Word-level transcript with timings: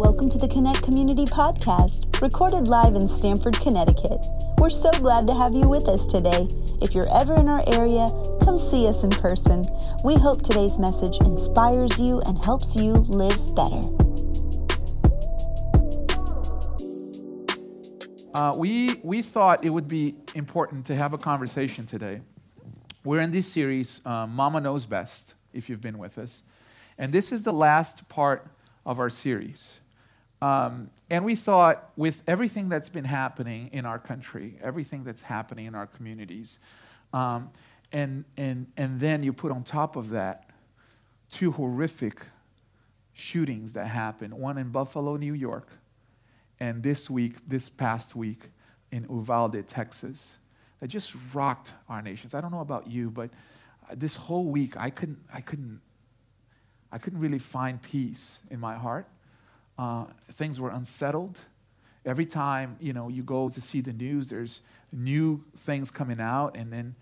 Welcome 0.00 0.30
to 0.30 0.38
the 0.38 0.48
Connect 0.48 0.82
Community 0.82 1.26
Podcast, 1.26 2.22
recorded 2.22 2.68
live 2.68 2.94
in 2.94 3.06
Stamford, 3.06 3.60
Connecticut. 3.60 4.24
We're 4.56 4.70
so 4.70 4.90
glad 4.92 5.26
to 5.26 5.34
have 5.34 5.52
you 5.52 5.68
with 5.68 5.88
us 5.88 6.06
today. 6.06 6.48
If 6.80 6.94
you're 6.94 7.14
ever 7.14 7.34
in 7.34 7.48
our 7.48 7.62
area, 7.66 8.08
come 8.42 8.56
see 8.56 8.88
us 8.88 9.04
in 9.04 9.10
person. 9.10 9.62
We 10.02 10.14
hope 10.14 10.40
today's 10.40 10.78
message 10.78 11.18
inspires 11.20 12.00
you 12.00 12.22
and 12.24 12.42
helps 12.42 12.74
you 12.74 12.92
live 13.12 13.36
better. 13.54 13.82
Uh, 18.32 18.56
we, 18.56 18.94
we 19.02 19.20
thought 19.20 19.66
it 19.66 19.70
would 19.70 19.86
be 19.86 20.14
important 20.34 20.86
to 20.86 20.96
have 20.96 21.12
a 21.12 21.18
conversation 21.18 21.84
today. 21.84 22.22
We're 23.04 23.20
in 23.20 23.32
this 23.32 23.52
series, 23.52 24.00
uh, 24.06 24.26
Mama 24.26 24.62
Knows 24.62 24.86
Best, 24.86 25.34
if 25.52 25.68
you've 25.68 25.82
been 25.82 25.98
with 25.98 26.16
us. 26.16 26.44
And 26.96 27.12
this 27.12 27.30
is 27.30 27.42
the 27.42 27.52
last 27.52 28.08
part 28.08 28.46
of 28.86 28.98
our 28.98 29.10
series. 29.10 29.80
Um, 30.42 30.90
and 31.10 31.24
we 31.24 31.34
thought, 31.34 31.90
with 31.96 32.22
everything 32.26 32.68
that's 32.68 32.88
been 32.88 33.04
happening 33.04 33.68
in 33.72 33.84
our 33.84 33.98
country, 33.98 34.56
everything 34.62 35.04
that's 35.04 35.22
happening 35.22 35.66
in 35.66 35.74
our 35.74 35.86
communities, 35.86 36.60
um, 37.12 37.50
and, 37.92 38.24
and, 38.36 38.68
and 38.76 39.00
then 39.00 39.22
you 39.22 39.32
put 39.32 39.52
on 39.52 39.64
top 39.64 39.96
of 39.96 40.10
that 40.10 40.48
two 41.28 41.52
horrific 41.52 42.22
shootings 43.12 43.74
that 43.74 43.86
happened 43.86 44.32
one 44.34 44.56
in 44.56 44.70
Buffalo, 44.70 45.16
New 45.16 45.34
York, 45.34 45.68
and 46.58 46.82
this 46.82 47.10
week, 47.10 47.36
this 47.46 47.68
past 47.68 48.16
week, 48.16 48.44
in 48.90 49.06
Uvalde, 49.08 49.66
Texas, 49.66 50.38
that 50.80 50.88
just 50.88 51.14
rocked 51.32 51.72
our 51.88 52.02
nations. 52.02 52.34
I 52.34 52.40
don't 52.40 52.50
know 52.50 52.60
about 52.60 52.88
you, 52.88 53.10
but 53.10 53.30
this 53.94 54.16
whole 54.16 54.46
week 54.46 54.76
I 54.76 54.90
couldn't, 54.90 55.18
I 55.32 55.40
couldn't, 55.40 55.80
I 56.90 56.98
couldn't 56.98 57.20
really 57.20 57.38
find 57.38 57.80
peace 57.80 58.40
in 58.50 58.58
my 58.58 58.74
heart. 58.74 59.06
Uh, 59.80 60.04
things 60.32 60.60
were 60.60 60.68
unsettled. 60.68 61.40
Every 62.04 62.26
time 62.26 62.76
you 62.80 62.92
know 62.92 63.08
you 63.08 63.22
go 63.22 63.48
to 63.48 63.60
see 63.62 63.80
the 63.80 63.94
news, 63.94 64.28
there's 64.28 64.60
new 64.92 65.42
things 65.56 65.90
coming 65.90 66.20
out, 66.20 66.54
and 66.54 66.70
then 66.70 66.94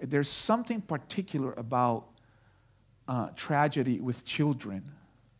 there's 0.00 0.30
something 0.30 0.80
particular 0.80 1.52
about 1.52 2.06
uh, 3.08 3.28
tragedy 3.36 4.00
with 4.00 4.24
children 4.24 4.90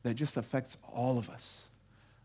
that 0.03 0.13
just 0.13 0.37
affects 0.37 0.77
all 0.93 1.17
of 1.17 1.31
us. 1.31 1.71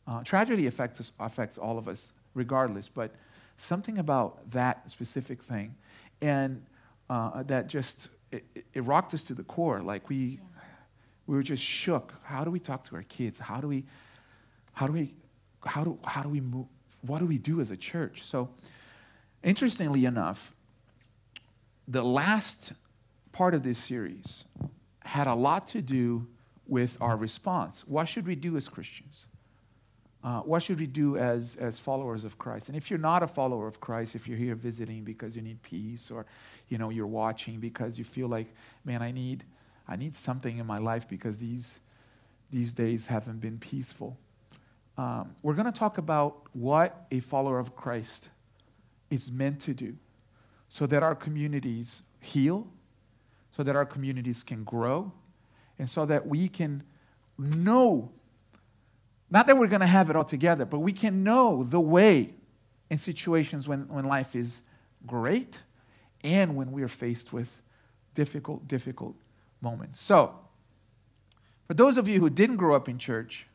Uh, 0.05 0.23
tragedy 0.23 0.67
affects, 0.67 0.99
us, 0.99 1.11
affects 1.21 1.57
all 1.57 1.77
of 1.77 1.87
us 1.87 2.11
regardless, 2.33 2.89
but 2.89 3.11
something 3.55 3.97
about 3.97 4.51
that 4.51 4.91
specific 4.91 5.41
thing, 5.41 5.73
and 6.19 6.65
uh, 7.09 7.43
that 7.43 7.67
just 7.67 8.09
it, 8.33 8.43
it, 8.73 8.81
rocked 8.81 9.13
us 9.13 9.23
to 9.23 9.33
the 9.33 9.43
core. 9.43 9.79
Like 9.79 10.09
we, 10.09 10.39
we 11.27 11.35
were 11.37 11.43
just 11.43 11.63
shook. 11.63 12.13
How 12.23 12.43
do 12.43 12.51
we 12.51 12.59
talk 12.59 12.83
to 12.89 12.95
our 12.97 13.03
kids? 13.03 13.39
How 13.39 13.61
do 13.61 13.69
we, 13.69 13.85
how 14.79 14.87
do 14.87 14.93
we, 14.93 15.13
how 15.65 15.83
do 15.83 15.99
how 16.05 16.23
do 16.23 16.29
we 16.29 16.39
move? 16.39 16.65
What 17.01 17.19
do 17.19 17.25
we 17.25 17.37
do 17.37 17.59
as 17.59 17.69
a 17.69 17.75
church? 17.75 18.23
So, 18.23 18.47
interestingly 19.43 20.05
enough, 20.05 20.55
the 21.85 22.01
last 22.01 22.71
part 23.33 23.53
of 23.53 23.63
this 23.63 23.77
series 23.77 24.45
had 25.01 25.27
a 25.27 25.33
lot 25.35 25.67
to 25.67 25.81
do 25.81 26.27
with 26.65 26.97
our 27.01 27.17
response. 27.17 27.85
What 27.89 28.07
should 28.07 28.25
we 28.25 28.35
do 28.35 28.55
as 28.55 28.69
Christians? 28.69 29.27
Uh, 30.23 30.39
what 30.43 30.63
should 30.63 30.79
we 30.79 30.87
do 30.87 31.17
as, 31.17 31.57
as 31.57 31.77
followers 31.77 32.23
of 32.23 32.37
Christ? 32.37 32.69
And 32.69 32.77
if 32.77 32.89
you're 32.89 32.99
not 32.99 33.21
a 33.21 33.27
follower 33.27 33.67
of 33.67 33.81
Christ, 33.81 34.15
if 34.15 34.29
you're 34.29 34.37
here 34.37 34.55
visiting 34.55 35.03
because 35.03 35.35
you 35.35 35.41
need 35.41 35.61
peace 35.61 36.09
or 36.09 36.25
you 36.69 36.77
know 36.77 36.89
you're 36.89 37.05
watching 37.05 37.59
because 37.59 37.97
you 37.97 38.05
feel 38.05 38.29
like, 38.29 38.47
man, 38.85 39.01
I 39.01 39.11
need 39.11 39.43
I 39.89 39.97
need 39.97 40.15
something 40.15 40.57
in 40.57 40.65
my 40.65 40.77
life 40.77 41.05
because 41.05 41.39
these 41.39 41.79
these 42.49 42.71
days 42.71 43.07
haven't 43.07 43.41
been 43.41 43.57
peaceful. 43.57 44.17
Um, 44.99 45.33
we're 45.41 45.53
going 45.53 45.71
to 45.71 45.79
talk 45.79 45.97
about 45.97 46.41
what 46.51 47.05
a 47.09 47.21
follower 47.21 47.57
of 47.57 47.73
Christ 47.73 48.27
is 49.09 49.31
meant 49.31 49.61
to 49.61 49.73
do 49.73 49.95
so 50.67 50.85
that 50.87 51.03
our 51.03 51.15
communities 51.15 52.03
heal, 52.19 52.67
so 53.49 53.63
that 53.63 53.77
our 53.77 53.85
communities 53.85 54.43
can 54.43 54.65
grow, 54.65 55.13
and 55.77 55.89
so 55.89 56.05
that 56.05 56.27
we 56.27 56.49
can 56.49 56.83
know 57.37 58.11
not 59.29 59.47
that 59.47 59.57
we're 59.57 59.67
going 59.67 59.79
to 59.79 59.87
have 59.87 60.09
it 60.09 60.17
all 60.17 60.25
together, 60.25 60.65
but 60.65 60.79
we 60.79 60.91
can 60.91 61.23
know 61.23 61.63
the 61.63 61.79
way 61.79 62.33
in 62.89 62.97
situations 62.97 63.69
when, 63.69 63.87
when 63.87 64.03
life 64.03 64.35
is 64.35 64.63
great 65.05 65.61
and 66.23 66.57
when 66.57 66.73
we 66.73 66.83
are 66.83 66.89
faced 66.89 67.31
with 67.31 67.61
difficult, 68.15 68.67
difficult 68.67 69.15
moments. 69.61 70.01
So, 70.01 70.35
for 71.67 71.73
those 71.73 71.97
of 71.97 72.07
you 72.07 72.19
who 72.19 72.29
didn't 72.29 72.57
grow 72.57 72.75
up 72.75 72.89
in 72.89 72.97
church, 72.97 73.45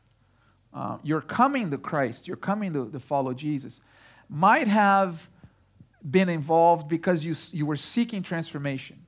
uh, 0.74 0.98
you're 1.02 1.20
coming 1.20 1.70
to 1.70 1.78
Christ, 1.78 2.26
you're 2.26 2.36
coming 2.36 2.72
to, 2.72 2.90
to 2.90 3.00
follow 3.00 3.32
Jesus, 3.32 3.80
might 4.28 4.66
have 4.66 5.30
been 6.10 6.28
involved 6.28 6.88
because 6.88 7.24
you, 7.24 7.34
you 7.56 7.64
were 7.64 7.76
seeking 7.76 8.22
transformation. 8.22 9.06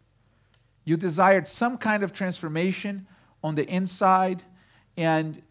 You 0.85 0.97
desired 0.97 1.49
some 1.49 1.77
kind 1.77 2.05
of 2.05 2.13
transformation 2.13 3.07
on 3.43 3.57
the 3.57 3.69
inside, 3.69 4.45
and 4.97 5.43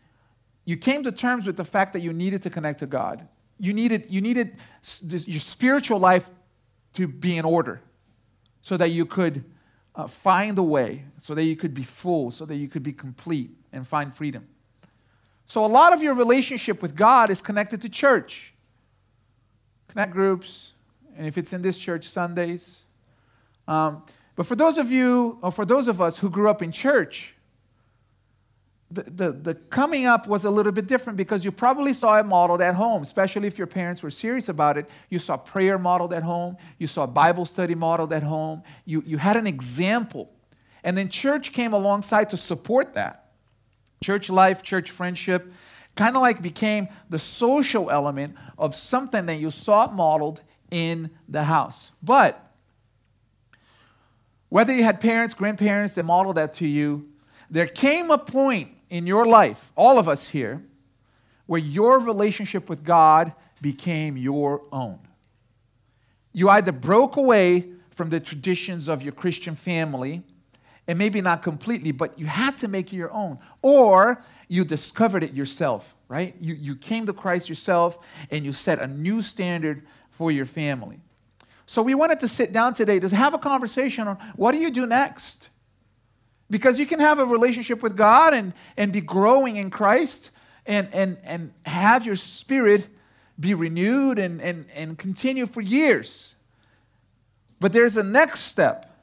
you 0.64 0.78
came 0.78 1.04
to 1.04 1.12
terms 1.12 1.46
with 1.46 1.58
the 1.58 1.66
fact 1.66 1.94
that 1.94 2.00
you 2.00 2.14
needed 2.14 2.42
to 2.44 2.50
connect 2.50 2.80
to 2.80 2.86
God. 2.86 3.28
You 3.60 3.74
needed, 3.74 4.08
you 4.10 4.22
needed 4.22 4.58
your 5.02 5.40
spiritual 5.40 6.00
life 6.00 6.32
to 6.94 7.08
be 7.08 7.38
in 7.38 7.46
order 7.46 7.82
so 8.62 8.78
that 8.78 8.90
you 8.90 9.06
could 9.06 9.44
uh, 9.94 10.08
find 10.08 10.58
a 10.58 10.64
way, 10.64 11.06
so 11.18 11.36
that 11.36 11.44
you 11.44 11.56
could 11.56 11.74
be 11.74 11.84
full, 11.84 12.32
so 12.32 12.46
that 12.46 12.56
you 12.56 12.68
could 12.68 12.84
be 12.84 12.94
complete 12.94 13.52
and 13.72 13.86
find 13.86 14.14
freedom. 14.14 14.48
So, 15.46 15.64
a 15.66 15.68
lot 15.68 15.94
of 15.94 16.02
your 16.02 16.16
relationship 16.16 16.82
with 16.82 16.96
God 16.96 17.30
is 17.30 17.42
connected 17.42 17.82
to 17.82 17.90
church, 17.90 18.54
connect 19.88 20.12
groups, 20.12 20.74
and 21.18 21.28
if 21.28 21.38
it's 21.38 21.54
in 21.54 21.62
this 21.62 21.78
church, 21.78 22.08
Sundays. 22.08 22.86
Um, 23.68 24.04
but 24.36 24.46
for 24.46 24.56
those 24.56 24.78
of 24.78 24.92
you, 24.92 25.40
or 25.42 25.52
for 25.52 25.66
those 25.66 25.88
of 25.88 26.02
us 26.02 26.20
who 26.20 26.30
grew 26.30 26.50
up 26.50 26.62
in 26.62 26.72
church, 26.72 27.36
the, 28.92 29.04
the, 29.04 29.32
the, 29.32 29.56
coming 29.56 30.06
up 30.06 30.28
was 30.28 30.46
a 30.46 30.50
little 30.50 30.72
bit 30.72 30.88
different 30.88 31.18
because 31.18 31.44
you 31.44 31.52
probably 31.52 31.92
saw 31.92 32.18
it 32.20 32.26
modeled 32.26 32.62
at 32.62 32.76
home, 32.76 33.02
especially 33.02 33.48
if 33.48 33.58
your 33.58 33.68
parents 33.68 34.04
were 34.04 34.12
serious 34.12 34.48
about 34.48 34.78
it. 34.78 34.90
You 35.10 35.20
saw 35.20 35.38
prayer 35.38 35.78
modeled 35.80 36.14
at 36.14 36.24
home, 36.24 36.58
you 36.78 36.88
saw 36.88 37.06
Bible 37.06 37.46
study 37.46 37.76
modeled 37.76 38.14
at 38.14 38.24
home, 38.24 38.64
you, 38.86 39.04
you 39.06 39.18
had 39.18 39.38
an 39.38 39.48
example. 39.48 40.32
And 40.84 40.96
then 40.96 41.10
church 41.10 41.52
came 41.52 41.74
alongside 41.74 42.30
to 42.30 42.38
support 42.38 42.94
that. 42.94 43.25
Church 44.02 44.30
life, 44.30 44.62
church 44.62 44.92
friendship, 44.92 45.52
kind 45.96 46.16
of 46.16 46.22
like 46.22 46.42
became 46.42 46.88
the 47.10 47.20
social 47.20 47.90
element 47.90 48.36
of 48.58 48.76
something 48.76 49.26
that 49.26 49.40
you 49.40 49.50
saw 49.50 49.90
modeled 49.90 50.42
in 50.70 51.10
the 51.28 51.44
house. 51.44 51.92
But 52.04 52.42
whether 54.50 54.74
you 54.74 54.84
had 54.84 55.00
parents, 55.00 55.34
grandparents 55.34 55.96
that 55.96 56.04
modeled 56.04 56.38
that 56.38 56.54
to 56.56 56.68
you, 56.68 57.10
there 57.50 57.68
came 57.68 58.12
a 58.12 58.18
point 58.18 58.70
in 58.90 59.08
your 59.08 59.26
life, 59.26 59.72
all 59.76 59.98
of 59.98 60.08
us 60.08 60.30
here, 60.30 60.64
where 61.46 61.60
your 61.60 62.00
relationship 62.00 62.70
with 62.70 62.84
God 62.84 63.34
became 63.62 64.18
your 64.18 64.64
own. 64.72 65.00
You 66.34 66.50
either 66.50 66.72
broke 66.72 67.16
away 67.16 67.70
from 67.92 68.10
the 68.10 68.20
traditions 68.20 68.90
of 68.90 69.02
your 69.02 69.14
Christian 69.14 69.56
family, 69.56 70.24
and 70.88 71.00
maybe 71.00 71.22
not 71.22 71.42
completely, 71.42 71.92
but 71.92 72.18
you 72.20 72.26
had 72.26 72.58
to 72.58 72.68
make 72.68 72.94
it 72.94 72.96
your 72.96 73.12
own, 73.12 73.40
or 73.62 74.24
you 74.48 74.64
discovered 74.64 75.24
it 75.24 75.34
yourself, 75.34 75.96
right? 76.08 76.36
You, 76.40 76.54
you 76.54 76.76
came 76.76 77.06
to 77.08 77.14
Christ 77.14 77.50
yourself 77.50 77.98
and 78.30 78.46
you 78.46 78.54
set 78.54 78.80
a 78.80 78.88
new 78.88 79.22
standard 79.22 79.86
for 80.10 80.32
your 80.32 80.46
family. 80.46 81.00
So 81.66 81.82
we 81.82 81.96
wanted 81.96 82.20
to 82.20 82.28
sit 82.28 82.54
down 82.54 82.76
today 82.76 83.00
to 83.00 83.16
have 83.16 83.34
a 83.34 83.40
conversation 83.40 84.08
on 84.08 84.18
what 84.36 84.52
do 84.52 84.60
you 84.60 84.70
do 84.70 84.86
next? 84.86 85.50
Because 86.50 86.80
you 86.80 86.86
can 86.86 87.00
have 87.00 87.18
a 87.18 87.26
relationship 87.26 87.82
with 87.82 87.98
God 87.98 88.36
and, 88.36 88.54
and 88.78 88.94
be 88.94 89.02
growing 89.02 89.56
in 89.56 89.72
Christ 89.72 90.30
and, 90.68 90.88
and, 90.94 91.18
and 91.24 91.52
have 91.66 92.06
your 92.06 92.16
spirit 92.16 92.88
be 93.40 93.56
renewed 93.56 94.20
and, 94.20 94.42
and, 94.42 94.66
and 94.76 94.98
continue 94.98 95.48
for 95.48 95.62
years. 95.62 96.36
But 97.60 97.74
there's 97.74 97.98
a 97.98 98.04
next 98.04 98.42
step. 98.42 98.95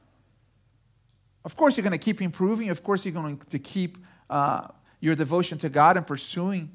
Of 1.45 1.57
course, 1.57 1.77
you're 1.77 1.83
going 1.83 1.99
to 1.99 2.05
keep 2.05 2.23
improving. 2.23 2.71
Of 2.71 2.83
course, 2.83 3.05
you're 3.05 3.15
going 3.15 3.39
to 3.51 3.59
keep 3.59 3.99
uh, 4.31 4.69
your 5.01 5.15
devotion 5.15 5.59
to 5.59 5.69
God 5.69 5.97
and 5.97 6.07
pursuing. 6.07 6.71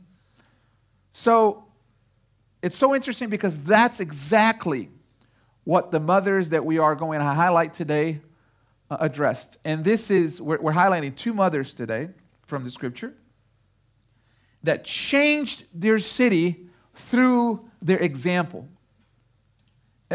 So 1.11 1.65
it's 2.61 2.77
so 2.77 2.93
interesting 2.93 3.29
because 3.29 3.61
that's 3.63 3.99
exactly 3.99 4.89
what 5.63 5.91
the 5.91 5.99
mothers 5.99 6.49
that 6.49 6.65
we 6.65 6.77
are 6.77 6.95
going 6.95 7.19
to 7.19 7.25
highlight 7.25 7.73
today 7.73 8.21
uh, 8.89 8.97
addressed. 8.99 9.57
And 9.65 9.83
this 9.83 10.11
is, 10.11 10.41
we're, 10.41 10.59
we're 10.61 10.73
highlighting 10.73 11.15
two 11.15 11.33
mothers 11.33 11.73
today 11.73 12.09
from 12.45 12.63
the 12.63 12.71
scripture 12.71 13.13
that 14.63 14.83
changed 14.83 15.65
their 15.73 15.99
city 15.99 16.67
through 16.93 17.69
their 17.81 17.99
example. 17.99 18.67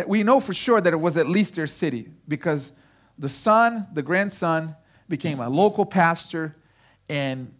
We 0.06 0.22
know 0.22 0.40
for 0.40 0.54
sure 0.54 0.80
that 0.80 0.92
it 0.92 1.00
was 1.00 1.16
at 1.16 1.28
least 1.28 1.54
their 1.54 1.66
city 1.66 2.08
because 2.26 2.72
the 3.22 3.28
son, 3.28 3.86
the 3.94 4.02
grandson, 4.02 4.74
became 5.08 5.38
a 5.38 5.48
local 5.48 5.86
pastor 5.86 6.56
and 7.08 7.54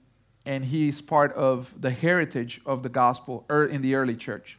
and 0.45 0.65
he's 0.65 1.01
part 1.01 1.33
of 1.35 1.73
the 1.81 1.93
heritage 1.93 2.61
of 2.67 2.83
the 2.83 2.89
gospel 2.89 3.47
er, 3.49 3.65
in 3.65 3.81
the 3.81 3.95
early 3.95 4.17
church. 4.17 4.59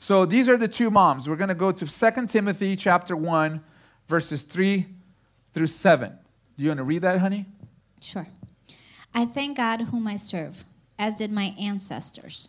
So 0.00 0.26
these 0.26 0.48
are 0.48 0.56
the 0.56 0.66
two 0.66 0.90
moms. 0.90 1.28
We're 1.28 1.36
going 1.36 1.50
to 1.50 1.54
go 1.54 1.70
to 1.70 1.86
2 1.86 2.26
Timothy 2.26 2.74
chapter 2.74 3.16
1 3.16 3.62
verses 4.08 4.42
3 4.42 4.86
through 5.52 5.68
7. 5.68 6.18
Do 6.56 6.64
you 6.64 6.70
want 6.70 6.78
to 6.78 6.84
read 6.84 7.02
that, 7.02 7.20
honey? 7.20 7.46
Sure. 8.00 8.26
I 9.14 9.24
thank 9.24 9.56
God 9.56 9.82
whom 9.82 10.08
I 10.08 10.16
serve, 10.16 10.64
as 10.98 11.14
did 11.14 11.30
my 11.30 11.54
ancestors, 11.60 12.48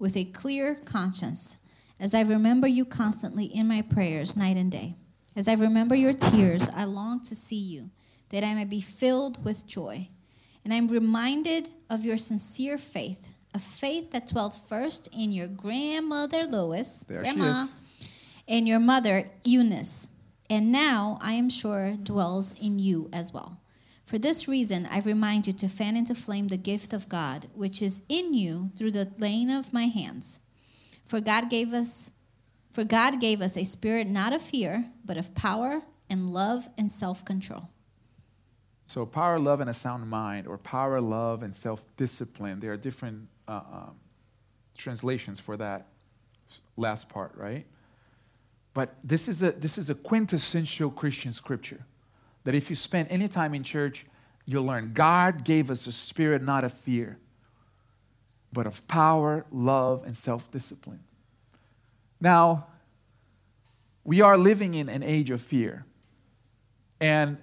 with 0.00 0.16
a 0.16 0.24
clear 0.24 0.74
conscience, 0.84 1.58
as 2.00 2.12
I 2.12 2.22
remember 2.22 2.66
you 2.66 2.84
constantly 2.84 3.44
in 3.44 3.68
my 3.68 3.82
prayers 3.82 4.36
night 4.36 4.56
and 4.56 4.72
day. 4.72 4.96
As 5.36 5.48
I 5.48 5.54
remember 5.54 5.94
your 5.94 6.12
tears, 6.12 6.68
I 6.74 6.84
long 6.84 7.22
to 7.24 7.34
see 7.34 7.58
you, 7.58 7.90
that 8.30 8.44
I 8.44 8.54
may 8.54 8.64
be 8.64 8.80
filled 8.80 9.44
with 9.44 9.66
joy. 9.66 10.08
And 10.64 10.72
I'm 10.72 10.88
reminded 10.88 11.68
of 11.90 12.04
your 12.04 12.16
sincere 12.16 12.78
faith, 12.78 13.34
a 13.52 13.58
faith 13.58 14.12
that 14.12 14.28
dwelt 14.28 14.54
first 14.54 15.08
in 15.16 15.32
your 15.32 15.48
grandmother 15.48 16.44
Lois, 16.44 17.04
There 17.08 17.20
grandma, 17.20 17.66
and 18.48 18.68
your 18.68 18.78
mother 18.78 19.24
Eunice, 19.44 20.08
and 20.48 20.70
now 20.70 21.18
I 21.20 21.32
am 21.32 21.48
sure 21.48 21.96
dwells 22.02 22.58
in 22.60 22.78
you 22.78 23.08
as 23.12 23.32
well. 23.32 23.60
For 24.06 24.18
this 24.18 24.46
reason, 24.46 24.86
I 24.90 25.00
remind 25.00 25.46
you 25.46 25.52
to 25.54 25.68
fan 25.68 25.96
into 25.96 26.14
flame 26.14 26.48
the 26.48 26.56
gift 26.58 26.92
of 26.92 27.08
God, 27.08 27.48
which 27.54 27.80
is 27.80 28.02
in 28.08 28.34
you 28.34 28.70
through 28.76 28.92
the 28.92 29.10
laying 29.18 29.50
of 29.50 29.72
my 29.72 29.84
hands. 29.84 30.40
For 31.04 31.20
God 31.20 31.48
gave 31.48 31.72
us 31.72 32.12
for 32.74 32.82
God 32.82 33.20
gave 33.20 33.40
us 33.40 33.56
a 33.56 33.64
spirit 33.64 34.08
not 34.08 34.32
of 34.32 34.42
fear, 34.42 34.84
but 35.04 35.16
of 35.16 35.32
power 35.36 35.80
and 36.10 36.28
love 36.28 36.66
and 36.76 36.90
self-control. 36.90 37.68
So, 38.88 39.06
power, 39.06 39.38
love, 39.38 39.60
and 39.60 39.70
a 39.70 39.72
sound 39.72 40.08
mind, 40.10 40.48
or 40.48 40.58
power, 40.58 41.00
love, 41.00 41.44
and 41.44 41.54
self 41.54 41.84
discipline. 41.96 42.58
There 42.58 42.72
are 42.72 42.76
different 42.76 43.28
uh, 43.46 43.60
um, 43.72 43.96
translations 44.76 45.38
for 45.38 45.56
that 45.56 45.86
last 46.76 47.08
part, 47.08 47.32
right? 47.36 47.64
But 48.74 48.96
this 49.04 49.28
is, 49.28 49.42
a, 49.44 49.52
this 49.52 49.78
is 49.78 49.88
a 49.88 49.94
quintessential 49.94 50.90
Christian 50.90 51.32
scripture 51.32 51.86
that 52.42 52.56
if 52.56 52.68
you 52.68 52.76
spend 52.76 53.08
any 53.08 53.28
time 53.28 53.54
in 53.54 53.62
church, 53.62 54.04
you'll 54.46 54.64
learn 54.64 54.92
God 54.92 55.44
gave 55.44 55.70
us 55.70 55.86
a 55.86 55.92
spirit 55.92 56.42
not 56.42 56.64
of 56.64 56.72
fear, 56.72 57.18
but 58.52 58.66
of 58.66 58.86
power, 58.88 59.46
love, 59.52 60.02
and 60.04 60.16
self 60.16 60.50
discipline. 60.50 61.04
Now, 62.20 62.66
we 64.04 64.20
are 64.20 64.36
living 64.36 64.74
in 64.74 64.88
an 64.88 65.02
age 65.02 65.30
of 65.30 65.40
fear. 65.40 65.86
And 67.00 67.38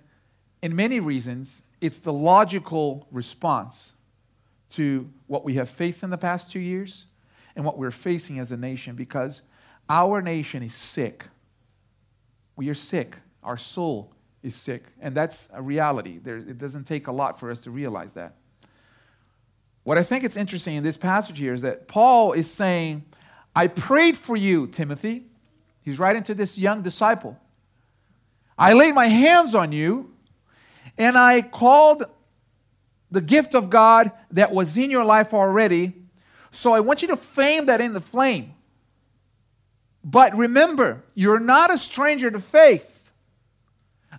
in 0.61 0.75
many 0.75 0.99
reasons, 0.99 1.63
it's 1.81 1.99
the 1.99 2.13
logical 2.13 3.07
response 3.11 3.93
to 4.71 5.09
what 5.27 5.43
we 5.43 5.55
have 5.55 5.69
faced 5.69 6.03
in 6.03 6.09
the 6.09 6.17
past 6.17 6.51
two 6.51 6.59
years 6.59 7.07
and 7.55 7.65
what 7.65 7.77
we're 7.77 7.91
facing 7.91 8.39
as 8.39 8.51
a 8.51 8.57
nation 8.57 8.95
because 8.95 9.41
our 9.89 10.21
nation 10.21 10.63
is 10.63 10.73
sick. 10.73 11.25
We 12.55 12.69
are 12.69 12.75
sick. 12.75 13.17
Our 13.43 13.57
soul 13.57 14.13
is 14.43 14.55
sick. 14.55 14.85
And 15.01 15.15
that's 15.15 15.49
a 15.53 15.61
reality. 15.61 16.19
There, 16.19 16.37
it 16.37 16.57
doesn't 16.57 16.85
take 16.85 17.07
a 17.07 17.11
lot 17.11 17.39
for 17.39 17.51
us 17.51 17.59
to 17.61 17.71
realize 17.71 18.13
that. 18.13 18.35
What 19.83 19.97
I 19.97 20.03
think 20.03 20.23
is 20.23 20.37
interesting 20.37 20.75
in 20.75 20.83
this 20.83 20.97
passage 20.97 21.39
here 21.39 21.53
is 21.53 21.63
that 21.63 21.87
Paul 21.87 22.33
is 22.33 22.49
saying, 22.49 23.03
I 23.55 23.67
prayed 23.67 24.17
for 24.17 24.35
you, 24.35 24.67
Timothy. 24.67 25.25
He's 25.81 25.99
writing 25.99 26.23
to 26.23 26.33
this 26.33 26.57
young 26.57 26.81
disciple. 26.81 27.37
I 28.57 28.73
laid 28.73 28.93
my 28.93 29.07
hands 29.07 29.55
on 29.55 29.71
you, 29.71 30.13
and 30.97 31.17
I 31.17 31.41
called 31.41 32.03
the 33.09 33.21
gift 33.21 33.55
of 33.55 33.69
God 33.69 34.11
that 34.31 34.51
was 34.51 34.77
in 34.77 34.89
your 34.89 35.03
life 35.03 35.33
already. 35.33 35.93
So 36.51 36.73
I 36.73 36.79
want 36.79 37.01
you 37.01 37.09
to 37.09 37.17
fame 37.17 37.65
that 37.65 37.81
in 37.81 37.93
the 37.93 38.01
flame. 38.01 38.53
But 40.03 40.35
remember, 40.35 41.03
you're 41.13 41.39
not 41.39 41.71
a 41.71 41.77
stranger 41.77 42.31
to 42.31 42.39
faith. 42.39 43.11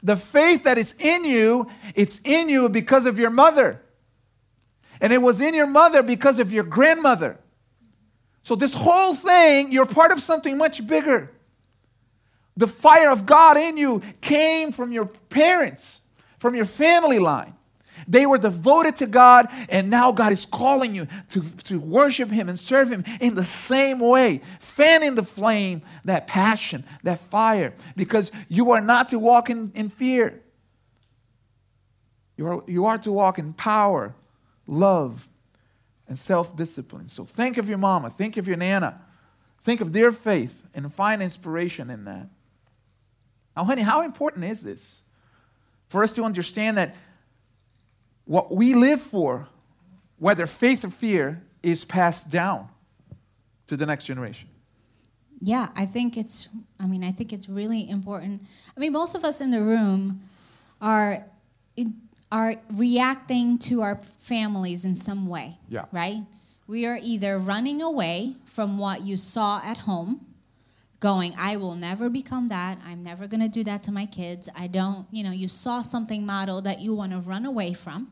The 0.03 0.17
faith 0.17 0.65
that 0.65 0.79
is 0.79 0.95
in 0.99 1.25
you, 1.25 1.71
it's 1.95 2.21
in 2.25 2.49
you 2.49 2.69
because 2.69 3.07
of 3.07 3.19
your 3.19 3.31
mother. 3.31 3.81
And 5.01 5.13
it 5.13 5.19
was 5.19 5.41
in 5.41 5.55
your 5.55 5.67
mother 5.67 6.03
because 6.03 6.39
of 6.39 6.53
your 6.53 6.65
grandmother. 6.65 7.39
So, 8.43 8.57
this 8.57 8.75
whole 8.75 9.15
thing, 9.15 9.71
you're 9.71 9.87
part 9.87 10.11
of 10.11 10.21
something 10.21 10.59
much 10.59 10.87
bigger. 10.87 11.31
The 12.57 12.67
fire 12.67 13.11
of 13.11 13.25
God 13.25 13.57
in 13.57 13.77
you 13.77 14.03
came 14.21 14.73
from 14.73 14.93
your 14.93 15.07
parents, 15.07 16.01
from 16.39 16.55
your 16.55 16.65
family 16.65 17.19
line. 17.19 17.55
They 18.09 18.27
were 18.27 18.39
devoted 18.39 18.97
to 18.97 19.07
God, 19.07 19.49
and 19.69 19.89
now 19.89 20.13
God 20.13 20.33
is 20.33 20.45
calling 20.45 20.95
you 20.95 21.07
to, 21.31 21.43
to 21.65 21.79
worship 21.79 22.31
Him 22.31 22.49
and 22.49 22.59
serve 22.59 22.91
Him 22.91 23.05
in 23.21 23.35
the 23.35 23.45
same 23.45 24.01
way. 24.01 24.41
fanning 24.59 25.15
the 25.15 25.23
flame 25.23 25.83
that 26.05 26.27
passion, 26.27 26.85
that 27.05 27.21
fire, 27.21 27.75
because 27.97 28.33
you 28.49 28.73
are 28.73 28.81
not 28.81 29.11
to 29.11 29.19
walk 29.19 29.51
in, 29.51 29.71
in 29.75 29.89
fear. 29.89 30.43
You 32.37 32.47
are, 32.47 32.65
you 32.67 32.87
are 32.87 32.99
to 32.99 33.13
walk 33.13 33.39
in 33.39 33.53
power, 33.53 34.15
love, 34.67 35.29
and 36.09 36.19
self 36.19 36.57
discipline. 36.57 37.09
So 37.09 37.25
think 37.25 37.59
of 37.59 37.69
your 37.69 37.79
mama, 37.79 38.11
think 38.11 38.37
of 38.37 38.47
your 38.47 38.57
nana, 38.57 39.01
think 39.61 39.81
of 39.81 39.93
their 39.93 40.13
faith, 40.13 40.67
and 40.75 40.93
find 40.93 41.23
inspiration 41.23 41.91
in 41.91 42.05
that. 42.05 42.29
Now, 43.57 43.65
honey, 43.65 43.83
how 43.83 44.03
important 44.03 44.45
is 44.45 44.63
this? 44.63 45.03
For 45.89 46.03
us 46.03 46.13
to 46.13 46.25
understand 46.25 46.79
that 46.79 46.95
what 48.25 48.55
we 48.55 48.75
live 48.75 49.01
for, 49.01 49.49
whether 50.19 50.47
faith 50.47 50.85
or 50.85 50.91
fear, 50.91 51.43
is 51.63 51.85
passed 51.85 52.31
down 52.31 52.69
to 53.67 53.77
the 53.77 53.87
next 53.87 54.07
generation. 54.07 54.49
Yeah, 55.41 55.69
I 55.75 55.87
think 55.87 56.17
it's 56.17 56.49
I 56.79 56.87
mean, 56.87 57.05
I 57.05 57.11
think 57.13 57.33
it's 57.33 57.49
really 57.49 57.89
important. 57.89 58.43
I 58.77 58.81
mean, 58.81 58.93
most 58.93 59.15
of 59.15 59.25
us 59.25 59.41
in 59.41 59.51
the 59.51 59.61
room 59.61 60.23
are 60.81 61.25
are 62.33 62.55
reacting 62.73 63.59
to 63.59 63.83
our 63.83 63.97
families 64.19 64.87
in 64.87 64.97
some 64.97 65.29
way. 65.29 65.59
Yeah. 65.69 65.85
Right? 65.93 66.21
We 66.67 66.87
are 66.87 66.99
either 67.01 67.39
running 67.39 67.83
away 67.83 68.37
from 68.47 68.79
what 68.79 69.03
you 69.03 69.17
saw 69.17 69.61
at 69.63 69.79
home, 69.79 70.25
going, 70.99 71.35
I 71.37 71.57
will 71.57 71.75
never 71.75 72.09
become 72.09 72.49
that. 72.49 72.79
I'm 72.87 73.03
never 73.03 73.27
going 73.27 73.43
to 73.43 73.49
do 73.49 73.63
that 73.65 73.83
to 73.85 73.93
my 73.93 74.07
kids. 74.07 74.49
I 74.57 74.69
don't, 74.69 75.07
you 75.11 75.23
know, 75.23 75.33
you 75.33 75.47
saw 75.47 75.83
something 75.83 76.25
modeled 76.25 76.65
that 76.65 76.81
you 76.81 76.95
want 76.95 77.13
to 77.13 77.19
run 77.19 77.45
away 77.45 77.75
from. 77.75 78.11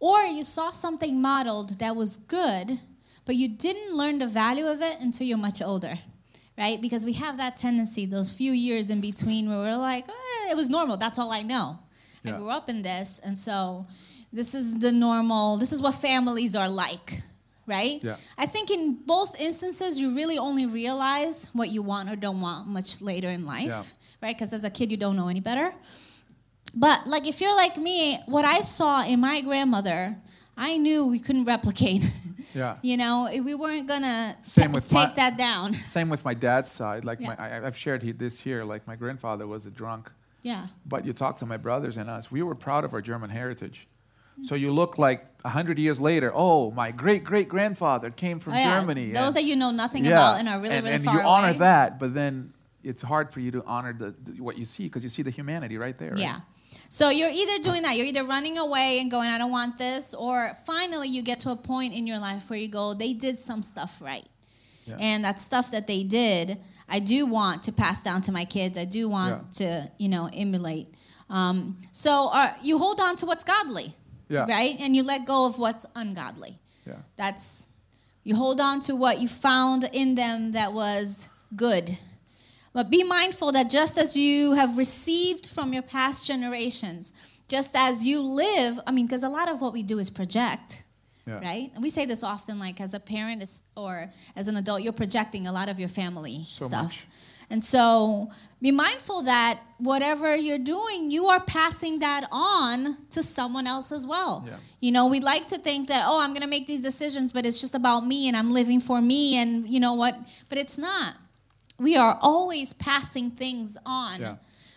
Or 0.00 0.22
you 0.22 0.42
saw 0.42 0.70
something 0.70 1.20
modeled 1.20 1.78
that 1.78 1.94
was 1.94 2.16
good, 2.16 2.78
but 3.26 3.34
you 3.34 3.56
didn't 3.56 3.94
learn 3.94 4.18
the 4.18 4.26
value 4.26 4.66
of 4.66 4.80
it 4.80 4.98
until 5.00 5.26
you're 5.26 5.36
much 5.36 5.60
older, 5.60 5.98
right? 6.56 6.80
Because 6.80 7.04
we 7.04 7.14
have 7.14 7.36
that 7.36 7.56
tendency, 7.56 8.06
those 8.06 8.32
few 8.32 8.52
years 8.52 8.88
in 8.88 9.00
between 9.00 9.48
where 9.48 9.58
we're 9.58 9.76
like, 9.76 10.08
eh, 10.08 10.50
it 10.50 10.56
was 10.56 10.70
normal. 10.70 10.96
That's 10.96 11.18
all 11.18 11.32
I 11.32 11.42
know. 11.42 11.78
Yeah. 12.26 12.34
I 12.34 12.38
grew 12.38 12.50
up 12.50 12.68
in 12.68 12.82
this, 12.82 13.20
and 13.24 13.36
so 13.36 13.86
this 14.32 14.54
is 14.54 14.78
the 14.78 14.92
normal, 14.92 15.56
this 15.58 15.72
is 15.72 15.80
what 15.80 15.94
families 15.94 16.54
are 16.56 16.68
like, 16.68 17.22
right? 17.66 18.00
Yeah. 18.02 18.16
I 18.36 18.46
think 18.46 18.70
in 18.70 18.94
both 19.06 19.40
instances, 19.40 20.00
you 20.00 20.14
really 20.14 20.38
only 20.38 20.66
realize 20.66 21.50
what 21.52 21.70
you 21.70 21.82
want 21.82 22.10
or 22.10 22.16
don't 22.16 22.40
want 22.40 22.66
much 22.68 23.00
later 23.00 23.28
in 23.28 23.44
life, 23.46 23.66
Yeah. 23.66 23.82
right? 24.22 24.36
Because 24.36 24.52
as 24.52 24.64
a 24.64 24.70
kid, 24.70 24.90
you 24.90 24.96
don't 24.96 25.16
know 25.16 25.28
any 25.28 25.40
better. 25.40 25.72
But 26.74 27.06
like 27.06 27.26
if 27.26 27.40
you're 27.40 27.54
like 27.56 27.76
me, 27.78 28.18
what 28.26 28.44
I 28.44 28.60
saw 28.60 29.04
in 29.06 29.20
my 29.20 29.40
grandmother, 29.40 30.16
I 30.56 30.76
knew 30.78 31.06
we 31.06 31.18
couldn't 31.18 31.44
replicate. 31.44 32.02
Yeah. 32.54 32.76
you 32.80 32.96
know, 32.96 33.28
eh, 33.30 33.40
we 33.40 33.54
weren't 33.54 33.86
gonna 33.86 34.34
Same 34.42 34.72
with 34.72 34.86
take 34.86 35.08
my- 35.10 35.14
that 35.16 35.36
down. 35.36 35.74
Same 35.74 36.08
with 36.08 36.24
my 36.24 36.32
dad's 36.32 36.70
side. 36.70 37.04
Like 37.04 37.20
Yeah. 37.20 37.34
my, 37.38 37.56
I, 37.56 37.66
I've 37.66 37.76
shared 37.76 38.02
he, 38.02 38.12
this 38.12 38.40
here. 38.40 38.64
Like 38.64 38.86
my 38.86 38.96
grandfather 38.96 39.46
was 39.46 39.66
a 39.66 39.70
drunk, 39.70 40.10
Yeah. 40.46 40.66
but 40.92 41.00
you 41.06 41.12
talk 41.12 41.38
to 41.42 41.46
my 41.46 41.56
brothers 41.66 41.96
and 41.96 42.08
us. 42.16 42.30
We 42.30 42.42
were 42.42 42.54
proud 42.54 42.84
of 42.84 42.94
our 42.94 43.02
German 43.02 43.30
heritage. 43.30 43.78
So 44.42 44.54
you 44.54 44.70
look 44.70 44.98
like 44.98 45.20
a 45.44 45.48
hundred 45.48 45.78
years 45.78 45.98
later. 45.98 46.30
Oh, 46.34 46.70
my 46.70 46.90
great 47.02 47.24
great 47.24 47.48
grandfather 47.48 48.10
came 48.10 48.38
from 48.38 48.52
Oh, 48.52 48.56
yeah. 48.56 48.78
Germany. 48.80 49.06
Those 49.12 49.28
and- 49.28 49.36
that 49.36 49.44
you 49.44 49.56
know 49.56 49.70
nothing 49.84 50.06
about 50.06 50.38
and 50.38 50.46
are 50.48 50.60
really, 50.60 50.74
and, 50.76 50.84
really 50.84 50.96
and 50.96 51.04
far 51.04 51.14
you 51.14 51.20
honor 51.34 51.48
away. 51.48 51.58
that, 51.58 51.98
but 51.98 52.12
then 52.12 52.52
it's 52.90 53.02
hard 53.12 53.32
for 53.32 53.40
you 53.40 53.50
to 53.56 53.64
honor 53.64 53.92
the, 54.02 54.10
the- 54.24 54.42
what 54.42 54.58
you 54.58 54.66
see 54.66 54.84
because 54.84 55.02
you 55.02 55.08
see 55.16 55.22
the 55.22 55.30
humanity 55.40 55.76
right 55.78 55.96
there. 55.98 56.10
right? 56.10 56.18
Yeah. 56.28 56.40
So 56.90 57.08
you're 57.08 57.30
either 57.42 57.62
doing 57.62 57.82
that, 57.84 57.96
you're 57.96 58.06
either 58.12 58.24
running 58.24 58.58
away 58.58 59.00
and 59.00 59.10
going, 59.10 59.28
I 59.30 59.38
don't 59.38 59.50
want 59.60 59.78
this, 59.78 60.12
or 60.14 60.34
finally 60.66 61.08
you 61.08 61.22
get 61.22 61.38
to 61.44 61.50
a 61.50 61.56
point 61.56 61.94
in 61.94 62.06
your 62.06 62.18
life 62.28 62.48
where 62.50 62.58
you 62.64 62.68
go, 62.68 62.92
they 62.94 63.12
did 63.14 63.38
some 63.38 63.62
stuff 63.62 63.92
right. 64.02 64.26
Yeah. 64.84 64.96
And 65.00 65.24
that 65.24 65.40
stuff 65.40 65.70
that 65.72 65.86
they 65.86 66.02
did, 66.04 66.58
I 66.88 66.98
do 67.00 67.26
want 67.26 67.64
to 67.64 67.72
pass 67.72 68.02
down 68.02 68.22
to 68.22 68.32
my 68.32 68.44
kids. 68.44 68.78
I 68.78 68.84
do 68.84 69.08
want 69.08 69.52
to, 69.54 69.90
you 69.98 70.08
know, 70.08 70.28
emulate. 70.32 70.88
Um, 71.28 71.78
so 71.92 72.28
uh, 72.32 72.52
you 72.62 72.78
hold 72.78 73.00
on 73.00 73.16
to 73.16 73.26
what's 73.26 73.42
godly, 73.44 73.92
Yeah. 74.28 74.46
right? 74.46 74.76
And 74.80 74.94
you 74.94 75.02
let 75.02 75.26
go 75.26 75.46
of 75.46 75.58
what's 75.58 75.84
ungodly. 75.96 76.58
Yeah. 76.86 76.94
That's 77.16 77.68
you 78.22 78.34
hold 78.36 78.60
on 78.60 78.80
to 78.82 78.94
what 78.96 79.20
you 79.20 79.28
found 79.28 79.88
in 79.92 80.14
them 80.16 80.52
that 80.52 80.72
was 80.72 81.28
good. 81.54 81.96
But 82.72 82.90
be 82.90 83.02
mindful 83.04 83.52
that 83.52 83.70
just 83.70 83.96
as 83.98 84.16
you 84.16 84.52
have 84.52 84.76
received 84.78 85.46
from 85.46 85.72
your 85.72 85.82
past 85.82 86.26
generations, 86.26 87.12
just 87.48 87.74
as 87.76 88.06
you 88.06 88.20
live, 88.20 88.78
I 88.86 88.90
mean, 88.90 89.06
because 89.06 89.22
a 89.22 89.28
lot 89.28 89.48
of 89.48 89.60
what 89.60 89.72
we 89.72 89.82
do 89.82 89.98
is 89.98 90.10
project, 90.10 90.84
Yeah. 91.26 91.40
right? 91.40 91.70
And 91.74 91.82
we 91.82 91.90
say 91.90 92.06
this 92.06 92.22
often, 92.22 92.58
like 92.60 92.80
as 92.80 92.94
a 92.94 93.00
parent 93.00 93.42
or 93.76 94.10
as 94.36 94.46
an 94.48 94.56
adult, 94.56 94.82
you're 94.82 94.92
projecting 94.92 95.46
a 95.48 95.52
lot 95.52 95.68
of 95.68 95.80
your 95.80 95.88
family 95.88 96.44
So 96.46 96.66
stuff. 96.66 96.82
much. 96.84 97.06
And 97.50 97.62
so 97.62 98.30
be 98.62 98.70
mindful 98.70 99.22
that 99.22 99.60
whatever 99.78 100.36
you're 100.36 100.58
doing, 100.58 101.10
you 101.10 101.26
are 101.26 101.40
passing 101.40 101.98
that 102.00 102.26
on 102.32 102.96
to 103.10 103.22
someone 103.22 103.66
else 103.66 103.92
as 103.92 104.06
well. 104.06 104.44
Yeah. 104.46 104.56
You 104.80 104.92
know, 104.92 105.06
we 105.08 105.20
like 105.20 105.48
to 105.48 105.58
think 105.58 105.88
that, 105.88 106.04
oh, 106.06 106.20
I'm 106.20 106.30
going 106.30 106.42
to 106.42 106.48
make 106.48 106.66
these 106.66 106.80
decisions, 106.80 107.32
but 107.32 107.44
it's 107.44 107.60
just 107.60 107.74
about 107.74 108.06
me 108.06 108.28
and 108.28 108.36
I'm 108.36 108.50
living 108.50 108.80
for 108.80 109.00
me 109.00 109.36
and 109.36 109.66
you 109.66 109.80
know 109.80 109.94
what? 109.94 110.14
But 110.48 110.58
it's 110.58 110.78
not. 110.78 111.14
We 111.78 111.96
are 111.96 112.18
always 112.22 112.72
passing 112.72 113.30
things 113.30 113.76
on. 113.84 114.20
Yeah. 114.20 114.36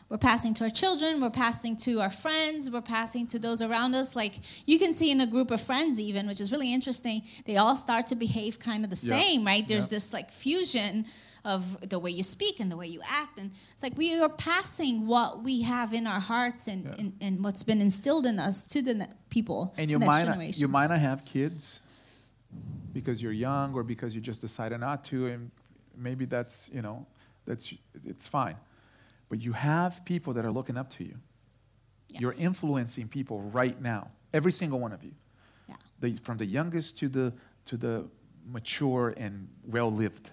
We're 0.10 0.18
passing 0.18 0.56
to 0.56 0.63
our 0.63 0.70
children, 0.72 1.22
we're 1.22 1.30
passing 1.30 1.78
to 1.78 2.01
our 2.01 2.10
friends, 2.10 2.72
we're 2.72 2.82
passing 2.82 3.28
to 3.28 3.38
those 3.38 3.62
around 3.62 3.94
us. 3.94 4.16
Like 4.16 4.39
you 4.66 4.80
can 4.80 4.92
see 4.94 5.12
in 5.12 5.22
a 5.22 5.28
group 5.28 5.51
of 5.51 5.62
friends, 5.62 6.00
even, 6.00 6.25
which 6.28 6.42
is 6.42 6.51
really 6.51 6.74
interesting, 6.74 7.22
they 7.46 7.58
all 7.58 7.75
start 7.75 8.08
to 8.08 8.16
behave 8.16 8.58
kind 8.58 8.84
of 8.84 8.89
the 8.89 9.08
Yeah. 9.08 9.20
same, 9.20 9.46
right? 9.46 9.68
There's 9.68 9.86
Yeah. 9.92 9.98
this 9.98 10.12
like 10.12 10.32
fusion 10.32 11.06
of 11.46 11.88
the 11.89 12.00
way 12.00 12.10
you 12.10 12.24
speak 12.24 12.60
and 12.60 12.72
the 12.72 12.75
way 12.75 12.88
you 12.88 13.01
act. 13.08 13.38
And 13.39 13.51
it's 13.72 13.84
like 13.84 13.96
we 13.96 14.20
are 14.20 14.28
passing 14.30 15.06
what 15.06 15.44
we 15.44 15.62
have 15.62 15.94
in 15.94 16.08
our 16.08 16.20
hearts 16.20 16.68
and, 16.68 16.86
Yeah. 16.86 16.96
and, 16.98 17.13
and 17.22 17.44
what's 17.44 17.62
been 17.62 17.80
instilled 17.80 18.25
in 18.25 18.39
us 18.39 18.63
to 18.63 18.82
the 18.82 18.96
ne- 18.96 19.08
people, 19.30 19.74
And 19.78 19.92
you 19.92 20.00
next 20.00 20.08
might, 20.08 20.25
not, 20.25 20.58
you 20.58 20.68
might 20.68 20.88
not 20.88 21.00
have 21.00 21.24
kids 21.24 21.82
because 22.94 23.22
you're 23.22 23.32
young 23.32 23.75
or 23.75 23.84
because 23.84 24.16
you 24.16 24.22
just 24.22 24.42
decided 24.42 24.80
not 24.80 25.06
to, 25.06 25.28
and 25.28 25.51
maybe 25.96 26.25
that's, 26.25 26.68
you 26.74 26.82
know, 26.82 27.06
that's, 27.46 27.74
it's 28.04 28.28
fine. 28.28 28.56
But 29.30 29.42
you 29.42 29.54
have 29.54 30.04
people 30.06 30.34
that 30.34 30.46
are 30.46 30.52
looking 30.52 30.78
up 30.78 30.90
to 30.92 31.04
you. 31.04 31.16
Yeah. 32.10 32.20
You're 32.22 32.34
influencing 32.34 33.08
people 33.08 33.42
right 33.42 33.80
now, 33.80 34.10
every 34.34 34.52
single 34.52 34.80
one 34.80 34.92
of 34.92 35.04
you. 35.04 35.14
Yeah. 35.68 35.76
The, 36.00 36.16
from 36.16 36.38
the 36.38 36.46
youngest 36.46 36.98
to 37.00 37.08
the, 37.08 37.34
to 37.66 37.78
the 37.78 38.08
mature 38.46 39.14
and 39.16 39.48
well 39.64 39.92
lived. 39.92 40.32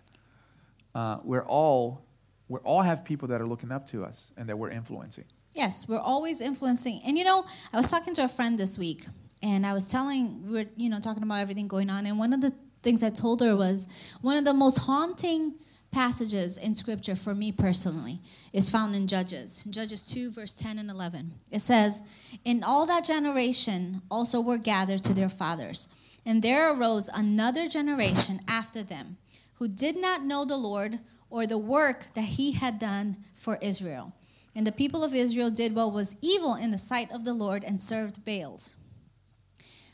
Uh, 0.94 1.18
we're 1.22 1.44
all, 1.44 2.02
we 2.48 2.58
all 2.60 2.80
have 2.80 3.04
people 3.04 3.28
that 3.28 3.40
are 3.40 3.46
looking 3.46 3.70
up 3.70 3.86
to 3.88 4.04
us 4.04 4.32
and 4.36 4.48
that 4.48 4.58
we're 4.58 4.70
influencing. 4.70 5.24
Yes, 5.52 5.88
we're 5.88 5.98
always 5.98 6.40
influencing. 6.40 7.00
And 7.06 7.18
you 7.18 7.24
know, 7.24 7.44
I 7.72 7.76
was 7.76 7.86
talking 7.86 8.14
to 8.14 8.24
a 8.24 8.28
friend 8.28 8.58
this 8.58 8.78
week, 8.78 9.06
and 9.42 9.66
I 9.66 9.72
was 9.72 9.86
telling, 9.86 10.46
we 10.46 10.52
were, 10.52 10.64
you 10.76 10.88
know, 10.88 11.00
talking 11.00 11.22
about 11.22 11.40
everything 11.40 11.68
going 11.68 11.90
on, 11.90 12.06
and 12.06 12.18
one 12.18 12.32
of 12.32 12.40
the 12.40 12.52
things 12.82 13.02
I 13.02 13.10
told 13.10 13.40
her 13.40 13.56
was 13.56 13.88
one 14.20 14.36
of 14.36 14.44
the 14.44 14.52
most 14.52 14.78
haunting 14.78 15.54
passages 15.90 16.58
in 16.58 16.74
scripture 16.74 17.16
for 17.16 17.34
me 17.34 17.52
personally 17.52 18.20
is 18.52 18.68
found 18.70 18.94
in 18.94 19.06
Judges, 19.06 19.64
Judges 19.70 20.02
2, 20.02 20.30
verse 20.30 20.52
10 20.52 20.78
and 20.78 20.90
11. 20.90 21.32
It 21.50 21.60
says, 21.60 22.02
In 22.44 22.62
all 22.62 22.86
that 22.86 23.04
generation 23.04 24.02
also 24.10 24.40
were 24.40 24.58
gathered 24.58 25.02
to 25.04 25.14
their 25.14 25.28
fathers, 25.28 25.88
and 26.24 26.42
there 26.42 26.72
arose 26.72 27.08
another 27.08 27.68
generation 27.68 28.40
after 28.48 28.82
them 28.82 29.16
who 29.54 29.68
did 29.68 29.96
not 29.96 30.24
know 30.24 30.44
the 30.44 30.56
Lord 30.56 30.98
or 31.30 31.46
the 31.46 31.58
work 31.58 32.06
that 32.14 32.24
he 32.24 32.52
had 32.52 32.78
done 32.78 33.16
for 33.34 33.58
Israel. 33.60 34.12
And 34.54 34.66
the 34.66 34.72
people 34.72 35.04
of 35.04 35.14
Israel 35.14 35.50
did 35.50 35.74
what 35.74 35.92
was 35.92 36.16
evil 36.22 36.54
in 36.54 36.70
the 36.70 36.78
sight 36.78 37.10
of 37.12 37.24
the 37.24 37.34
Lord 37.34 37.62
and 37.64 37.80
served 37.80 38.24
Baals. 38.24 38.74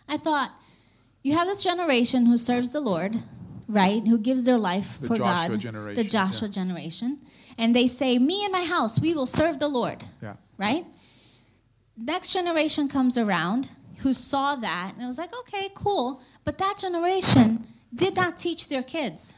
I 0.08 0.16
thought, 0.16 0.52
you 1.22 1.34
have 1.34 1.46
this 1.46 1.62
generation 1.62 2.26
who 2.26 2.36
serves 2.36 2.70
the 2.70 2.80
Lord, 2.80 3.16
right? 3.68 4.06
Who 4.06 4.18
gives 4.18 4.44
their 4.44 4.58
life 4.58 4.98
The 5.00 5.06
for 5.08 5.16
Joshua 5.18 5.48
God. 5.56 5.60
generation, 5.60 6.02
the 6.04 6.08
Joshua 6.10 6.48
generation. 6.48 7.18
And 7.58 7.74
they 7.76 7.86
say, 7.88 8.18
Me 8.18 8.44
and 8.44 8.52
my 8.52 8.64
house, 8.64 9.00
we 9.00 9.14
will 9.14 9.26
serve 9.26 9.58
the 9.58 9.68
Lord, 9.68 10.04
Yeah. 10.22 10.34
right? 10.58 10.84
Next 11.96 12.32
generation 12.32 12.88
comes 12.88 13.18
around 13.18 13.70
who 13.98 14.12
saw 14.12 14.56
that 14.56 14.92
and 14.94 15.02
it 15.02 15.06
was 15.06 15.18
like, 15.18 15.30
okay, 15.40 15.68
cool. 15.74 16.20
But 16.44 16.58
that 16.58 16.78
generation 16.78 17.66
did 17.94 18.16
not 18.16 18.38
teach 18.38 18.68
their 18.68 18.82
kids. 18.82 19.34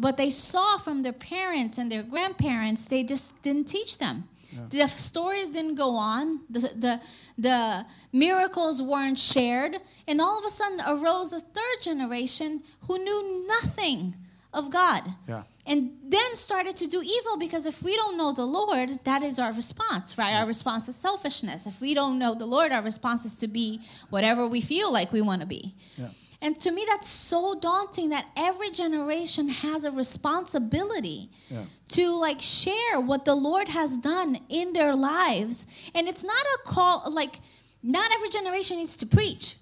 What 0.00 0.16
they 0.16 0.30
saw 0.30 0.78
from 0.78 1.02
their 1.02 1.12
parents 1.12 1.78
and 1.78 1.92
their 1.92 2.02
grandparents, 2.02 2.86
they 2.86 3.02
just 3.04 3.42
didn't 3.42 3.68
teach 3.68 3.98
them. 3.98 4.24
The 4.70 4.86
stories 4.88 5.48
didn't 5.48 5.76
go 5.76 5.90
on. 5.94 6.40
The, 6.50 6.60
the, 6.60 7.00
the 7.38 7.86
miracles 8.12 8.82
weren't 8.82 9.18
shared. 9.18 9.76
And 10.08 10.20
all 10.20 10.38
of 10.38 10.44
a 10.44 10.50
sudden 10.50 10.80
arose 10.86 11.32
a 11.32 11.40
third 11.40 11.78
generation 11.82 12.62
who 12.86 12.98
knew 12.98 13.46
nothing 13.46 14.14
of 14.52 14.70
God. 14.70 15.02
Yeah. 15.28 15.42
And 15.66 15.96
then 16.02 16.34
started 16.34 16.76
to 16.78 16.86
do 16.88 17.00
evil 17.00 17.38
because 17.38 17.64
if 17.66 17.82
we 17.82 17.94
don't 17.94 18.16
know 18.16 18.32
the 18.32 18.44
Lord, 18.44 18.90
that 19.04 19.22
is 19.22 19.38
our 19.38 19.52
response, 19.52 20.18
right? 20.18 20.34
Our 20.34 20.46
response 20.46 20.88
is 20.88 20.96
selfishness. 20.96 21.66
If 21.66 21.80
we 21.80 21.94
don't 21.94 22.18
know 22.18 22.34
the 22.34 22.46
Lord, 22.46 22.72
our 22.72 22.82
response 22.82 23.24
is 23.24 23.36
to 23.36 23.46
be 23.46 23.80
whatever 24.08 24.48
we 24.48 24.60
feel 24.60 24.92
like 24.92 25.12
we 25.12 25.20
want 25.20 25.42
to 25.42 25.46
be. 25.46 25.74
Yeah. 25.96 26.08
And 26.42 26.58
to 26.60 26.70
me, 26.70 26.86
that's 26.88 27.06
so 27.06 27.54
daunting 27.54 28.08
that 28.10 28.24
every 28.36 28.70
generation 28.70 29.48
has 29.50 29.84
a 29.84 29.90
responsibility 29.90 31.28
Yeah. 31.50 31.64
to 31.90 32.10
like 32.12 32.40
share 32.40 32.98
what 33.00 33.24
the 33.24 33.34
Lord 33.34 33.68
has 33.68 33.96
done 33.96 34.38
in 34.48 34.72
their 34.72 34.94
lives. 34.96 35.66
And 35.94 36.08
it's 36.08 36.24
not 36.24 36.42
a 36.56 36.58
call, 36.64 37.04
like, 37.12 37.40
not 37.82 38.10
every 38.12 38.28
generation 38.30 38.78
needs 38.78 38.96
to 38.98 39.06
preach. 39.06 39.56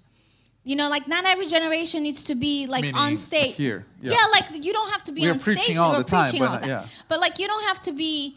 You 0.63 0.75
know, 0.75 0.89
like 0.89 1.07
not 1.07 1.25
every 1.25 1.47
generation 1.47 2.03
needs 2.03 2.23
to 2.25 2.35
be 2.35 2.67
like 2.67 2.81
Meaning 2.83 2.95
on 2.97 3.15
stage. 3.15 3.55
here, 3.55 3.85
yeah. 4.01 4.11
like 4.31 4.45
you 4.63 4.71
don't 4.73 4.91
have 4.91 5.03
to 5.05 5.11
be 5.11 5.21
We're 5.21 5.31
on 5.31 5.39
stage. 5.39 5.55
preaching 5.57 5.79
all 5.79 6.03
time, 6.03 6.25
preaching 6.25 6.39
but 6.41 6.47
all 6.49 6.55
the 6.55 6.59
time. 6.59 6.69
yeah. 6.69 6.85
But 7.07 7.19
like 7.21 7.39
you 7.39 7.47
don't 7.47 7.63
have 7.63 7.79
to 7.83 7.91
be 7.93 8.35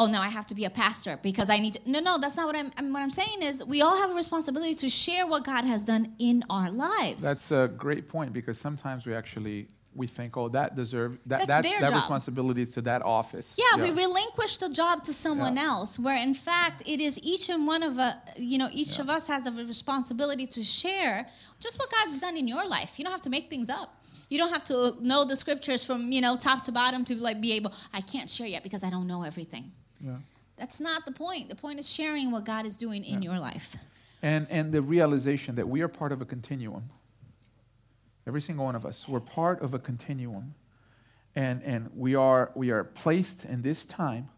oh 0.00 0.06
no 0.06 0.20
i 0.20 0.28
have 0.28 0.46
to 0.46 0.54
be 0.54 0.64
a 0.64 0.70
pastor 0.70 1.18
because 1.22 1.48
i 1.50 1.58
need 1.58 1.72
to 1.74 1.80
no 1.90 1.98
no 2.00 2.18
that's 2.18 2.36
not 2.36 2.46
what 2.46 2.56
i'm, 2.56 2.70
I'm 2.76 2.92
what 2.92 3.02
i'm 3.02 3.10
saying 3.10 3.42
is 3.42 3.64
we 3.64 3.82
all 3.82 3.96
have 4.02 4.10
a 4.10 4.14
responsibility 4.14 4.74
to 4.76 4.88
share 4.88 5.26
what 5.26 5.44
god 5.44 5.64
has 5.64 5.84
done 5.84 6.14
in 6.18 6.42
our 6.50 6.70
lives 6.70 7.20
That's 7.22 7.50
a 7.50 7.68
great 7.76 8.08
point 8.08 8.32
because 8.32 8.58
sometimes 8.58 9.06
we 9.06 9.14
actually 9.14 9.68
we 9.94 10.06
think, 10.06 10.36
oh, 10.36 10.46
that 10.50 10.76
deserve 10.76 11.12
that 11.26 11.38
That's 11.40 11.46
that's, 11.66 11.80
that 11.80 11.88
job. 11.88 11.94
responsibility 11.94 12.64
to 12.66 12.80
that 12.82 13.02
office. 13.02 13.56
yeah, 13.58 13.82
we 13.82 13.90
relinquish 13.90 14.58
the 14.58 14.68
job 14.68 15.02
to 15.08 15.12
someone 15.12 15.56
Yeah. 15.56 15.64
else 15.72 15.98
where 15.98 16.16
in 16.28 16.34
fact 16.34 16.82
it 16.86 17.00
is 17.00 17.18
each 17.32 17.48
and 17.48 17.66
one 17.66 17.82
of 17.82 17.98
us 17.98 18.14
you 18.36 18.58
know 18.58 18.68
each 18.72 18.94
Yeah. 18.96 19.02
of 19.04 19.08
us 19.16 19.26
has 19.26 19.42
the 19.42 19.50
responsibility 19.50 20.46
to 20.56 20.62
share 20.62 21.26
just 21.58 21.74
what 21.80 21.88
god's 21.90 22.20
done 22.20 22.36
in 22.36 22.46
your 22.46 22.64
life 22.76 22.90
you 22.98 23.02
don't 23.04 23.12
have 23.18 23.26
to 23.28 23.30
make 23.36 23.46
things 23.50 23.68
up 23.80 23.88
you 24.30 24.36
don't 24.40 24.52
have 24.56 24.64
to 24.72 24.76
know 25.10 25.20
the 25.24 25.34
scriptures 25.44 25.82
from 25.88 26.12
you 26.12 26.20
know 26.20 26.36
top 26.36 26.58
to 26.66 26.72
bottom 26.80 27.00
to 27.10 27.14
like 27.28 27.40
be 27.40 27.52
able 27.58 27.72
i 27.92 28.00
can't 28.12 28.30
share 28.36 28.46
yet 28.54 28.62
because 28.62 28.82
i 28.88 28.90
don't 28.94 29.08
know 29.12 29.22
everything 29.24 29.64
Yeah. 30.00 30.12
that's 30.56 30.80
not 30.80 31.04
the 31.04 31.12
point 31.12 31.48
the 31.48 31.56
point 31.56 31.78
is 31.78 31.88
sharing 31.90 32.30
what 32.30 32.44
god 32.44 32.66
is 32.66 32.76
doing 32.76 33.04
in 33.04 33.22
your 33.22 33.38
life 33.38 33.76
And 34.22 34.46
and 34.50 34.72
the 34.72 34.82
realization 34.82 35.54
that 35.56 35.68
we 35.68 35.80
are 35.80 35.88
part 35.88 36.12
of 36.12 36.20
a 36.20 36.24
continuum. 36.24 36.90
Every 38.26 38.40
single 38.40 38.64
one 38.66 38.76
of 38.76 38.84
us, 38.84 39.08
we're 39.08 39.20
part 39.20 39.62
of 39.62 39.74
a 39.74 39.78
continuum, 39.78 40.54
and 41.34 41.62
and 41.62 41.90
we 41.94 42.14
are 42.16 42.50
we 42.54 42.70
are 42.70 42.84
placed 42.84 43.44
in 43.44 43.62
this 43.62 43.84
time 43.86 44.28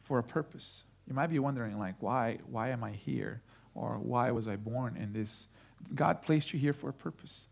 for 0.00 0.18
a 0.18 0.22
purpose. 0.22 0.84
You 1.06 1.14
might 1.14 1.30
be 1.30 1.38
wondering, 1.38 1.78
like, 1.78 1.96
why 2.00 2.38
why 2.50 2.70
am 2.70 2.82
I 2.84 2.92
here, 2.92 3.42
or 3.74 3.98
why 3.98 4.30
was 4.30 4.46
I 4.48 4.56
born 4.56 4.96
in 4.96 5.12
this? 5.12 5.48
God 5.94 6.22
placed 6.22 6.52
you 6.52 6.58
here 6.60 6.72
for 6.72 6.88
a 6.90 6.92
purpose. 6.92 7.48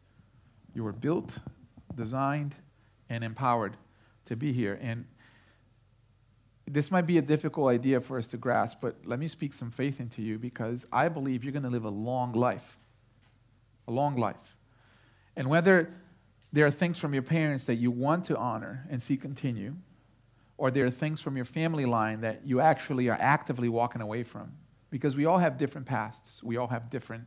You 0.74 0.84
were 0.84 0.92
built, 0.94 1.40
designed, 1.94 2.54
and 3.10 3.24
empowered 3.24 3.76
to 4.24 4.36
be 4.36 4.52
here. 4.52 4.78
And 4.80 5.04
this 6.66 6.90
might 6.90 7.06
be 7.06 7.16
a 7.18 7.22
difficult 7.22 7.68
idea 7.68 8.00
for 8.00 8.18
us 8.18 8.26
to 8.28 8.36
grasp, 8.36 8.78
but 8.80 8.96
let 9.04 9.18
me 9.18 9.28
speak 9.28 9.54
some 9.54 9.70
faith 9.70 10.00
into 10.00 10.20
you 10.20 10.38
because 10.38 10.84
I 10.92 11.08
believe 11.08 11.44
you're 11.44 11.52
going 11.52 11.62
to 11.62 11.70
live 11.70 11.84
a 11.84 11.90
long 11.90 12.32
life. 12.32 12.76
A 13.86 13.92
long 13.92 14.16
life. 14.16 14.56
And 15.36 15.48
whether 15.48 15.92
there 16.52 16.66
are 16.66 16.70
things 16.70 16.98
from 16.98 17.12
your 17.12 17.22
parents 17.22 17.66
that 17.66 17.76
you 17.76 17.90
want 17.90 18.24
to 18.24 18.36
honor 18.36 18.86
and 18.90 19.00
see 19.00 19.16
continue, 19.16 19.76
or 20.58 20.70
there 20.70 20.84
are 20.84 20.90
things 20.90 21.20
from 21.20 21.36
your 21.36 21.44
family 21.44 21.84
line 21.84 22.22
that 22.22 22.40
you 22.44 22.60
actually 22.60 23.08
are 23.08 23.18
actively 23.20 23.68
walking 23.68 24.00
away 24.00 24.22
from, 24.22 24.52
because 24.90 25.16
we 25.16 25.24
all 25.24 25.38
have 25.38 25.58
different 25.58 25.86
pasts, 25.86 26.42
we 26.42 26.56
all 26.56 26.68
have 26.68 26.90
different 26.90 27.26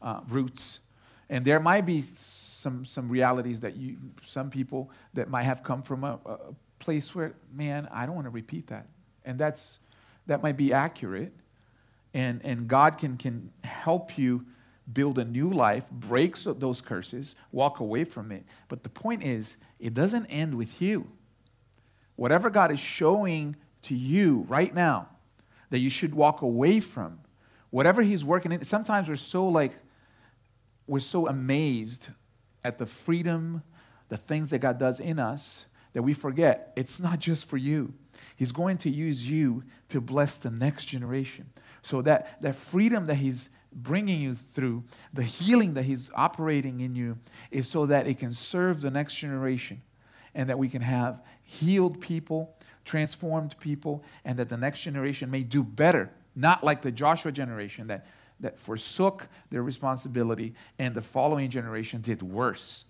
uh, 0.00 0.20
roots, 0.28 0.80
and 1.28 1.44
there 1.44 1.60
might 1.60 1.84
be 1.84 2.00
some 2.02 2.84
some 2.84 3.08
realities 3.08 3.60
that 3.60 3.76
you 3.76 3.96
some 4.22 4.48
people 4.48 4.90
that 5.14 5.28
might 5.28 5.42
have 5.42 5.62
come 5.62 5.82
from 5.82 6.04
a, 6.04 6.18
a 6.24 6.38
place 6.78 7.14
where 7.14 7.34
man 7.52 7.88
I 7.92 8.06
don't 8.06 8.14
want 8.14 8.26
to 8.26 8.30
repeat 8.30 8.68
that, 8.68 8.86
and 9.24 9.38
that's 9.38 9.80
that 10.26 10.42
might 10.42 10.56
be 10.56 10.72
accurate, 10.72 11.32
and 12.14 12.40
and 12.44 12.68
God 12.68 12.98
can 12.98 13.16
can 13.16 13.50
help 13.64 14.18
you 14.18 14.46
build 14.92 15.18
a 15.18 15.24
new 15.24 15.50
life, 15.50 15.90
break 15.90 16.36
those 16.36 16.80
curses, 16.80 17.36
walk 17.52 17.80
away 17.80 18.04
from 18.04 18.32
it. 18.32 18.44
But 18.68 18.82
the 18.82 18.88
point 18.88 19.22
is, 19.22 19.56
it 19.78 19.94
doesn't 19.94 20.26
end 20.26 20.54
with 20.54 20.80
you. 20.80 21.10
Whatever 22.16 22.50
God 22.50 22.70
is 22.72 22.80
showing 22.80 23.56
to 23.82 23.94
you 23.94 24.46
right 24.48 24.74
now 24.74 25.08
that 25.70 25.78
you 25.78 25.90
should 25.90 26.14
walk 26.14 26.42
away 26.42 26.80
from, 26.80 27.20
whatever 27.70 28.02
He's 28.02 28.24
working 28.24 28.52
in, 28.52 28.64
sometimes 28.64 29.08
we're 29.08 29.16
so 29.16 29.46
like, 29.46 29.72
we're 30.86 31.00
so 31.00 31.28
amazed 31.28 32.08
at 32.64 32.78
the 32.78 32.86
freedom, 32.86 33.62
the 34.08 34.16
things 34.16 34.50
that 34.50 34.60
God 34.60 34.78
does 34.78 35.00
in 35.00 35.18
us, 35.18 35.66
that 35.98 36.02
we 36.02 36.14
forget 36.14 36.72
it's 36.76 37.00
not 37.00 37.18
just 37.18 37.48
for 37.48 37.56
you. 37.56 37.92
He's 38.36 38.52
going 38.52 38.76
to 38.76 38.88
use 38.88 39.28
you 39.28 39.64
to 39.88 40.00
bless 40.00 40.36
the 40.36 40.48
next 40.48 40.84
generation. 40.84 41.50
So 41.82 42.02
that, 42.02 42.40
that 42.40 42.54
freedom 42.54 43.06
that 43.06 43.16
He's 43.16 43.50
bringing 43.72 44.20
you 44.20 44.34
through, 44.34 44.84
the 45.12 45.24
healing 45.24 45.74
that 45.74 45.86
He's 45.86 46.08
operating 46.14 46.82
in 46.82 46.94
you, 46.94 47.18
is 47.50 47.68
so 47.68 47.84
that 47.86 48.06
it 48.06 48.16
can 48.16 48.30
serve 48.30 48.80
the 48.80 48.92
next 48.92 49.16
generation 49.16 49.82
and 50.36 50.48
that 50.48 50.56
we 50.56 50.68
can 50.68 50.82
have 50.82 51.20
healed 51.42 52.00
people, 52.00 52.54
transformed 52.84 53.58
people, 53.58 54.04
and 54.24 54.38
that 54.38 54.48
the 54.48 54.56
next 54.56 54.82
generation 54.82 55.32
may 55.32 55.42
do 55.42 55.64
better, 55.64 56.12
not 56.36 56.62
like 56.62 56.82
the 56.82 56.92
Joshua 56.92 57.32
generation 57.32 57.88
that, 57.88 58.06
that 58.38 58.56
forsook 58.56 59.26
their 59.50 59.64
responsibility 59.64 60.54
and 60.78 60.94
the 60.94 61.02
following 61.02 61.50
generation 61.50 62.00
did 62.00 62.22
worse. 62.22 62.84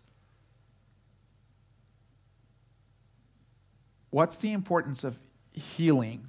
What's 4.11 4.37
the 4.37 4.53
importance 4.53 5.05
of 5.05 5.19
healing 5.53 6.27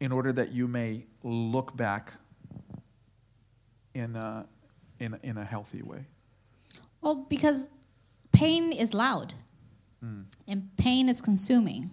in 0.00 0.12
order 0.12 0.32
that 0.32 0.52
you 0.52 0.66
may 0.66 1.06
look 1.22 1.76
back 1.76 2.12
in 3.94 4.16
a, 4.16 4.46
in, 5.00 5.18
in 5.22 5.38
a 5.38 5.44
healthy 5.44 5.82
way? 5.82 6.06
Well, 7.00 7.26
because 7.28 7.68
pain 8.32 8.72
is 8.72 8.92
loud 8.92 9.34
mm. 10.04 10.24
and 10.48 10.76
pain 10.76 11.08
is 11.08 11.20
consuming, 11.20 11.90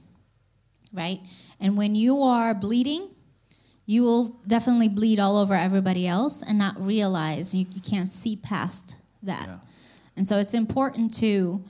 right? 0.91 1.19
And 1.59 1.77
when 1.77 1.95
you 1.95 2.23
are 2.23 2.53
bleeding, 2.53 3.09
you 3.85 4.03
will 4.03 4.41
definitely 4.47 4.89
bleed 4.89 5.19
all 5.19 5.37
over 5.37 5.53
everybody 5.53 6.07
else 6.07 6.41
and 6.41 6.57
not 6.57 6.83
realize 6.83 7.53
you, 7.53 7.65
you 7.73 7.81
can't 7.81 8.11
see 8.11 8.35
past 8.35 8.95
that. 9.21 9.47
Yeah. 9.47 9.57
And 10.15 10.27
so 10.27 10.37
it's 10.37 10.53
important 10.53 11.13
to, 11.15 11.63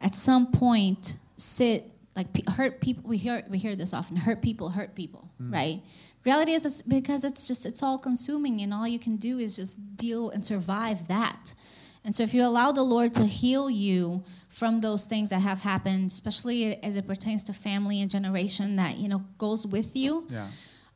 at 0.00 0.14
some 0.14 0.50
point, 0.52 1.18
sit 1.36 1.84
like 2.18 2.48
hurt 2.48 2.80
people 2.80 3.08
we 3.08 3.16
hear 3.16 3.44
we 3.48 3.58
hear 3.58 3.76
this 3.76 3.94
often 3.94 4.16
hurt 4.16 4.42
people 4.42 4.68
hurt 4.70 4.94
people 4.96 5.30
mm. 5.40 5.52
right 5.52 5.80
reality 6.24 6.52
is 6.52 6.66
it's 6.66 6.82
because 6.82 7.22
it's 7.24 7.46
just 7.46 7.64
it's 7.64 7.82
all 7.82 7.96
consuming 7.96 8.60
and 8.60 8.74
all 8.74 8.88
you 8.88 8.98
can 8.98 9.16
do 9.16 9.38
is 9.38 9.54
just 9.54 9.96
deal 9.96 10.30
and 10.30 10.44
survive 10.44 11.06
that 11.06 11.54
and 12.04 12.12
so 12.12 12.24
if 12.24 12.34
you 12.34 12.42
allow 12.42 12.72
the 12.72 12.82
lord 12.82 13.14
to 13.14 13.24
heal 13.24 13.70
you 13.70 14.22
from 14.48 14.80
those 14.80 15.04
things 15.04 15.30
that 15.30 15.38
have 15.38 15.60
happened 15.60 16.06
especially 16.08 16.82
as 16.82 16.96
it 16.96 17.06
pertains 17.06 17.44
to 17.44 17.52
family 17.52 18.02
and 18.02 18.10
generation 18.10 18.74
that 18.74 18.98
you 18.98 19.08
know 19.08 19.22
goes 19.38 19.64
with 19.64 19.94
you 19.94 20.26
yeah. 20.28 20.48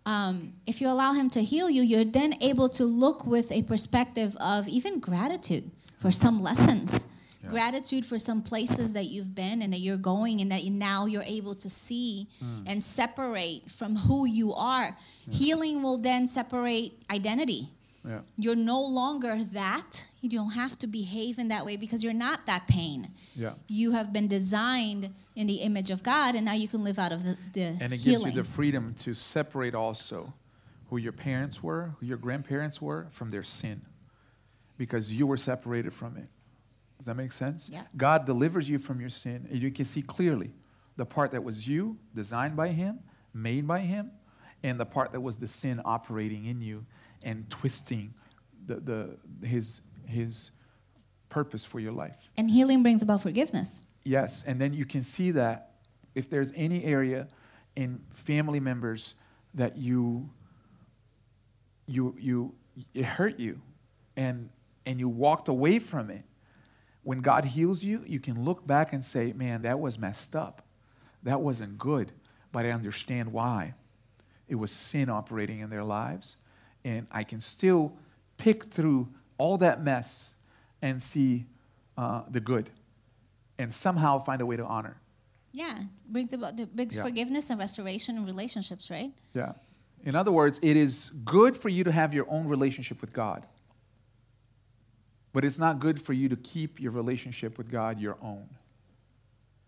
um, 0.07 0.53
if 0.67 0.81
you 0.81 0.89
allow 0.89 1.13
him 1.13 1.31
to 1.31 1.41
heal 1.41 1.71
you 1.71 1.83
you're 1.83 2.05
then 2.05 2.35
able 2.43 2.69
to 2.69 2.85
look 2.85 3.25
with 3.25 3.53
a 3.53 3.63
perspective 3.63 4.37
of 4.41 4.67
even 4.67 4.99
gratitude 4.99 5.71
for 5.97 6.11
some 6.11 6.43
lessons 6.43 7.07
yeah. 7.43 7.51
gratitude 7.51 8.05
for 8.05 8.19
some 8.19 8.43
places 8.43 8.93
that 8.93 9.05
you've 9.05 9.35
been 9.35 9.63
and 9.63 9.73
that 9.73 9.81
you're 9.81 9.97
going 9.97 10.41
and 10.41 10.53
that 10.53 10.63
you, 10.63 10.71
now 10.71 11.07
you're 11.07 11.23
able 11.23 11.55
to 11.55 11.69
see 11.69 12.29
mm. 12.43 12.65
and 12.67 12.83
separate 12.83 13.71
from 13.71 13.97
who 13.97 14.27
you 14.27 14.53
are 14.53 14.97
yeah. 15.27 15.35
healing 15.35 15.83
will 15.83 15.99
then 15.99 16.27
separate 16.27 16.93
identity 17.11 17.69
yeah. 18.07 18.21
you're 18.37 18.57
no 18.57 18.81
longer 18.81 19.37
that 19.53 20.07
you 20.21 20.29
don't 20.29 20.53
have 20.53 20.79
to 20.79 20.87
behave 20.87 21.39
in 21.39 21.49
that 21.49 21.65
way 21.65 21.77
because 21.77 22.05
you're 22.05 22.13
not 22.13 22.47
that 22.47 22.67
pain 22.67 23.11
yeah. 23.35 23.53
you 23.69 23.93
have 23.93 24.13
been 24.13 24.29
designed 24.29 25.11
in 25.37 25.47
the 25.47 25.57
image 25.57 25.91
of 25.91 26.03
god 26.03 26.35
and 26.35 26.45
now 26.45 26.55
you 26.55 26.69
can 26.69 26.85
live 26.85 26.99
out 26.99 27.13
of 27.13 27.25
the, 27.25 27.37
the 27.53 27.63
and 27.81 27.93
it 27.93 28.01
healing. 28.01 28.25
gives 28.25 28.37
you 28.37 28.43
the 28.43 28.49
freedom 28.49 28.95
to 28.99 29.15
separate 29.15 29.75
also 29.75 30.33
who 30.91 30.97
your 30.97 31.13
parents 31.13 31.63
were 31.63 31.95
who 31.99 32.07
your 32.07 32.19
grandparents 32.19 32.81
were 32.81 33.07
from 33.11 33.31
their 33.31 33.43
sin 33.43 33.83
because 34.79 35.13
you 35.13 35.27
were 35.27 35.37
separated 35.37 35.93
from 35.93 36.17
it 36.17 36.29
does 37.03 37.07
that 37.09 37.17
make 37.17 37.33
sense? 37.33 37.69
Yeah. 37.69 37.83
God 37.97 38.27
delivers 38.27 38.69
you 38.69 38.79
from 38.79 39.01
your 39.01 39.09
sin, 39.09 39.49
and 39.51 39.61
you 39.61 39.73
can 39.73 39.85
see 39.85 40.03
clearly 40.03 40.53
the 40.95 41.05
part 41.05 41.33
that 41.33 41.43
was 41.43 41.67
you, 41.67 41.99
designed 42.15 42.55
by 42.55 42.69
Him, 42.69 43.01
made 43.35 43.67
by 43.67 43.81
Him, 43.81 44.13
and 44.63 44.79
the 44.79 44.87
part 44.87 45.11
that 45.11 45.21
was 45.21 45.39
the 45.39 45.49
sin 45.49 45.83
operating 45.85 46.45
in 46.45 46.61
you 46.61 46.87
and 47.25 47.51
twisting 47.51 48.15
the, 48.67 48.77
the, 48.77 49.19
his, 49.45 49.81
his 50.07 50.53
purpose 51.29 51.65
for 51.65 51.81
your 51.81 51.91
life. 51.91 52.21
And 52.37 52.49
healing 52.49 52.85
brings 52.85 53.03
about 53.03 53.21
forgiveness. 53.21 53.85
Yes, 54.05 54.45
and 54.47 54.61
then 54.61 54.73
you 54.73 54.85
can 54.85 55.03
see 55.03 55.33
that 55.33 55.73
if 56.15 56.31
there's 56.31 56.53
any 56.55 56.85
area 56.85 57.27
in 57.75 58.01
family 58.15 58.61
members 58.61 59.17
that 59.55 59.77
you 59.77 60.31
you 61.89 62.15
you 62.17 62.55
it 62.95 63.05
hurt 63.05 63.41
you 63.41 63.61
and 64.17 64.51
and 64.87 65.01
you 65.01 65.09
walked 65.09 65.49
away 65.49 65.81
from 65.81 66.11
it 66.11 66.25
when 67.03 67.21
God 67.21 67.45
heals 67.45 67.83
you, 67.83 68.03
you 68.07 68.21
can 68.21 68.45
look 68.45 68.67
back 68.67 68.93
and 68.93 69.05
say, 69.05 69.33
man, 69.33 69.63
that 69.63 69.81
was 69.81 69.99
messed 69.99 70.37
up. 70.37 70.63
That 71.23 71.41
wasn't 71.41 71.79
good, 71.79 72.13
but 72.53 72.65
I 72.65 72.71
understand 72.71 73.33
why. 73.33 73.75
It 74.49 74.57
was 74.57 74.71
sin 74.71 75.09
operating 75.09 75.61
in 75.61 75.71
their 75.71 75.85
lives. 75.85 76.37
And 76.85 77.07
I 77.11 77.25
can 77.25 77.41
still 77.41 77.97
pick 78.39 78.65
through 78.65 79.09
all 79.39 79.59
that 79.59 79.83
mess 79.83 80.35
and 80.81 81.03
see 81.03 81.47
uh, 81.97 82.23
the 82.29 82.41
good 82.41 82.71
and 83.59 83.73
somehow 83.73 84.19
find 84.19 84.41
a 84.41 84.47
way 84.47 84.57
to 84.57 84.65
honor. 84.65 85.01
Yeah, 85.53 85.79
brings 86.09 86.33
about 86.33 86.57
the 86.57 86.67
brings 86.67 86.97
yeah. 86.97 87.03
forgiveness 87.03 87.51
and 87.51 87.59
restoration 87.59 88.17
in 88.17 88.25
relationships, 88.25 88.91
right? 88.91 89.13
Yeah. 89.35 89.53
In 90.05 90.17
other 90.17 90.33
words, 90.33 90.59
it 90.63 90.77
is 90.77 91.11
good 91.25 91.57
for 91.57 91.69
you 91.69 91.85
to 91.85 91.93
have 91.93 92.15
your 92.15 92.27
own 92.29 92.49
relationship 92.49 93.01
with 93.01 93.13
God. 93.13 93.47
But 95.33 95.45
it's 95.45 95.59
not 95.59 95.79
good 95.79 96.01
for 96.01 96.13
you 96.13 96.29
to 96.29 96.37
keep 96.37 96.81
your 96.81 96.93
relationship 96.93 97.57
with 97.59 97.71
God 97.71 98.01
your 98.01 98.19
own. 98.23 98.49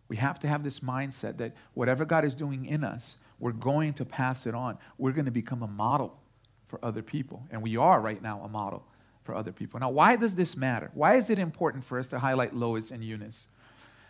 We 0.08 0.16
have 0.16 0.38
to 0.40 0.48
have 0.48 0.62
this 0.62 0.80
mindset 0.80 1.38
that 1.38 1.54
whatever 1.72 2.04
God 2.04 2.24
is 2.24 2.34
doing 2.34 2.66
in 2.66 2.84
us, 2.84 3.16
we're 3.38 3.52
going 3.52 3.94
to 3.94 4.04
pass 4.04 4.46
it 4.46 4.54
on. 4.54 4.78
We're 4.98 5.12
going 5.12 5.24
to 5.24 5.30
become 5.30 5.62
a 5.62 5.68
model 5.68 6.20
for 6.66 6.78
other 6.84 7.02
people. 7.02 7.46
And 7.50 7.62
we 7.62 7.76
are 7.76 8.00
right 8.00 8.22
now 8.22 8.42
a 8.42 8.48
model 8.48 8.86
for 9.22 9.34
other 9.34 9.52
people. 9.52 9.80
Now, 9.80 9.90
why 9.90 10.16
does 10.16 10.34
this 10.34 10.56
matter? 10.56 10.90
Why 10.94 11.16
is 11.16 11.30
it 11.30 11.38
important 11.38 11.84
for 11.84 11.98
us 11.98 12.08
to 12.08 12.18
highlight 12.18 12.54
Lois 12.54 12.90
and 12.90 13.02
Eunice? 13.02 13.48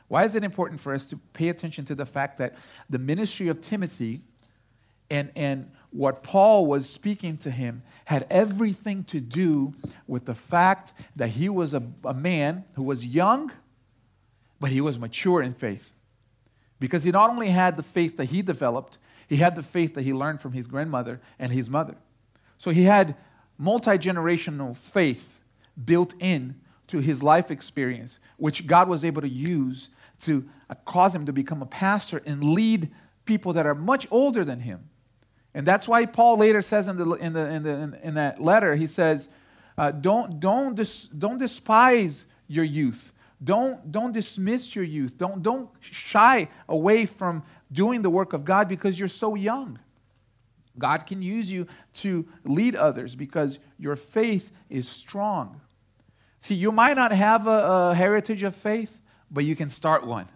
Why 0.09 0.25
is 0.25 0.35
it 0.37 0.45
important 0.45 0.81
for 0.81 0.93
us 0.93 1.07
to 1.07 1.17
pay 1.33 1.49
attention 1.49 1.85
to 1.87 1.95
the 1.95 2.05
fact 2.05 2.38
that 2.38 2.57
the 2.90 2.99
ministry 2.99 3.49
of 3.49 3.61
Timothy 3.61 4.23
and, 5.11 5.31
and 5.37 5.71
what 5.94 6.24
Paul 6.24 6.66
was 6.66 6.90
speaking 6.90 7.37
to 7.38 7.52
him 7.52 7.85
had 8.07 8.26
everything 8.28 9.04
to 9.04 9.20
do 9.20 9.74
with 10.09 10.24
the 10.24 10.35
fact 10.35 10.92
that 11.14 11.28
he 11.28 11.48
was 11.48 11.72
a, 11.72 11.85
a 12.04 12.12
man 12.12 12.64
who 12.74 12.83
was 12.83 13.07
young, 13.07 13.52
but 14.59 14.70
he 14.70 14.80
was 14.80 14.98
mature 14.98 15.40
in 15.40 15.52
faith. 15.52 16.00
Because 16.80 17.04
he 17.04 17.12
not 17.12 17.30
only 17.30 17.48
had 17.50 17.76
the 17.76 17.83
faith 17.85 18.16
that 18.16 18.24
he 18.26 18.42
developed, 18.42 18.98
he 19.28 19.37
had 19.37 19.54
the 19.54 19.62
faith 19.62 19.94
that 19.94 20.02
he 20.02 20.12
learned 20.12 20.40
from 20.40 20.52
his 20.52 20.66
grandmother 20.66 21.20
and 21.38 21.52
his 21.52 21.70
mother. 21.70 21.94
So 22.59 22.72
he 22.72 22.83
had 22.83 23.16
multi 23.57 23.92
generational 23.92 24.76
faith 24.76 25.40
built 25.85 26.12
in 26.18 26.57
to 26.88 26.98
his 26.98 27.22
life 27.22 27.52
experience, 27.52 28.18
which 28.37 28.66
God 28.66 28.88
was 28.88 29.04
able 29.04 29.22
to 29.22 29.28
use 29.28 29.90
to 30.22 30.48
cause 30.87 31.14
him 31.14 31.24
to 31.26 31.33
become 31.33 31.62
a 31.62 31.66
pastor 31.66 32.20
and 32.26 32.42
lead 32.42 32.90
people 33.26 33.52
that 33.52 33.64
are 33.64 33.76
much 33.76 34.09
older 34.11 34.44
than 34.44 34.59
him 34.59 34.90
and 35.55 35.64
that's 35.64 35.87
why 35.87 36.05
Paul 36.07 36.38
later 36.38 36.61
says 36.61 36.88
in, 36.88 36.97
the, 36.97 37.12
in, 37.12 37.33
the, 37.33 37.49
in, 37.49 37.62
the, 37.62 38.01
in 38.03 38.14
that 38.14 38.43
letter, 38.43 38.75
he 38.75 38.88
says, 38.88 39.29
uh, 39.79 39.93
don't, 39.93 40.40
don't, 40.40 40.75
dis, 40.75 41.05
don't 41.05 41.38
despise 41.38 42.27
your 42.49 42.64
youth. 42.64 43.12
Don't, 43.43 43.93
don't 43.93 44.12
dismiss 44.12 44.75
your 44.75 44.85
youth. 44.85 45.17
Don't, 45.17 45.43
don't 45.43 45.71
shy 45.81 46.49
away 46.69 47.07
from 47.07 47.45
doing 47.71 48.03
the 48.03 48.11
work 48.11 48.33
of 48.33 48.45
God 48.45 48.69
because 48.69 48.99
you're 48.99 49.09
so 49.09 49.35
young. 49.35 49.79
God 50.77 51.07
can 51.07 51.23
use 51.23 51.53
you 51.53 51.69
to 51.95 52.27
lead 52.45 52.75
others 52.75 53.14
because 53.14 53.61
your 53.79 53.95
faith 53.95 54.51
is 54.69 54.88
strong. 54.88 55.61
See, 56.40 56.55
you 56.55 56.73
might 56.73 56.97
not 56.97 57.12
have 57.12 57.47
a, 57.47 57.90
a 57.90 57.95
heritage 57.95 58.43
of 58.43 58.57
faith, 58.57 59.01
but 59.31 59.45
you 59.45 59.55
can 59.55 59.71
start 59.71 60.05
one. 60.05 60.27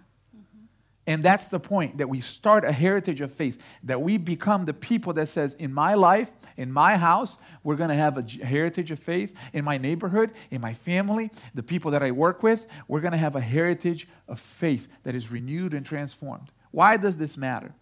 And 1.08 1.22
that's 1.22 1.48
the 1.48 1.58
point 1.58 1.96
that 1.98 2.10
we 2.10 2.20
start 2.20 2.66
a 2.66 2.70
heritage 2.70 3.22
of 3.22 3.32
faith, 3.32 3.58
that 3.82 4.02
we 4.02 4.18
become 4.18 4.66
the 4.66 4.74
people 4.74 5.14
that 5.14 5.28
says, 5.28 5.54
in 5.54 5.72
my 5.72 5.94
life, 5.94 6.30
in 6.58 6.70
my 6.70 6.98
house, 6.98 7.38
we're 7.64 7.76
going 7.76 7.88
to 7.88 7.96
have 7.96 8.18
a 8.18 8.44
heritage 8.44 8.90
of 8.90 8.98
faith. 8.98 9.34
In 9.54 9.64
my 9.64 9.78
neighborhood, 9.78 10.32
in 10.50 10.60
my 10.60 10.74
family, 10.74 11.30
the 11.54 11.62
people 11.62 11.92
that 11.92 12.02
I 12.02 12.10
work 12.10 12.42
with, 12.42 12.66
we're 12.88 13.00
going 13.00 13.12
to 13.12 13.18
have 13.18 13.36
a 13.36 13.40
heritage 13.40 14.06
of 14.28 14.38
faith 14.38 14.86
that 15.04 15.14
is 15.14 15.32
renewed 15.32 15.72
and 15.72 15.86
transformed. 15.86 16.52
Why 16.72 16.98
does 16.98 17.16
this 17.16 17.38
matter? 17.38 17.72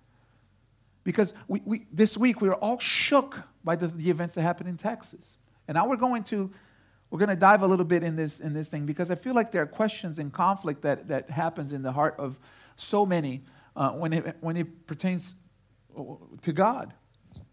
Because 1.03 1.35
we, 1.49 1.63
we, 1.65 1.87
this 1.91 2.17
week 2.17 2.41
we 2.41 2.47
were 2.47 2.55
all 2.55 2.79
shook 2.79 3.43
by 3.65 3.75
the, 3.75 3.89
the 3.89 4.09
events 4.09 4.35
that 4.35 4.43
happened 4.43 4.69
in 4.69 4.77
Texas. 4.77 5.37
And 5.67 5.75
now 5.75 5.89
we're 5.89 5.97
going 5.97 6.23
to 6.25 6.53
we're 7.11 7.19
going 7.19 7.31
to 7.31 7.37
dive 7.37 7.63
a 7.63 7.67
little 7.67 7.85
bit 7.85 8.03
in 8.03 8.15
this 8.15 8.41
in 8.41 8.53
this 8.53 8.69
thing 8.69 8.85
because 8.85 9.11
I 9.11 9.15
feel 9.15 9.35
like 9.35 9.53
there 9.53 9.63
are 9.63 9.67
questions 9.67 10.19
and 10.19 10.33
conflict 10.33 10.83
that, 10.83 11.09
that 11.09 11.31
happens 11.31 11.73
in 11.73 11.83
the 11.83 11.93
heart 11.93 12.17
of 12.19 12.39
so 12.77 13.05
many 13.05 13.43
uh, 13.75 13.91
when, 13.91 14.13
it, 14.13 14.37
when 14.41 14.57
it 14.57 14.87
pertains 14.87 15.35
to 16.43 16.53
God. 16.53 16.95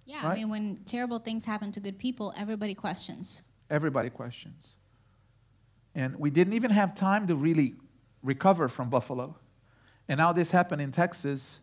Yeah, 0.05 0.17
right? 0.17 0.31
I 0.31 0.35
mean, 0.35 0.49
when 0.49 0.77
terrible 0.85 1.19
things 1.19 1.45
happen 1.45 1.71
to 1.71 1.79
good 1.79 1.97
people, 1.97 2.33
everybody 2.37 2.75
questions. 2.75 3.43
Everybody 3.69 4.09
questions. 4.09 4.75
And 5.95 6.17
we 6.19 6.29
didn't 6.29 6.53
even 6.53 6.71
have 6.71 6.95
time 6.95 7.27
to 7.27 7.35
really 7.35 7.75
recover 8.21 8.67
from 8.67 8.89
Buffalo. 8.89 9.37
And 10.07 10.17
now 10.17 10.33
this 10.33 10.51
happened 10.51 10.81
in 10.81 10.91
Texas. 10.91 11.61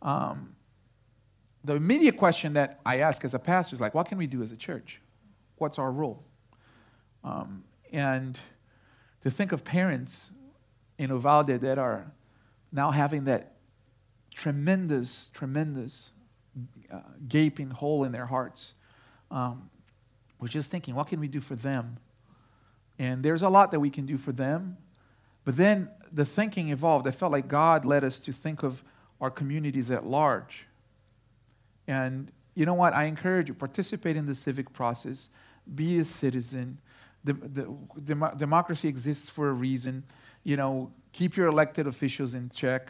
Um, 0.00 0.54
the 1.64 1.74
immediate 1.74 2.16
question 2.16 2.54
that 2.54 2.80
I 2.84 2.98
ask 2.98 3.24
as 3.24 3.34
a 3.34 3.38
pastor 3.38 3.74
is 3.74 3.80
like, 3.80 3.94
what 3.94 4.08
can 4.08 4.18
we 4.18 4.26
do 4.26 4.42
as 4.42 4.52
a 4.52 4.56
church? 4.56 5.00
What's 5.56 5.78
our 5.78 5.92
role? 5.92 6.24
Um, 7.22 7.64
and 7.92 8.38
to 9.22 9.30
think 9.30 9.52
of 9.52 9.64
parents 9.64 10.32
in 10.98 11.10
Uvalde 11.10 11.60
that 11.60 11.78
are 11.78 12.10
now 12.72 12.90
having 12.90 13.24
that 13.24 13.56
tremendous, 14.34 15.30
tremendous 15.34 16.10
uh, 16.92 17.00
gaping 17.28 17.70
hole 17.70 18.04
in 18.04 18.12
their 18.12 18.26
hearts. 18.26 18.74
Um, 19.30 19.70
we're 20.40 20.48
just 20.48 20.70
thinking, 20.70 20.94
what 20.94 21.08
can 21.08 21.20
we 21.20 21.28
do 21.28 21.40
for 21.40 21.54
them? 21.54 21.98
And 22.98 23.22
there's 23.22 23.42
a 23.42 23.48
lot 23.48 23.70
that 23.70 23.80
we 23.80 23.90
can 23.90 24.06
do 24.06 24.16
for 24.16 24.32
them. 24.32 24.76
But 25.44 25.56
then 25.56 25.88
the 26.12 26.24
thinking 26.24 26.68
evolved. 26.68 27.06
I 27.06 27.10
felt 27.10 27.32
like 27.32 27.48
God 27.48 27.84
led 27.84 28.04
us 28.04 28.20
to 28.20 28.32
think 28.32 28.62
of 28.62 28.82
our 29.20 29.30
communities 29.30 29.90
at 29.90 30.04
large. 30.04 30.66
And 31.86 32.30
you 32.54 32.66
know 32.66 32.74
what? 32.74 32.94
I 32.94 33.04
encourage 33.04 33.48
you 33.48 33.54
participate 33.54 34.16
in 34.16 34.26
the 34.26 34.34
civic 34.34 34.72
process, 34.72 35.30
be 35.74 35.98
a 35.98 36.04
citizen. 36.04 36.78
The, 37.24 37.32
the, 37.34 38.32
democracy 38.36 38.88
exists 38.88 39.28
for 39.28 39.48
a 39.48 39.52
reason. 39.52 40.04
You 40.44 40.56
know, 40.56 40.92
keep 41.12 41.36
your 41.36 41.46
elected 41.46 41.86
officials 41.86 42.34
in 42.34 42.50
check. 42.50 42.88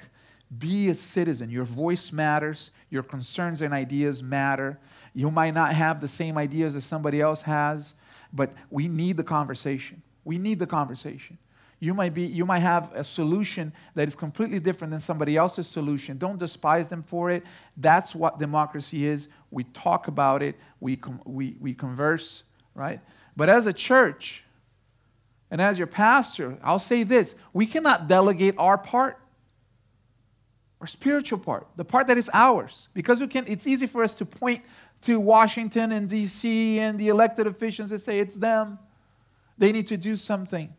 Be 0.58 0.88
a 0.88 0.94
citizen. 0.94 1.50
Your 1.50 1.64
voice 1.64 2.12
matters. 2.12 2.70
Your 2.90 3.02
concerns 3.02 3.62
and 3.62 3.72
ideas 3.72 4.22
matter. 4.22 4.78
You 5.14 5.30
might 5.30 5.54
not 5.54 5.74
have 5.74 6.00
the 6.00 6.08
same 6.08 6.38
ideas 6.38 6.76
as 6.76 6.85
somebody 6.85 7.20
else 7.20 7.42
has, 7.42 7.94
but 8.32 8.52
we 8.70 8.88
need 8.88 9.16
the 9.16 9.24
conversation. 9.24 10.02
We 10.24 10.38
need 10.38 10.58
the 10.58 10.66
conversation. 10.66 11.38
You 11.80 11.94
might, 11.94 12.14
be, 12.14 12.22
you 12.22 12.46
might 12.46 12.61
have 12.61 12.92
a 12.94 13.02
solution 13.02 13.72
that 13.96 14.06
is 14.06 14.14
completely 14.14 14.61
different 14.61 14.92
than 14.92 15.00
somebody 15.00 15.37
else's 15.37 15.66
solution. 15.66 16.16
Don't 16.16 16.38
despise 16.38 16.88
them 16.88 17.02
for 17.02 17.28
it. 17.30 17.44
That's 17.76 18.14
what 18.14 18.38
democracy 18.38 19.04
is. 19.04 19.28
We 19.50 19.64
talk 19.64 20.06
about 20.06 20.42
it, 20.42 20.54
we, 20.78 20.96
com- 20.96 21.20
we, 21.24 21.56
we 21.61 21.74
converse, 21.74 22.44
right? 22.74 23.00
But 23.37 23.48
as 23.48 23.66
a 23.66 23.72
church, 23.72 24.44
and 25.52 25.60
as 25.60 25.76
your 25.76 25.86
pastor, 25.86 26.56
I'll 26.64 26.78
say 26.78 27.02
this 27.02 27.34
we 27.52 27.66
cannot 27.66 28.08
delegate 28.08 28.54
our 28.56 28.78
part, 28.78 29.18
our 30.80 30.86
spiritual 30.86 31.38
part, 31.38 31.68
the 31.76 31.84
part 31.84 32.06
that 32.06 32.16
is 32.16 32.30
ours. 32.32 32.88
Because 32.94 33.20
we 33.20 33.26
can, 33.26 33.44
it's 33.46 33.66
easy 33.66 33.86
for 33.86 34.02
us 34.02 34.16
to 34.16 34.24
point 34.24 34.64
to 35.02 35.20
Washington 35.20 35.92
and 35.92 36.08
D.C. 36.08 36.78
and 36.78 36.98
the 36.98 37.08
elected 37.08 37.46
officials 37.46 37.92
and 37.92 38.00
say 38.00 38.18
it's 38.18 38.36
them. 38.36 38.78
They 39.58 39.72
need 39.72 39.88
to 39.88 39.98
do 39.98 40.16
something. 40.16 40.72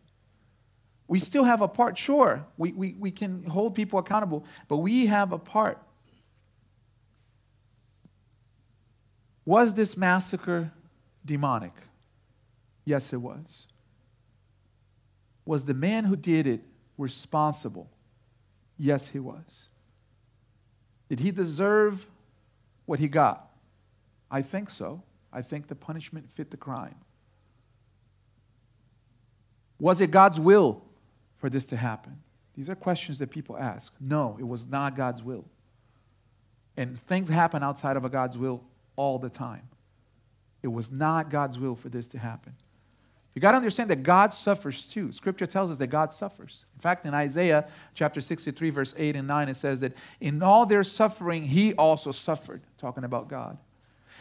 We 1.08 1.20
still 1.20 1.44
have 1.44 1.62
a 1.62 1.68
part, 1.68 1.96
sure. 1.96 2.44
We, 2.58 2.72
we, 2.72 2.96
we 2.98 3.12
can 3.12 3.44
hold 3.44 3.76
people 3.76 4.00
accountable, 4.00 4.44
but 4.68 4.78
we 4.78 5.06
have 5.06 5.34
a 5.34 5.38
part. 5.38 5.78
Was 9.46 9.76
this 9.76 9.96
massacre 9.96 10.72
demonic? 11.24 11.74
Yes, 12.86 13.14
it 13.14 13.18
was. 13.18 13.68
Was 15.46 15.66
the 15.66 15.74
man 15.74 16.06
who 16.06 16.16
did 16.16 16.48
it 16.48 16.62
responsible? 16.98 17.90
Yes, 18.78 19.08
he 19.08 19.20
was. 19.20 19.70
Did 21.10 21.20
he 21.20 21.32
deserve 21.32 22.08
what 22.86 23.00
he 23.00 23.08
got? 23.08 23.50
I 24.32 24.42
think 24.42 24.70
so. 24.70 25.04
I 25.32 25.42
think 25.42 25.68
the 25.68 25.76
punishment 25.76 26.32
fit 26.32 26.52
the 26.52 26.58
crime. 26.58 26.96
Was 29.80 30.00
it 30.00 30.12
God's 30.12 30.40
will 30.40 30.84
for 31.38 31.50
this 31.50 31.66
to 31.68 31.76
happen? 31.76 32.22
These 32.56 32.70
are 32.70 32.76
questions 32.76 33.20
that 33.20 33.30
people 33.32 33.58
ask. 33.58 33.94
No, 34.00 34.38
it 34.40 34.48
was 34.48 34.68
not 34.68 34.96
God's 34.96 35.24
will. 35.24 35.46
And 36.78 36.98
things 36.98 37.30
happen 37.30 37.64
outside 37.64 37.98
of 37.98 38.06
a 38.06 38.10
God's 38.10 38.38
will 38.38 38.64
all 38.96 39.20
the 39.20 39.30
time. 39.30 39.68
It 40.62 40.68
was 40.68 40.92
not 40.92 41.30
God's 41.30 41.60
will 41.60 41.76
for 41.76 41.90
this 41.90 42.08
to 42.10 42.18
happen. 42.18 42.56
You 43.34 43.42
got 43.42 43.52
to 43.52 43.58
understand 43.58 43.90
that 43.90 44.04
God 44.04 44.34
suffers 44.34 44.86
too. 44.86 45.12
Scripture 45.12 45.48
tells 45.48 45.72
us 45.72 45.80
that 45.80 45.88
God 45.88 46.14
suffers. 46.14 46.66
In 46.76 46.80
fact, 46.80 47.06
in 47.06 47.14
Isaiah 47.16 47.68
chapter 47.96 48.22
63, 48.22 48.70
verse 48.70 48.94
8 48.96 49.16
and 49.16 49.28
9, 49.28 49.50
it 49.50 49.56
says 49.56 49.80
that 49.80 49.94
in 50.22 50.44
all 50.44 50.66
their 50.66 50.84
suffering, 50.84 51.46
he 51.46 51.74
also 51.74 52.12
suffered, 52.12 52.62
talking 52.78 53.04
about 53.04 53.28
God. 53.28 53.58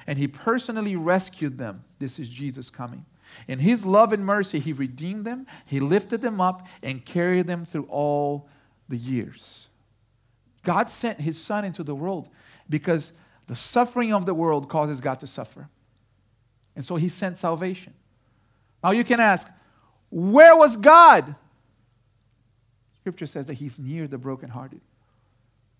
And 0.06 0.18
he 0.18 0.28
personally 0.28 0.96
rescued 0.96 1.58
them. 1.58 1.84
This 1.98 2.18
is 2.18 2.28
Jesus 2.28 2.70
coming. 2.70 3.04
In 3.46 3.58
his 3.58 3.84
love 3.84 4.12
and 4.12 4.24
mercy, 4.24 4.58
he 4.58 4.72
redeemed 4.72 5.24
them, 5.24 5.46
he 5.66 5.80
lifted 5.80 6.20
them 6.22 6.40
up, 6.40 6.66
and 6.82 7.04
carried 7.04 7.46
them 7.46 7.64
through 7.64 7.86
all 7.88 8.48
the 8.88 8.96
years. 8.96 9.68
God 10.62 10.88
sent 10.88 11.20
his 11.20 11.40
son 11.40 11.64
into 11.64 11.82
the 11.82 11.94
world 11.94 12.28
because 12.68 13.12
the 13.46 13.56
suffering 13.56 14.12
of 14.12 14.26
the 14.26 14.34
world 14.34 14.68
causes 14.68 15.00
God 15.00 15.20
to 15.20 15.26
suffer. 15.26 15.68
And 16.74 16.84
so 16.84 16.96
he 16.96 17.08
sent 17.08 17.36
salvation. 17.36 17.94
Now 18.82 18.90
you 18.90 19.04
can 19.04 19.20
ask, 19.20 19.48
where 20.10 20.56
was 20.56 20.76
God? 20.76 21.34
Scripture 23.00 23.26
says 23.26 23.46
that 23.46 23.54
he's 23.54 23.78
near 23.78 24.06
the 24.06 24.18
brokenhearted. 24.18 24.80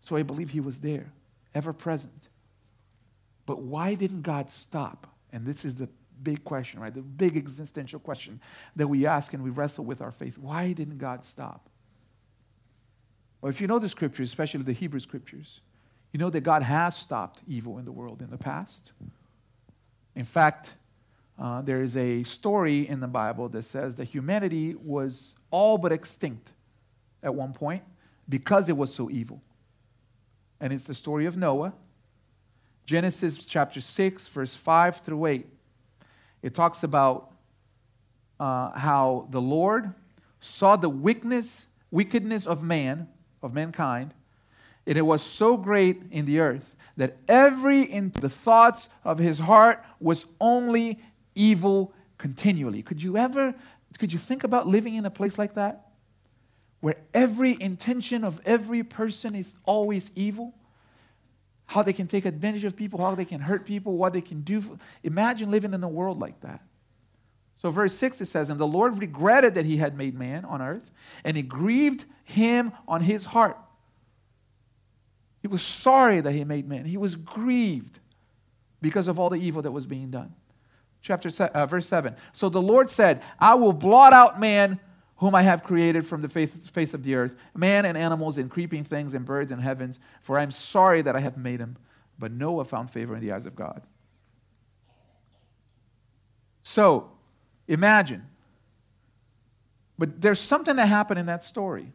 So 0.00 0.16
I 0.16 0.22
believe 0.22 0.50
he 0.50 0.60
was 0.60 0.80
there, 0.80 1.12
ever 1.54 1.72
present. 1.72 2.28
But 3.46 3.62
why 3.62 3.94
didn't 3.94 4.22
God 4.22 4.50
stop? 4.50 5.06
And 5.32 5.46
this 5.46 5.64
is 5.64 5.76
the 5.76 5.88
big 6.22 6.44
question, 6.44 6.80
right? 6.80 6.94
The 6.94 7.02
big 7.02 7.36
existential 7.36 8.00
question 8.00 8.40
that 8.76 8.88
we 8.88 9.06
ask 9.06 9.32
and 9.34 9.42
we 9.42 9.50
wrestle 9.50 9.84
with 9.84 10.00
our 10.00 10.10
faith. 10.10 10.38
Why 10.38 10.72
didn't 10.72 10.98
God 10.98 11.24
stop? 11.24 11.68
Well, 13.40 13.50
if 13.50 13.60
you 13.60 13.66
know 13.66 13.78
the 13.78 13.88
scriptures, 13.88 14.28
especially 14.28 14.62
the 14.62 14.72
Hebrew 14.72 15.00
scriptures, 15.00 15.60
you 16.12 16.18
know 16.18 16.30
that 16.30 16.42
God 16.42 16.62
has 16.62 16.96
stopped 16.96 17.40
evil 17.48 17.78
in 17.78 17.84
the 17.84 17.92
world 17.92 18.22
in 18.22 18.30
the 18.30 18.38
past. 18.38 18.92
In 20.14 20.24
fact, 20.24 20.74
uh, 21.38 21.62
there 21.62 21.82
is 21.82 21.96
a 21.96 22.22
story 22.22 22.88
in 22.88 23.00
the 23.00 23.08
Bible 23.08 23.48
that 23.50 23.62
says 23.62 23.96
that 23.96 24.04
humanity 24.04 24.74
was 24.74 25.34
all 25.50 25.78
but 25.78 25.92
extinct 25.92 26.52
at 27.22 27.34
one 27.34 27.52
point 27.52 27.82
because 28.28 28.68
it 28.68 28.76
was 28.76 28.94
so 28.94 29.10
evil. 29.10 29.42
And 30.60 30.72
it's 30.72 30.86
the 30.86 30.94
story 30.94 31.26
of 31.26 31.36
Noah. 31.36 31.74
Genesis 32.86 33.46
chapter 33.46 33.80
6, 33.80 34.28
verse 34.28 34.54
5 34.54 34.96
through 34.96 35.26
8 35.26 35.46
it 36.42 36.54
talks 36.54 36.82
about 36.82 37.30
uh, 38.38 38.72
how 38.72 39.28
the 39.30 39.40
Lord 39.40 39.94
saw 40.40 40.76
the 40.76 40.88
wickedness, 40.88 41.68
wickedness 41.90 42.46
of 42.46 42.62
man, 42.62 43.08
of 43.42 43.54
mankind, 43.54 44.12
and 44.86 44.98
it 44.98 45.02
was 45.02 45.22
so 45.22 45.56
great 45.56 46.02
in 46.10 46.26
the 46.26 46.40
earth 46.40 46.74
that 46.96 47.16
every 47.28 47.82
in 47.82 48.10
the 48.10 48.28
thoughts 48.28 48.88
of 49.04 49.18
his 49.18 49.38
heart 49.38 49.82
was 50.00 50.26
only 50.40 51.00
evil 51.34 51.92
continually. 52.18 52.82
Could 52.82 53.02
you 53.02 53.16
ever, 53.16 53.54
could 53.98 54.12
you 54.12 54.18
think 54.18 54.44
about 54.44 54.66
living 54.66 54.94
in 54.94 55.04
a 55.04 55.10
place 55.10 55.38
like 55.38 55.54
that? 55.54 55.88
Where 56.80 56.96
every 57.14 57.56
intention 57.60 58.24
of 58.24 58.40
every 58.44 58.82
person 58.82 59.34
is 59.34 59.56
always 59.64 60.10
evil? 60.14 60.54
how 61.72 61.82
they 61.82 61.92
can 61.92 62.06
take 62.06 62.26
advantage 62.26 62.64
of 62.64 62.76
people, 62.76 63.00
how 63.00 63.14
they 63.14 63.24
can 63.24 63.40
hurt 63.40 63.64
people, 63.64 63.96
what 63.96 64.12
they 64.12 64.20
can 64.20 64.42
do. 64.42 64.78
Imagine 65.02 65.50
living 65.50 65.72
in 65.72 65.82
a 65.82 65.88
world 65.88 66.20
like 66.20 66.40
that. 66.42 66.60
So, 67.56 67.70
verse 67.70 67.94
6 67.94 68.20
it 68.20 68.26
says, 68.26 68.50
And 68.50 68.60
the 68.60 68.66
Lord 68.66 68.98
regretted 68.98 69.54
that 69.54 69.64
he 69.64 69.78
had 69.78 69.96
made 69.96 70.18
man 70.18 70.44
on 70.44 70.60
earth, 70.60 70.90
and 71.24 71.36
he 71.36 71.42
grieved 71.42 72.04
him 72.24 72.72
on 72.86 73.02
his 73.02 73.26
heart. 73.26 73.56
He 75.40 75.48
was 75.48 75.62
sorry 75.62 76.20
that 76.20 76.32
he 76.32 76.44
made 76.44 76.68
man. 76.68 76.84
He 76.84 76.96
was 76.96 77.14
grieved 77.16 78.00
because 78.80 79.08
of 79.08 79.18
all 79.18 79.30
the 79.30 79.40
evil 79.40 79.62
that 79.62 79.72
was 79.72 79.86
being 79.86 80.10
done. 80.10 80.34
Chapter 81.02 81.30
uh, 81.44 81.66
verse 81.66 81.86
7. 81.86 82.14
So 82.32 82.48
the 82.48 82.62
Lord 82.62 82.88
said, 82.88 83.22
I 83.38 83.54
will 83.54 83.72
blot 83.72 84.12
out 84.12 84.40
man 84.40 84.78
whom 85.16 85.34
I 85.34 85.42
have 85.42 85.62
created 85.62 86.06
from 86.06 86.22
the 86.22 86.28
face 86.28 86.94
of 86.94 87.04
the 87.04 87.14
earth, 87.14 87.36
man 87.54 87.84
and 87.84 87.98
animals 87.98 88.38
and 88.38 88.50
creeping 88.50 88.82
things 88.82 89.14
and 89.14 89.24
birds 89.24 89.52
and 89.52 89.60
heavens, 89.60 90.00
for 90.20 90.38
I 90.38 90.42
am 90.42 90.50
sorry 90.50 91.02
that 91.02 91.14
I 91.14 91.20
have 91.20 91.36
made 91.36 91.60
him. 91.60 91.76
But 92.18 92.32
Noah 92.32 92.64
found 92.64 92.90
favor 92.90 93.14
in 93.14 93.20
the 93.20 93.32
eyes 93.32 93.46
of 93.46 93.54
God. 93.54 93.82
So, 96.62 97.10
imagine. 97.68 98.24
But 99.98 100.20
there's 100.20 100.40
something 100.40 100.76
that 100.76 100.86
happened 100.86 101.20
in 101.20 101.26
that 101.26 101.44
story. 101.44 101.92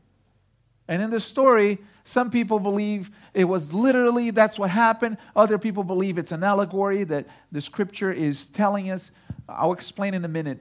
And 0.88 1.02
in 1.02 1.10
the 1.10 1.20
story, 1.20 1.80
some 2.04 2.32
people 2.32 2.60
believe 2.60 3.12
it 3.34 3.46
was 3.46 3.74
literally 3.74 4.32
that's 4.32 4.58
what 4.58 4.70
happened. 4.70 5.18
Other 5.36 5.58
people 5.58 5.84
believe 5.84 6.18
it's 6.18 6.32
an 6.32 6.44
allegory 6.44 7.04
that 7.06 7.28
the 7.52 7.62
scripture 7.62 8.12
is 8.12 8.48
telling 8.48 8.90
us. 8.90 9.12
I'll 9.50 9.74
explain 9.74 10.14
in 10.14 10.24
a 10.24 10.30
minute 10.30 10.60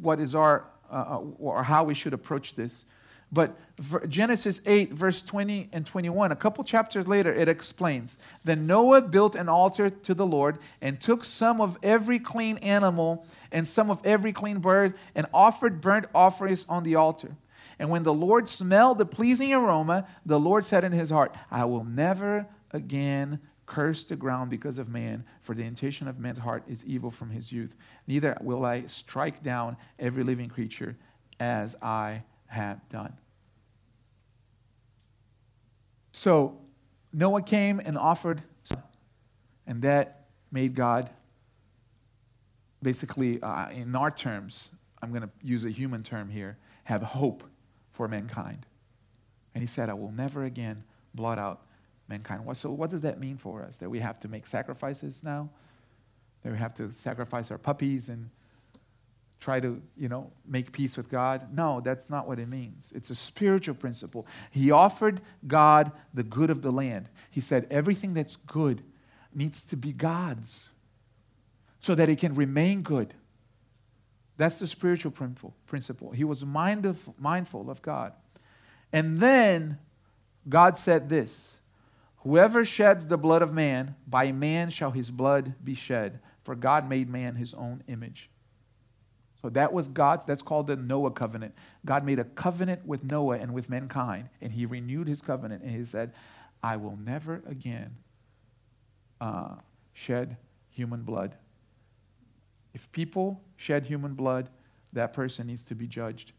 what 0.00 0.20
is 0.20 0.34
our 0.34 0.64
uh, 0.90 1.18
or 1.38 1.62
how 1.62 1.84
we 1.84 1.94
should 1.94 2.12
approach 2.14 2.54
this. 2.54 2.84
But 3.30 3.58
Genesis 4.08 4.60
8, 4.64 4.94
verse 4.94 5.20
20 5.20 5.68
and 5.72 5.84
21, 5.84 6.32
a 6.32 6.36
couple 6.36 6.64
chapters 6.64 7.06
later, 7.06 7.32
it 7.32 7.46
explains 7.46 8.18
Then 8.42 8.66
Noah 8.66 9.02
built 9.02 9.34
an 9.34 9.48
altar 9.48 9.90
to 9.90 10.14
the 10.14 10.26
Lord 10.26 10.58
and 10.80 10.98
took 10.98 11.24
some 11.24 11.60
of 11.60 11.76
every 11.82 12.18
clean 12.18 12.56
animal 12.58 13.26
and 13.52 13.66
some 13.66 13.90
of 13.90 14.00
every 14.04 14.32
clean 14.32 14.60
bird 14.60 14.94
and 15.14 15.26
offered 15.34 15.80
burnt 15.80 16.06
offerings 16.14 16.66
on 16.68 16.84
the 16.84 16.94
altar. 16.94 17.36
And 17.78 17.90
when 17.90 18.02
the 18.02 18.14
Lord 18.14 18.48
smelled 18.48 18.98
the 18.98 19.06
pleasing 19.06 19.52
aroma, 19.52 20.06
the 20.26 20.40
Lord 20.40 20.64
said 20.64 20.84
in 20.84 20.92
his 20.92 21.10
heart, 21.10 21.34
I 21.50 21.64
will 21.64 21.84
never 21.84 22.46
again 22.72 23.40
Curse 23.68 24.04
the 24.04 24.16
ground 24.16 24.48
because 24.48 24.78
of 24.78 24.88
man, 24.88 25.24
for 25.42 25.54
the 25.54 25.62
intention 25.62 26.08
of 26.08 26.18
man's 26.18 26.38
heart 26.38 26.64
is 26.66 26.82
evil 26.86 27.10
from 27.10 27.28
his 27.28 27.52
youth. 27.52 27.76
Neither 28.06 28.34
will 28.40 28.64
I 28.64 28.86
strike 28.86 29.42
down 29.42 29.76
every 29.98 30.24
living 30.24 30.48
creature 30.48 30.96
as 31.38 31.76
I 31.82 32.22
have 32.46 32.88
done. 32.88 33.12
So 36.12 36.58
Noah 37.12 37.42
came 37.42 37.78
and 37.78 37.98
offered, 37.98 38.42
and 39.66 39.82
that 39.82 40.28
made 40.50 40.74
God 40.74 41.10
basically, 42.82 43.42
uh, 43.42 43.68
in 43.68 43.94
our 43.94 44.10
terms, 44.10 44.70
I'm 45.02 45.10
going 45.10 45.24
to 45.24 45.30
use 45.42 45.66
a 45.66 45.70
human 45.70 46.02
term 46.02 46.30
here, 46.30 46.56
have 46.84 47.02
hope 47.02 47.44
for 47.98 48.06
mankind. 48.06 48.64
And 49.54 49.60
he 49.60 49.66
said, 49.66 49.90
I 49.90 49.94
will 49.94 50.12
never 50.12 50.44
again 50.44 50.84
blot 51.14 51.36
out 51.36 51.62
mankind. 52.06 52.56
So, 52.56 52.70
what 52.70 52.90
does 52.90 53.00
that 53.00 53.18
mean 53.18 53.36
for 53.38 53.64
us? 53.64 53.78
That 53.78 53.90
we 53.90 53.98
have 53.98 54.20
to 54.20 54.28
make 54.28 54.46
sacrifices 54.46 55.24
now? 55.24 55.50
That 56.44 56.52
we 56.52 56.58
have 56.58 56.74
to 56.74 56.92
sacrifice 56.92 57.50
our 57.50 57.58
puppies 57.58 58.08
and 58.08 58.30
try 59.40 59.58
to, 59.58 59.82
you 59.96 60.08
know, 60.08 60.30
make 60.46 60.70
peace 60.70 60.96
with 60.96 61.10
God? 61.10 61.52
No, 61.52 61.80
that's 61.80 62.08
not 62.08 62.28
what 62.28 62.38
it 62.38 62.46
means. 62.48 62.92
It's 62.94 63.10
a 63.10 63.16
spiritual 63.16 63.74
principle. 63.74 64.28
He 64.52 64.70
offered 64.70 65.20
God 65.48 65.90
the 66.14 66.22
good 66.22 66.50
of 66.50 66.62
the 66.62 66.70
land. 66.70 67.08
He 67.32 67.40
said, 67.40 67.66
everything 67.68 68.14
that's 68.14 68.36
good 68.36 68.84
needs 69.34 69.60
to 69.62 69.76
be 69.76 69.92
God's 69.92 70.68
so 71.80 71.96
that 71.96 72.08
it 72.08 72.20
can 72.20 72.36
remain 72.36 72.82
good. 72.82 73.14
That's 74.38 74.60
the 74.60 74.66
spiritual 74.66 75.12
principle. 75.66 76.12
He 76.12 76.24
was 76.24 76.46
mindful 76.46 77.70
of 77.70 77.82
God. 77.82 78.12
And 78.92 79.18
then 79.18 79.78
God 80.48 80.76
said 80.76 81.08
this 81.08 81.60
Whoever 82.18 82.64
sheds 82.64 83.06
the 83.06 83.18
blood 83.18 83.42
of 83.42 83.52
man, 83.52 83.96
by 84.06 84.32
man 84.32 84.70
shall 84.70 84.92
his 84.92 85.10
blood 85.10 85.54
be 85.62 85.74
shed, 85.74 86.20
for 86.42 86.54
God 86.54 86.88
made 86.88 87.10
man 87.10 87.34
his 87.34 87.52
own 87.52 87.82
image. 87.88 88.30
So 89.42 89.48
that 89.50 89.72
was 89.72 89.86
God's, 89.88 90.24
that's 90.24 90.42
called 90.42 90.66
the 90.66 90.76
Noah 90.76 91.12
covenant. 91.12 91.54
God 91.84 92.04
made 92.04 92.18
a 92.18 92.24
covenant 92.24 92.86
with 92.86 93.04
Noah 93.04 93.38
and 93.38 93.52
with 93.52 93.68
mankind, 93.68 94.30
and 94.40 94.52
he 94.52 94.66
renewed 94.66 95.06
his 95.06 95.20
covenant, 95.20 95.62
and 95.62 95.70
he 95.70 95.84
said, 95.84 96.12
I 96.62 96.76
will 96.76 96.96
never 96.96 97.42
again 97.46 97.96
uh, 99.20 99.56
shed 99.92 100.36
human 100.70 101.02
blood. 101.02 101.36
If 102.74 102.90
people 102.92 103.42
shed 103.56 103.86
human 103.86 104.14
blood, 104.14 104.50
that 104.92 105.12
person 105.12 105.46
needs 105.46 105.64
to 105.64 105.74
be 105.74 105.86
judged 105.86 106.32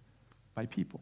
by 0.56 0.66
people. 0.66 1.02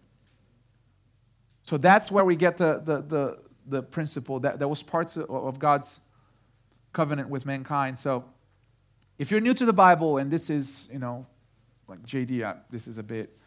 So 1.63 1.77
that's 1.77 2.11
where 2.11 2.23
we 2.23 2.35
get 2.35 2.57
the, 2.57 2.81
the, 2.83 3.01
the, 3.01 3.39
the 3.65 3.83
principle 3.83 4.39
that, 4.41 4.59
that 4.59 4.67
was 4.67 4.81
parts 4.83 5.17
of, 5.17 5.29
of 5.29 5.59
God's 5.59 5.99
covenant 6.93 7.29
with 7.29 7.45
mankind. 7.45 7.99
So 7.99 8.25
if 9.17 9.31
you're 9.31 9.41
new 9.41 9.53
to 9.53 9.65
the 9.65 9.73
Bible 9.73 10.17
and 10.17 10.31
this 10.31 10.49
is, 10.49 10.87
you 10.91 10.99
know, 10.99 11.27
like 11.87 12.03
JD, 12.03 12.43
I, 12.43 12.55
this 12.69 12.87
is 12.87 12.97
a 12.97 13.03
bit 13.03 13.37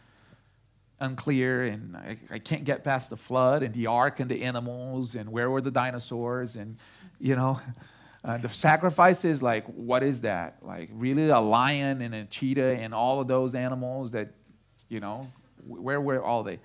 unclear 1.00 1.64
and 1.64 1.96
I, 1.96 2.16
I, 2.30 2.38
can't 2.38 2.64
get 2.64 2.84
past 2.84 3.08
the 3.08 3.16
flood 3.16 3.62
and 3.62 3.72
the 3.72 3.86
ark 3.86 4.20
and 4.20 4.30
the 4.30 4.42
animals 4.42 5.14
and 5.14 5.32
where 5.32 5.48
were 5.48 5.62
the 5.62 5.70
dinosaurs 5.70 6.56
and, 6.56 6.76
you 7.18 7.34
know, 7.34 7.58
uh, 8.22 8.36
the 8.36 8.48
sacrifices, 8.48 9.42
like, 9.42 9.64
what 9.66 10.02
is 10.02 10.20
that? 10.22 10.58
Like, 10.62 10.90
really 10.92 11.28
a 11.28 11.40
lion 11.40 12.02
and 12.02 12.14
a 12.14 12.24
cheetah 12.24 12.76
and 12.78 12.92
all 12.92 13.20
of 13.20 13.28
those 13.28 13.54
animals 13.54 14.12
that, 14.12 14.34
you 14.88 15.00
know, 15.00 15.26
where 15.66 16.00
were 16.00 16.22
all 16.22 16.42
they? 16.42 16.58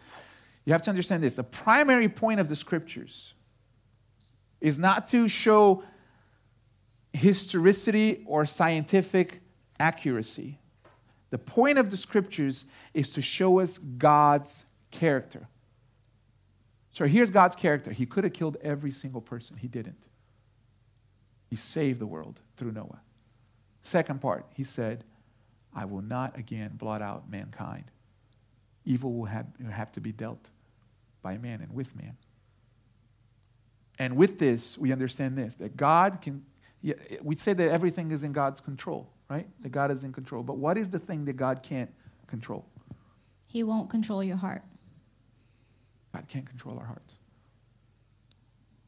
You 0.65 0.73
have 0.73 0.81
to 0.83 0.89
understand 0.89 1.23
this. 1.23 1.35
The 1.35 1.43
primary 1.43 2.09
point 2.09 2.39
of 2.39 2.49
the 2.49 2.55
scriptures 2.55 3.33
is 4.59 4.77
not 4.77 5.07
to 5.07 5.27
show 5.27 5.83
historicity 7.13 8.23
or 8.25 8.45
scientific 8.45 9.41
accuracy. 9.79 10.59
The 11.29 11.37
point 11.37 11.77
of 11.77 11.91
the 11.91 11.97
scriptures 11.97 12.65
is 12.93 13.09
to 13.11 13.21
show 13.21 13.59
us 13.59 13.77
God's 13.77 14.65
character. 14.91 15.47
So 16.91 17.05
here's 17.05 17.29
God's 17.29 17.55
character. 17.55 17.91
He 17.91 18.05
could 18.05 18.23
have 18.23 18.33
killed 18.33 18.57
every 18.61 18.91
single 18.91 19.21
person, 19.21 19.57
he 19.57 19.67
didn't. 19.67 20.07
He 21.55 21.57
saved 21.57 22.01
the 22.01 22.05
world 22.05 22.41
through 22.57 22.73
Noah. 22.73 22.99
Second 23.81 24.19
part, 24.19 24.45
he 24.53 24.65
said, 24.65 25.05
I 25.73 25.85
will 25.85 26.01
not 26.01 26.37
again 26.37 26.71
blot 26.73 27.01
out 27.01 27.31
mankind. 27.31 27.85
Evil 28.83 29.13
will 29.13 29.27
have, 29.27 29.45
will 29.57 29.71
have 29.71 29.89
to 29.93 30.01
be 30.01 30.11
dealt 30.11 30.49
by 31.21 31.37
man 31.37 31.61
and 31.61 31.73
with 31.73 31.95
man. 31.95 32.17
And 33.97 34.17
with 34.17 34.37
this, 34.37 34.77
we 34.77 34.91
understand 34.91 35.37
this 35.37 35.55
that 35.55 35.77
God 35.77 36.19
can, 36.21 36.43
we 37.21 37.35
say 37.35 37.53
that 37.53 37.71
everything 37.71 38.11
is 38.11 38.25
in 38.25 38.33
God's 38.33 38.59
control, 38.59 39.09
right? 39.29 39.47
That 39.61 39.69
God 39.69 39.91
is 39.91 40.03
in 40.03 40.11
control. 40.11 40.43
But 40.43 40.57
what 40.57 40.77
is 40.77 40.89
the 40.89 40.99
thing 40.99 41.23
that 41.23 41.37
God 41.37 41.63
can't 41.63 41.93
control? 42.27 42.65
He 43.47 43.63
won't 43.63 43.89
control 43.89 44.21
your 44.21 44.35
heart. 44.35 44.63
God 46.13 46.27
can't 46.27 46.45
control 46.45 46.77
our 46.77 46.85
hearts. 46.85 47.15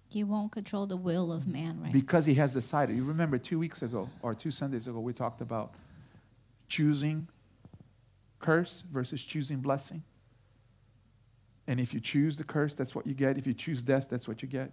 He 0.09 0.23
won't 0.23 0.51
control 0.51 0.87
the 0.87 0.97
will 0.97 1.33
of 1.33 1.47
man, 1.47 1.81
right? 1.81 1.91
Because 1.91 2.25
he 2.25 2.35
has 2.35 2.53
decided. 2.53 2.95
You 2.95 3.03
remember 3.03 3.37
two 3.37 3.59
weeks 3.59 3.81
ago 3.81 4.09
or 4.21 4.33
two 4.33 4.51
Sundays 4.51 4.87
ago, 4.87 4.99
we 4.99 5.13
talked 5.13 5.41
about 5.41 5.73
choosing 6.69 7.27
curse 8.39 8.83
versus 8.89 9.23
choosing 9.23 9.59
blessing. 9.59 10.03
And 11.67 11.79
if 11.79 11.93
you 11.93 11.99
choose 11.99 12.37
the 12.37 12.45
curse, 12.45 12.75
that's 12.75 12.95
what 12.95 13.05
you 13.05 13.13
get. 13.13 13.37
If 13.37 13.45
you 13.45 13.53
choose 13.53 13.83
death, 13.83 14.07
that's 14.09 14.27
what 14.27 14.41
you 14.41 14.47
get. 14.47 14.71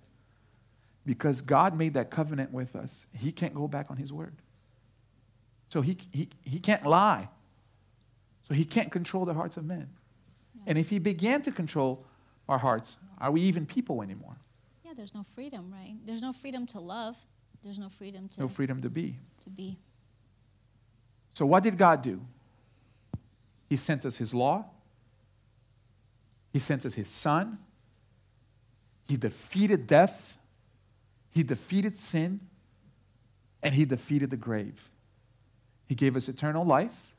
Because 1.04 1.40
God 1.40 1.76
made 1.76 1.94
that 1.94 2.10
covenant 2.10 2.52
with 2.52 2.76
us, 2.76 3.06
He 3.12 3.32
can't 3.32 3.54
go 3.54 3.66
back 3.66 3.90
on 3.90 3.96
His 3.96 4.12
word. 4.12 4.36
So 5.66 5.80
He, 5.80 5.98
he, 6.12 6.28
he 6.44 6.60
can't 6.60 6.86
lie. 6.86 7.28
So 8.42 8.54
He 8.54 8.64
can't 8.64 8.92
control 8.92 9.24
the 9.24 9.34
hearts 9.34 9.56
of 9.56 9.64
men. 9.64 9.88
Yeah. 10.54 10.62
And 10.68 10.78
if 10.78 10.90
He 10.90 11.00
began 11.00 11.42
to 11.42 11.50
control 11.50 12.06
our 12.48 12.58
hearts, 12.58 12.98
are 13.18 13.32
we 13.32 13.40
even 13.42 13.66
people 13.66 14.00
anymore? 14.00 14.36
There's 14.96 15.14
no 15.14 15.22
freedom, 15.22 15.72
right? 15.72 15.96
There's 16.04 16.22
no 16.22 16.32
freedom 16.32 16.66
to 16.68 16.80
love. 16.80 17.16
There's 17.62 17.78
no 17.78 17.88
freedom 17.88 18.28
to 18.30 18.40
No 18.42 18.48
freedom 18.48 18.80
to 18.82 18.90
be. 18.90 19.16
To 19.44 19.50
be. 19.50 19.78
So 21.32 21.46
what 21.46 21.62
did 21.62 21.78
God 21.78 22.02
do? 22.02 22.20
He 23.68 23.76
sent 23.76 24.04
us 24.04 24.16
his 24.18 24.34
law. 24.34 24.66
He 26.52 26.58
sent 26.58 26.84
us 26.86 26.94
his 26.94 27.08
son. 27.08 27.58
He 29.08 29.16
defeated 29.16 29.86
death. 29.86 30.38
He 31.30 31.42
defeated 31.42 31.96
sin. 31.96 32.40
And 33.62 33.74
he 33.74 33.84
defeated 33.84 34.30
the 34.30 34.36
grave. 34.36 34.90
He 35.86 35.94
gave 35.94 36.16
us 36.16 36.28
eternal 36.28 36.64
life. 36.64 37.14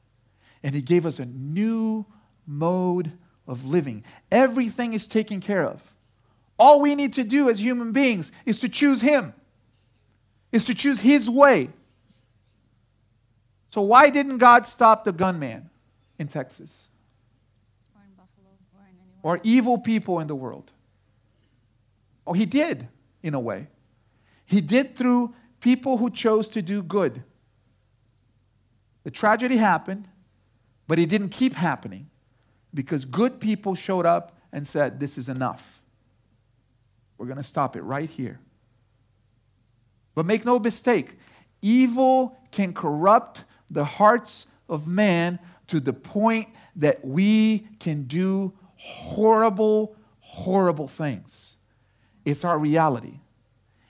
And 0.63 0.73
he 0.73 0.81
gave 0.81 1.05
us 1.05 1.19
a 1.19 1.25
new 1.25 2.05
mode 2.47 3.11
of 3.47 3.65
living. 3.65 4.03
Everything 4.31 4.93
is 4.93 5.07
taken 5.07 5.39
care 5.39 5.65
of. 5.65 5.94
All 6.57 6.81
we 6.81 6.95
need 6.95 7.13
to 7.13 7.23
do 7.23 7.49
as 7.49 7.59
human 7.59 7.91
beings 7.91 8.31
is 8.45 8.59
to 8.61 8.69
choose 8.69 9.01
him, 9.01 9.33
is 10.51 10.65
to 10.65 10.73
choose 10.73 11.01
his 11.01 11.29
way. 11.29 11.69
So, 13.69 13.81
why 13.81 14.09
didn't 14.09 14.37
God 14.37 14.65
stop 14.65 15.03
the 15.03 15.11
gunman 15.11 15.69
in 16.17 16.27
Texas? 16.27 16.89
or 19.25 19.39
evil 19.41 19.79
people 19.79 20.19
in 20.19 20.27
the 20.27 20.35
world. 20.35 20.71
Oh, 22.27 22.33
he 22.33 22.45
did, 22.45 22.87
in 23.23 23.33
a 23.33 23.39
way. 23.39 23.69
He 24.45 24.61
did 24.61 24.95
through 24.95 25.33
people 25.59 25.97
who 25.97 26.11
chose 26.11 26.47
to 26.49 26.61
do 26.61 26.83
good. 26.83 27.23
The 29.03 29.09
tragedy 29.09 29.57
happened, 29.57 30.07
but 30.87 30.99
it 30.99 31.09
didn't 31.09 31.29
keep 31.29 31.55
happening 31.55 32.11
because 32.71 33.03
good 33.03 33.39
people 33.39 33.73
showed 33.73 34.05
up 34.05 34.37
and 34.51 34.67
said, 34.67 34.99
This 34.99 35.17
is 35.17 35.27
enough. 35.27 35.81
We're 37.17 37.27
going 37.27 37.37
to 37.37 37.43
stop 37.43 37.75
it 37.75 37.81
right 37.81 38.09
here. 38.09 38.39
But 40.13 40.25
make 40.25 40.45
no 40.45 40.59
mistake, 40.59 41.17
evil 41.61 42.37
can 42.51 42.73
corrupt 42.73 43.43
the 43.69 43.85
hearts 43.85 44.47
of 44.69 44.87
man 44.87 45.39
to 45.67 45.79
the 45.79 45.93
point 45.93 46.49
that 46.75 47.03
we 47.05 47.67
can 47.79 48.03
do 48.03 48.53
horrible, 48.75 49.95
horrible 50.19 50.87
things. 50.87 51.57
It's 52.23 52.43
our 52.43 52.57
reality. 52.57 53.19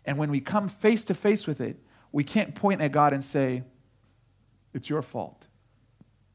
And 0.06 0.18
when 0.18 0.30
we 0.30 0.42
come 0.42 0.70
face 0.70 1.04
to 1.06 1.14
face 1.14 1.48
with 1.48 1.62
it, 1.62 1.78
we 2.12 2.24
can't 2.24 2.56
point 2.56 2.82
at 2.82 2.92
God 2.92 3.14
and 3.14 3.24
say, 3.24 3.64
It's 4.74 4.90
your 4.90 5.02
fault. 5.02 5.48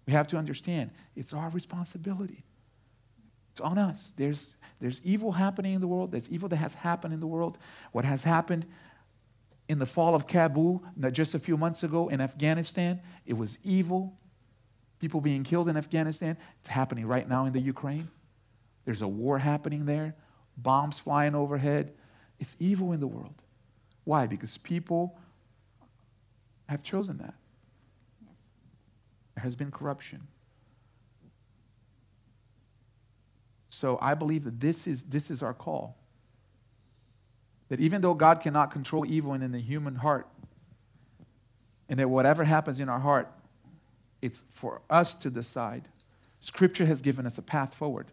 We 0.07 0.13
have 0.13 0.27
to 0.29 0.37
understand 0.37 0.91
it's 1.15 1.33
our 1.33 1.51
responsibility. 1.51 2.45
It's 3.53 3.61
on 3.61 3.79
us. 3.79 4.13
There's, 4.17 4.57
there's 4.81 5.01
evil 5.03 5.33
happening 5.33 5.75
in 5.75 5.81
the 5.81 5.87
world. 5.87 6.13
There's 6.13 6.29
evil 6.31 6.49
that 6.49 6.57
has 6.57 6.75
happened 6.75 7.15
in 7.15 7.21
the 7.21 7.27
world. 7.27 7.59
What 7.93 8.05
has 8.05 8.25
happened 8.25 8.67
in 9.69 9.79
the 9.79 9.87
fall 9.87 10.15
of 10.15 10.27
Kabul 10.27 10.83
just 11.13 11.35
a 11.35 11.39
few 11.39 11.57
months 11.57 11.83
ago 11.83 12.09
in 12.09 12.21
Afghanistan, 12.21 13.01
it 13.27 13.35
was 13.35 13.59
evil. 13.63 14.19
People 14.99 15.21
being 15.21 15.45
killed 15.45 15.69
in 15.69 15.77
Afghanistan. 15.77 16.37
It's 16.61 16.69
happening 16.69 17.07
right 17.07 17.29
now 17.29 17.45
in 17.45 17.53
the 17.53 17.61
Ukraine. 17.61 18.09
There's 18.85 19.03
a 19.03 19.09
war 19.09 19.39
happening 19.39 19.85
there, 19.85 20.17
bombs 20.57 20.99
flying 20.99 21.35
overhead. 21.35 21.93
It's 22.39 22.57
evil 22.59 22.93
in 22.93 23.01
the 23.01 23.07
world. 23.07 23.43
Why? 24.05 24.27
Because 24.27 24.57
people 24.59 25.19
have 26.69 26.83
chosen 26.83 27.19
that. 27.19 27.35
Yes. 28.27 28.53
There 29.35 29.43
has 29.43 29.55
been 29.55 29.71
corruption. 29.71 30.27
So 33.71 33.99
I 34.03 34.15
believe 34.15 34.43
that 34.45 34.61
this 34.61 34.89
is, 34.89 35.05
this 35.05 35.31
is 35.31 35.45
our 35.45 35.55
call. 35.55 35.97
That 37.69 37.79
even 37.79 38.01
though 38.01 38.15
God 38.15 38.41
cannot 38.41 38.73
control 38.73 39.07
evil 39.07 39.33
in, 39.33 39.53
the 39.53 39.61
human 39.61 39.95
heart, 39.95 40.27
and 41.89 41.99
that 42.01 42.11
whatever 42.11 42.43
happens 42.43 42.81
in 42.81 42.89
our 42.89 42.99
heart, 42.99 43.31
it's 44.21 44.41
for 44.51 44.83
us 44.91 45.15
to 45.15 45.31
decide. 45.31 45.89
Scripture 46.41 46.85
has 46.85 47.01
given 47.01 47.27
us 47.27 47.39
a 47.39 47.43
path 47.43 47.73
forward. 47.73 48.09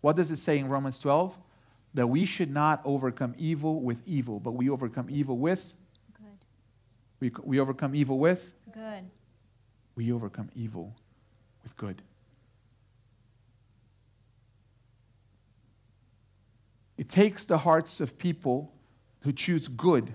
What 0.00 0.16
does 0.16 0.30
it 0.30 0.36
say 0.36 0.58
in 0.58 0.68
Romans 0.68 0.98
12? 1.00 1.38
That 1.92 2.06
we 2.06 2.24
should 2.24 2.50
not 2.50 2.80
overcome 2.86 3.34
evil 3.36 3.82
with 3.82 4.00
evil, 4.06 4.40
but 4.40 4.52
we 4.52 4.70
overcome 4.70 5.08
evil 5.10 5.36
with, 5.36 5.74
Good. 6.14 6.46
we, 7.20 7.30
we 7.44 7.60
overcome 7.60 7.94
evil 7.94 8.18
with, 8.18 8.54
Good. 8.72 9.04
we 9.96 10.12
overcome 10.12 10.48
evil 10.54 10.96
with 11.62 11.76
good. 11.76 12.00
It 16.98 17.08
takes 17.08 17.44
the 17.46 17.58
hearts 17.58 18.00
of 18.00 18.18
people 18.18 18.72
who 19.20 19.32
choose 19.32 19.68
good 19.68 20.12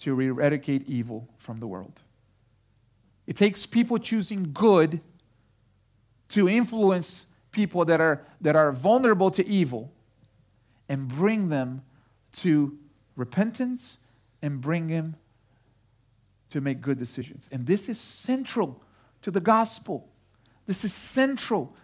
to 0.00 0.20
eradicate 0.20 0.86
evil 0.86 1.28
from 1.38 1.58
the 1.58 1.66
world. 1.66 2.02
It 3.26 3.36
takes 3.36 3.66
people 3.66 3.98
choosing 3.98 4.52
good 4.52 5.00
to 6.28 6.48
influence 6.48 7.26
people 7.50 7.84
that 7.86 8.00
are, 8.00 8.26
that 8.42 8.54
are 8.54 8.70
vulnerable 8.72 9.30
to 9.30 9.46
evil 9.46 9.90
and 10.88 11.08
bring 11.08 11.48
them 11.48 11.82
to 12.32 12.78
repentance 13.16 13.98
and 14.42 14.60
bring 14.60 14.88
them 14.88 15.16
to 16.50 16.60
make 16.60 16.80
good 16.80 16.98
decisions. 16.98 17.48
And 17.50 17.66
this 17.66 17.88
is 17.88 17.98
central 17.98 18.82
to 19.22 19.30
the 19.30 19.40
gospel. 19.40 20.08
This 20.66 20.84
is 20.84 20.92
central. 20.92 21.74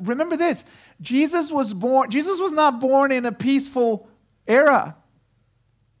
Remember 0.00 0.36
this 0.36 0.64
Jesus 1.00 1.50
was 1.50 1.72
born, 1.72 2.10
Jesus 2.10 2.40
was 2.40 2.52
not 2.52 2.80
born 2.80 3.12
in 3.12 3.24
a 3.24 3.32
peaceful 3.32 4.08
era. 4.46 4.96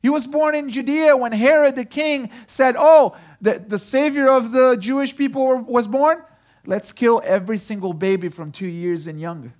He 0.02 0.08
was 0.08 0.26
born 0.26 0.54
in 0.54 0.70
Judea 0.70 1.16
when 1.16 1.32
Herod 1.32 1.74
the 1.74 1.84
king 1.84 2.30
said, 2.46 2.76
Oh, 2.78 3.16
the, 3.40 3.58
the 3.58 3.78
savior 3.78 4.28
of 4.28 4.52
the 4.52 4.76
Jewish 4.76 5.16
people 5.16 5.58
was 5.58 5.86
born. 5.86 6.22
Let's 6.64 6.92
kill 6.92 7.22
every 7.24 7.58
single 7.58 7.92
baby 7.92 8.28
from 8.28 8.52
two 8.52 8.68
years 8.68 9.06
and 9.06 9.20
younger. 9.20 9.52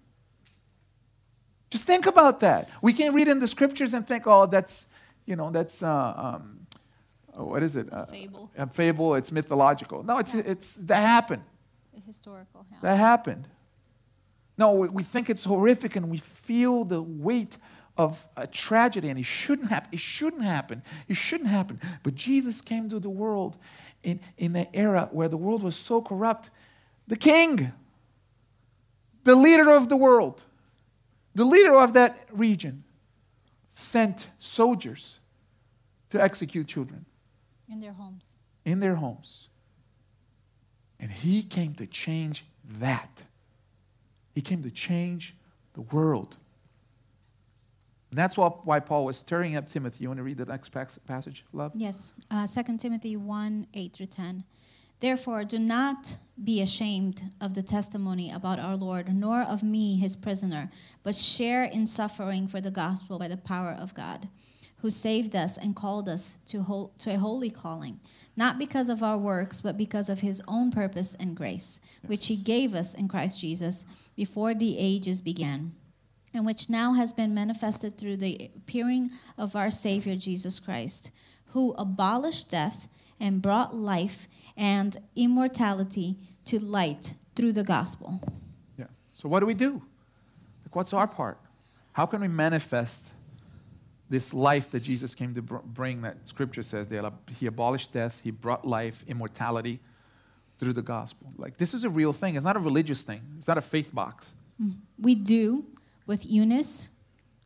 Just 1.71 1.87
think 1.87 2.07
about 2.07 2.41
that. 2.41 2.69
We 2.81 2.93
can 2.93 3.15
read 3.15 3.29
in 3.29 3.41
the 3.41 3.47
scriptures 3.47 3.95
and 3.95 4.07
think, 4.07 4.27
oh, 4.27 4.47
that's, 4.47 4.87
you 5.25 5.37
know, 5.37 5.51
that's, 5.51 5.83
uh, 5.83 6.15
um, 6.17 6.67
what 7.35 7.63
is 7.63 7.77
it? 7.77 7.93
Uh, 7.93 8.07
Fable. 8.07 8.51
A 8.57 8.67
fable, 8.67 9.15
it's 9.15 9.31
mythological. 9.31 10.03
No, 10.03 10.19
it's, 10.19 10.35
it's, 10.35 10.75
that 10.75 11.01
happened. 11.01 11.43
Historical. 12.07 12.67
Yeah. 12.71 12.79
That 12.83 12.97
happened. 12.97 13.49
No, 14.59 14.73
we, 14.73 15.03
think 15.03 15.29
it's 15.29 15.45
horrific 15.45 15.97
and 15.97 16.11
we 16.11 16.19
feel 16.19 16.85
the 16.85 17.03
weight 17.03 17.59
of 17.97 18.27
a 18.37 18.47
tragedy 18.47 19.09
and 19.09 19.19
it 19.19 19.25
shouldn't 19.27 19.69
happen. 19.69 19.91
It 19.93 20.01
shouldn't 20.01 20.43
happen. 20.43 20.83
It 21.09 21.17
shouldn't 21.17 21.51
happen. 21.51 21.81
But 22.03 22.15
Jesus 22.15 22.61
came 22.61 22.89
to 22.91 22.99
the 22.99 23.11
world 23.11 23.59
in, 24.03 24.21
in 24.39 24.57
an 24.57 24.67
era 24.73 25.09
where 25.13 25.29
the 25.29 25.37
world 25.37 25.63
was 25.63 25.77
so 25.77 26.01
corrupt. 26.01 26.51
The 27.07 27.17
king, 27.17 27.73
the 29.25 29.35
leader 29.37 29.71
of 29.71 29.89
the 29.89 29.97
world, 29.97 30.43
the 31.35 31.45
leader 31.45 31.75
of 31.77 31.93
that 31.93 32.27
region, 32.33 32.85
sent 33.69 34.27
soldiers 34.39 35.21
to 36.11 36.23
execute 36.23 36.67
children 36.67 37.05
In 37.71 37.81
their 37.81 37.93
homes. 37.93 38.37
in 38.65 38.81
their 38.81 38.95
homes. 38.95 39.49
And 40.99 41.11
he 41.11 41.43
came 41.43 41.75
to 41.75 41.87
change 41.87 42.45
that. 42.65 43.25
He 44.37 44.43
came 44.43 44.63
to 44.65 44.71
change 44.71 45.35
the 45.73 45.81
world. 45.81 46.37
And 48.11 48.19
that's 48.19 48.37
why, 48.37 48.81
Paul 48.81 49.07
was 49.07 49.17
stirring 49.17 49.57
up 49.57 49.67
Timothy. 49.67 50.03
You 50.03 50.09
want 50.11 50.19
to 50.19 50.23
read 50.23 50.37
the 50.37 50.45
next 50.45 50.69
passage, 50.69 51.43
love? 51.55 51.73
Yes, 51.75 52.13
uh, 52.31 52.47
2 52.47 52.77
Timothy 52.77 53.17
1 53.17 53.67
8 53.73 53.93
through 53.95 54.07
10. 54.07 54.45
Therefore, 55.01 55.45
do 55.45 55.59
not 55.59 56.19
be 56.45 56.61
ashamed 56.61 57.23
of 57.41 57.55
the 57.55 57.63
testimony 57.63 58.31
about 58.31 58.61
our 58.61 58.77
Lord, 58.77 59.09
nor 59.15 59.41
of 59.41 59.63
me, 59.63 59.97
his 59.97 60.15
prisoner, 60.15 60.71
but 61.03 61.15
share 61.15 61.65
in 61.65 61.87
suffering 61.87 62.47
for 62.47 62.61
the 62.61 62.71
gospel 62.71 63.19
by 63.19 63.29
the 63.29 63.39
power 63.39 63.75
of 63.79 63.95
God, 63.95 64.29
who 64.87 64.91
saved 64.91 65.35
us 65.35 65.57
and 65.57 65.75
called 65.75 66.09
us 66.09 66.39
to, 66.47 66.89
to 66.97 67.13
a 67.13 67.19
holy 67.19 67.51
calling, 67.51 67.99
not 68.37 68.57
because 68.57 68.89
of 68.89 69.03
our 69.03 69.19
works, 69.19 69.61
but 69.61 69.77
because 69.77 70.09
of 70.09 70.21
his 70.21 70.41
own 70.47 70.71
purpose 70.71 71.17
and 71.19 71.37
grace, 71.37 71.81
which 72.07 72.29
he 72.29 72.37
gave 72.37 72.73
us 72.73 72.95
in 72.95 73.09
Christ 73.09 73.41
Jesus 73.41 73.85
before 74.15 74.55
the 74.55 74.79
ages 74.79 75.21
began 75.21 75.73
and 76.33 76.47
which 76.47 76.71
now 76.71 76.93
has 76.93 77.13
been 77.13 77.35
manifested 77.35 77.99
through 77.99 78.17
the 78.17 78.49
appearing 78.55 79.11
of 79.37 79.57
our 79.57 79.71
Savior 79.71 80.15
Jesus 80.15 80.61
Christ, 80.61 81.11
who 81.47 81.75
abolished 81.77 82.49
death 82.53 82.89
and 83.19 83.43
brought 83.43 83.75
life 83.75 84.29
and 84.57 84.97
immortality 85.17 86.15
to 86.45 86.61
light 86.61 87.15
through 87.35 87.55
the 87.55 87.65
gospel. 87.65 88.21
Yeah. 88.79 88.87
So 89.15 89.29
what 89.29 89.41
do 89.41 89.47
we 89.47 89.55
do? 89.55 89.83
Like, 90.65 90.77
what's 90.77 90.93
our 90.93 91.09
part? 91.09 91.39
How 91.95 92.07
can 92.07 92.21
we 92.21 92.29
manifest 92.29 93.15
this 94.09 94.33
life 94.33 94.71
that 94.71 94.83
Jesus 94.83 95.15
came 95.15 95.35
to 95.35 95.43
br- 95.43 95.57
bring 95.65 96.03
that 96.03 96.29
scripture 96.29 96.63
says 96.63 96.89
he 97.39 97.47
abolished 97.47 97.93
death, 97.93 98.21
he 98.23 98.31
brought 98.31 98.67
life, 98.67 99.05
immortality 99.09 99.81
through 100.59 100.73
the 100.73 100.83
gospel. 100.83 101.33
Like 101.37 101.57
this 101.57 101.75
is 101.75 101.85
a 101.85 101.91
real 101.91 102.13
thing. 102.13 102.37
It's 102.37 102.45
not 102.45 102.57
a 102.57 102.61
religious 102.61 103.03
thing. 103.03 103.21
It's 103.39 103.49
not 103.49 103.59
a 103.59 103.63
faith 103.63 103.95
box. 103.95 104.35
We 104.99 105.15
do 105.15 105.67
with 106.07 106.25
Eunice 106.25 106.91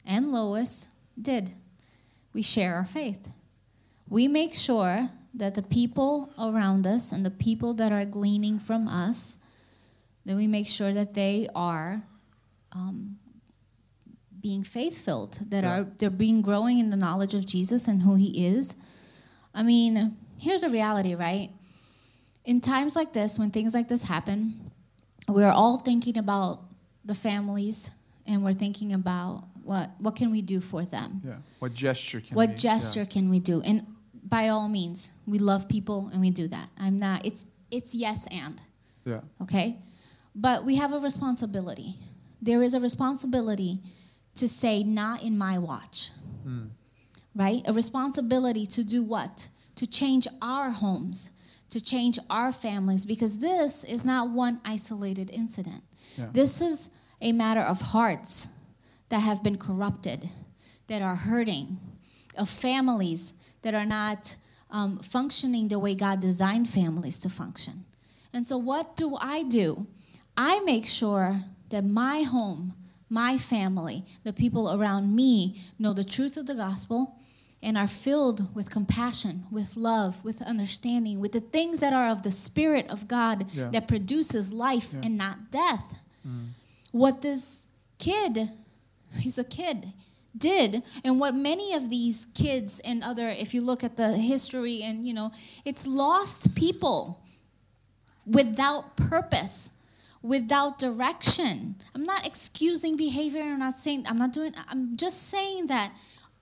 and 0.07 0.33
Lois 0.33 0.89
did. 1.21 1.51
We 2.33 2.43
share 2.43 2.75
our 2.77 2.85
faith. 2.85 3.29
We 4.09 4.29
make 4.29 4.55
sure 4.55 5.11
that 5.35 5.55
the 5.55 5.63
people 5.63 6.33
around 6.39 6.87
us 6.87 7.13
and 7.13 7.25
the 7.25 7.31
people 7.31 7.75
that 7.75 7.93
are 7.93 8.05
gleaning 8.05 8.59
from 8.59 8.87
us, 8.89 9.39
that 10.27 10.37
we 10.37 10.47
make 10.47 10.67
sure 10.67 10.93
that 10.93 11.15
they 11.15 11.49
are 11.55 12.03
um, 12.73 13.19
being 14.41 14.63
faith 14.65 14.99
filled, 14.99 15.39
that 15.51 15.65
Yeah. 15.65 15.81
are 15.81 15.85
they're 15.99 16.11
being 16.11 16.43
growing 16.43 16.79
in 16.79 16.91
the 16.91 16.97
knowledge 16.97 17.35
of 17.35 17.47
Jesus 17.47 17.89
and 17.89 18.03
who 18.03 18.15
He 18.15 18.47
is. 18.47 18.77
I 19.55 19.63
mean, 19.63 20.17
here's 20.39 20.63
a 20.63 20.69
reality, 20.69 21.15
right? 21.15 21.51
In 22.45 22.61
times 22.61 22.97
like 22.97 23.13
this, 23.13 23.39
when 23.39 23.51
things 23.51 23.75
like 23.75 23.89
this 23.89 24.05
happen, 24.05 24.71
we're 25.29 25.51
all 25.51 25.79
thinking 25.79 26.17
about 26.19 26.61
the 27.05 27.15
families 27.15 27.91
and 28.27 28.43
we're 28.45 28.53
thinking 28.55 28.93
about 28.93 29.45
what 29.63 29.91
what 29.99 30.17
can 30.17 30.31
we 30.31 30.43
do 30.43 30.61
for 30.61 30.85
them 30.85 31.21
Yeah. 31.25 31.37
What 31.59 31.75
gesture 31.75 32.21
can 32.21 32.35
what 32.37 32.51
we, 32.51 32.55
gesture 32.57 33.05
can 33.05 33.29
we 33.31 33.39
do 33.41 33.61
and 33.63 33.87
by 34.29 34.49
all 34.49 34.69
means 34.69 35.13
we 35.27 35.39
love 35.39 35.69
people 35.69 36.09
and 36.13 36.21
we 36.21 36.31
do 36.31 36.47
that 36.49 36.69
i'm 36.79 36.99
not 36.99 37.25
it's 37.27 37.45
it's 37.71 37.95
yes 37.95 38.27
and 38.31 38.61
Yeah. 39.05 39.15
yeah. 39.15 39.21
okay 39.45 39.77
but 40.35 40.65
we 40.65 40.77
have 40.77 40.93
a 40.93 41.01
responsibility 41.01 41.97
there 42.43 42.63
is 42.63 42.75
a 42.75 42.81
responsibility 42.81 43.81
to 44.41 44.49
say 44.49 44.83
not 44.83 45.23
in 45.23 45.39
my 45.39 45.59
watch. 45.59 46.11
Right? 47.35 47.63
A 47.67 47.73
responsibility 47.73 48.67
to 48.67 48.83
do 48.83 49.03
what? 49.05 49.49
To 49.77 49.87
change 49.87 50.27
our 50.43 50.71
homes 50.71 51.31
to 51.71 51.81
change 51.81 52.19
our 52.29 52.53
families 52.53 53.05
because 53.05 53.39
this 53.39 53.85
is 53.85 54.05
not 54.05 54.31
one 54.31 54.61
isolated 54.65 55.31
incident. 55.31 55.83
Yeah. 56.19 56.27
this 56.33 56.61
is 56.61 56.91
a 57.21 57.31
matter 57.33 57.61
of 57.61 57.81
hearts 57.81 58.49
that 59.09 59.21
have 59.21 59.45
been 59.45 59.57
corrupted 59.57 60.29
that 60.89 61.01
are 61.03 61.15
hurting 61.15 61.79
of 62.37 62.49
families 62.49 63.35
that 63.63 63.75
are 63.75 63.87
not 63.87 64.37
um, 64.71 64.99
functioning 64.99 65.69
the 65.69 65.79
way 65.79 65.95
god 65.95 66.21
designed 66.21 66.69
families 66.69 67.19
to 67.21 67.29
function. 67.29 67.85
And 68.33 68.45
so 68.47 68.59
what 68.59 68.97
do 68.97 69.17
i 69.17 69.45
do? 69.45 69.87
I 70.37 70.61
make 70.61 70.87
sure 70.87 71.43
that 71.71 71.85
my 71.85 72.23
home 72.23 72.75
my 73.11 73.37
family 73.37 74.05
the 74.25 74.33
people 74.33 74.73
around 74.73 75.15
me 75.15 75.61
know 75.79 75.93
the 75.93 76.05
truth 76.05 76.37
of 76.37 76.47
the 76.47 76.55
gospel 76.55 77.17
and 77.63 77.77
are 77.77 77.89
filled 77.89 78.55
with 78.55 78.71
compassion, 78.71 79.45
with 79.51 79.77
love, 79.77 80.25
with 80.25 80.41
understanding, 80.41 81.21
with 81.21 81.33
the 81.33 81.41
things 81.43 81.81
that 81.81 81.93
are 81.93 82.09
of 82.09 82.23
the 82.23 82.31
Spirit 82.31 82.87
of 82.89 83.07
God 83.07 83.47
Yeah. 83.53 83.69
that 83.71 83.87
produces 83.87 84.51
life 84.51 84.95
Yeah. 84.95 85.01
and 85.05 85.19
not 85.19 85.51
death. 85.51 85.99
Mm. 86.27 86.47
What 86.93 87.21
this 87.21 87.67
kid, 87.99 88.51
he's 89.19 89.37
a 89.37 89.45
kid, 89.45 89.93
did, 90.35 90.83
and 91.05 91.21
what 91.21 91.35
many 91.35 91.75
of 91.75 91.91
these 91.91 92.25
kids 92.33 92.81
and 92.81 93.03
other, 93.03 93.29
if 93.29 93.53
you 93.53 93.61
look 93.61 93.85
at 93.85 93.97
the 93.99 94.17
history 94.17 94.83
and, 94.83 95.07
you 95.07 95.13
know, 95.13 95.31
it's 95.67 95.87
lost 95.87 96.55
people 96.55 97.21
without 98.27 98.97
purpose 98.97 99.71
without 100.23 100.79
direction 100.79 101.77
i'm 101.95 102.05
not 102.05 102.27
excusing 102.27 102.97
behavior 102.97 103.43
i'm 103.43 103.59
not 103.59 103.79
saying 103.79 104.05
i'm 104.07 104.19
not 104.19 104.33
doing 104.33 104.53
i'm 104.69 104.97
just 104.97 105.29
saying 105.29 105.67
that 105.67 105.93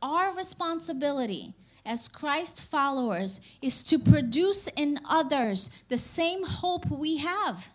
our 0.02 0.34
responsibility 0.34 1.54
as 1.88 2.06
Christ 2.06 2.62
followers 2.62 3.40
is 3.62 3.82
to 3.84 3.98
produce 3.98 4.68
in 4.76 5.00
others 5.08 5.70
the 5.88 5.96
same 5.96 6.44
hope 6.44 6.88
we 6.90 7.16
have. 7.16 7.70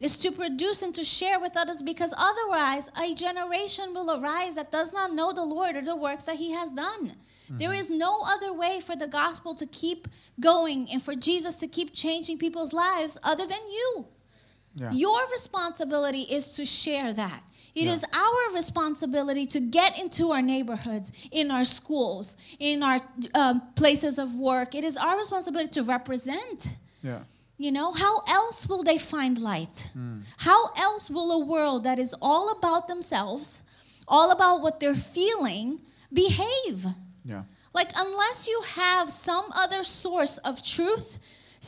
Is 0.00 0.16
to 0.16 0.32
produce 0.32 0.82
and 0.82 0.92
to 0.96 1.04
share 1.04 1.38
with 1.38 1.56
others 1.56 1.80
because 1.80 2.12
otherwise 2.16 2.90
a 3.00 3.14
generation 3.14 3.94
will 3.94 4.10
arise 4.10 4.56
that 4.56 4.72
does 4.72 4.92
not 4.92 5.14
know 5.14 5.32
the 5.32 5.44
Lord 5.44 5.76
or 5.76 5.82
the 5.82 5.94
works 5.94 6.24
that 6.24 6.36
He 6.36 6.50
has 6.50 6.72
done. 6.72 7.10
Mm-hmm. 7.10 7.58
There 7.58 7.72
is 7.72 7.88
no 7.88 8.22
other 8.24 8.52
way 8.52 8.80
for 8.80 8.96
the 8.96 9.06
gospel 9.06 9.54
to 9.54 9.66
keep 9.66 10.08
going 10.40 10.88
and 10.90 11.00
for 11.00 11.14
Jesus 11.14 11.54
to 11.56 11.68
keep 11.68 11.94
changing 11.94 12.38
people's 12.38 12.72
lives 12.72 13.16
other 13.22 13.46
than 13.46 13.60
you. 13.70 14.06
Yeah. 14.74 14.90
Your 14.92 15.20
responsibility 15.30 16.22
is 16.22 16.48
to 16.56 16.64
share 16.64 17.12
that. 17.12 17.42
It 17.74 17.84
Yeah. 17.84 17.92
is 17.94 18.04
our 18.14 18.54
responsibility 18.54 19.46
to 19.46 19.60
get 19.60 19.98
into 19.98 20.30
our 20.32 20.42
neighborhoods, 20.42 21.10
in 21.30 21.50
our 21.50 21.64
schools, 21.64 22.36
in 22.58 22.82
our 22.82 23.00
um, 23.34 23.62
places 23.76 24.18
of 24.18 24.36
work. 24.36 24.74
It 24.74 24.84
is 24.84 24.96
our 24.96 25.16
responsibility 25.16 25.70
to 25.70 25.82
represent. 25.82 26.68
Yeah. 27.02 27.20
You 27.58 27.70
know, 27.72 27.92
how 27.92 28.22
else 28.28 28.66
will 28.68 28.82
they 28.82 28.98
find 28.98 29.38
light? 29.38 29.90
How 30.38 30.70
else 30.76 31.08
will 31.10 31.30
a 31.32 31.38
world 31.38 31.84
that 31.84 31.98
is 31.98 32.14
all 32.20 32.50
about 32.50 32.88
themselves, 32.88 33.62
all 34.08 34.30
about 34.32 34.62
what 34.62 34.80
they're 34.80 34.94
feeling, 34.96 35.80
behave? 36.12 36.86
Yeah. 37.24 37.44
Like, 37.72 37.90
unless 37.96 38.48
you 38.48 38.60
have 38.74 39.10
some 39.10 39.44
other 39.54 39.82
source 39.84 40.38
of 40.38 40.62
truth, 40.62 41.18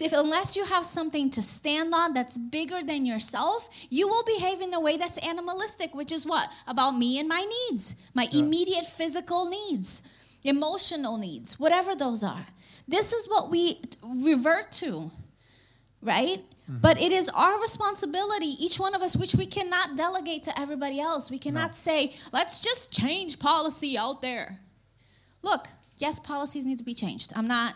if 0.02 0.12
unless 0.12 0.56
you 0.56 0.64
have 0.64 0.84
something 0.84 1.30
to 1.30 1.42
stand 1.42 1.94
on 1.94 2.14
that's 2.14 2.36
bigger 2.36 2.82
than 2.82 3.06
yourself, 3.06 3.68
you 3.90 4.08
will 4.08 4.24
behave 4.24 4.60
in 4.60 4.74
a 4.74 4.80
way 4.80 4.96
that's 4.96 5.18
animalistic, 5.18 5.94
which 5.94 6.10
is 6.10 6.26
what? 6.26 6.48
About 6.66 6.92
me 6.92 7.18
and 7.20 7.28
my 7.28 7.46
needs, 7.68 7.96
my 8.12 8.26
immediate 8.32 8.86
physical 8.86 9.48
needs, 9.48 10.02
emotional 10.42 11.16
needs, 11.16 11.60
whatever 11.60 11.94
those 11.94 12.24
are. 12.24 12.46
This 12.88 13.12
is 13.12 13.28
what 13.28 13.50
we 13.50 13.80
revert 14.02 14.72
to, 14.72 15.12
right? 16.02 16.38
Mm-hmm. 16.38 16.80
But 16.80 17.00
it 17.00 17.12
is 17.12 17.28
our 17.28 17.60
responsibility, 17.60 18.56
each 18.58 18.80
one 18.80 18.94
of 18.94 19.02
us, 19.02 19.16
which 19.16 19.34
we 19.34 19.46
cannot 19.46 19.96
delegate 19.96 20.42
to 20.44 20.58
everybody 20.58 20.98
else. 20.98 21.30
We 21.30 21.38
cannot 21.38 21.74
say, 21.74 22.14
let's 22.32 22.58
just 22.58 22.92
change 22.92 23.38
policy 23.38 23.96
out 23.96 24.22
there. 24.22 24.58
Look, 25.42 25.68
yes, 25.98 26.18
policies 26.18 26.64
need 26.64 26.78
to 26.78 26.84
be 26.84 26.94
changed. 26.94 27.32
I'm 27.36 27.46
not, 27.46 27.74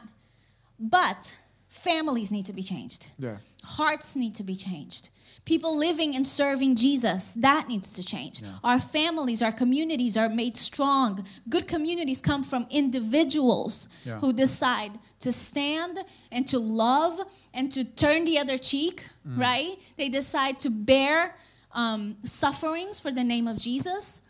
but 0.80 1.36
families 1.82 2.30
need 2.30 2.46
to 2.46 2.52
be 2.52 2.62
changed. 2.62 3.10
Yeah. 3.18 3.36
Hearts 3.64 4.16
need 4.16 4.34
to 4.36 4.42
be 4.42 4.56
changed. 4.56 5.08
People 5.44 5.78
living 5.78 6.14
and 6.14 6.26
serving 6.26 6.76
Jesus, 6.76 7.32
that 7.34 7.68
needs 7.68 7.92
to 7.94 8.02
change. 8.04 8.42
Our 8.62 8.78
families, 8.78 9.40
our 9.42 9.52
communities 9.52 10.14
are 10.16 10.28
made 10.28 10.56
strong. 10.58 11.24
Good 11.48 11.66
communities 11.66 12.20
come 12.20 12.42
from 12.44 12.66
individuals 12.70 13.88
Yeah. 14.04 14.18
who 14.20 14.32
decide 14.34 14.92
to 15.20 15.32
stand 15.32 15.98
and 16.30 16.46
to 16.48 16.58
love 16.58 17.20
and 17.54 17.72
to 17.72 17.82
turn 17.84 18.24
the 18.26 18.38
other 18.38 18.58
cheek, 18.58 19.06
right? 19.24 19.74
They 19.96 20.08
decide 20.10 20.58
to 20.60 20.70
bear 20.70 21.34
um, 21.72 22.16
sufferings 22.24 23.00
for 23.00 23.10
the 23.10 23.24
name 23.24 23.46
of 23.48 23.56
Jesus 23.58 24.22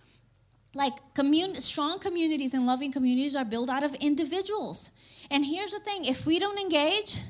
like 0.74 0.92
commun- 1.14 1.56
strong 1.56 1.98
communities 1.98 2.52
and 2.54 2.66
loving 2.66 2.92
communities 2.92 3.34
are 3.34 3.44
built 3.44 3.70
out 3.70 3.82
of 3.82 3.94
individuals 3.94 4.90
and 5.30 5.46
here's 5.46 5.72
the 5.72 5.80
thing 5.80 6.04
if 6.04 6.26
we 6.26 6.38
don't 6.38 6.58
engage 6.58 7.20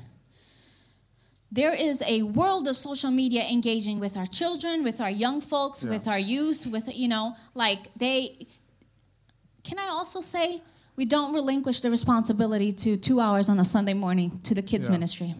there 1.51 1.73
is 1.73 2.03
a 2.07 2.21
world 2.23 2.67
of 2.67 2.75
social 2.77 3.09
media 3.11 3.43
engaging 3.49 3.99
with 3.99 4.15
our 4.17 4.25
children 4.25 4.83
with 4.83 5.01
our 5.01 5.09
young 5.09 5.41
folks 5.41 5.83
Yeah. 5.83 5.89
with 5.89 6.07
our 6.07 6.19
youth 6.19 6.67
with 6.67 6.87
you 6.95 7.07
know 7.07 7.35
like 7.53 7.79
they 7.95 8.47
can 9.63 9.79
i 9.79 9.87
also 9.87 10.21
say 10.21 10.61
we 10.95 11.05
don't 11.05 11.33
relinquish 11.33 11.81
the 11.81 11.89
responsibility 11.89 12.71
to 12.71 12.97
two 12.97 13.19
hours 13.19 13.49
on 13.49 13.59
a 13.59 13.65
sunday 13.65 13.93
morning 13.93 14.39
to 14.43 14.53
the 14.53 14.61
kids 14.61 14.85
Yeah. 14.87 14.91
ministry 14.93 15.35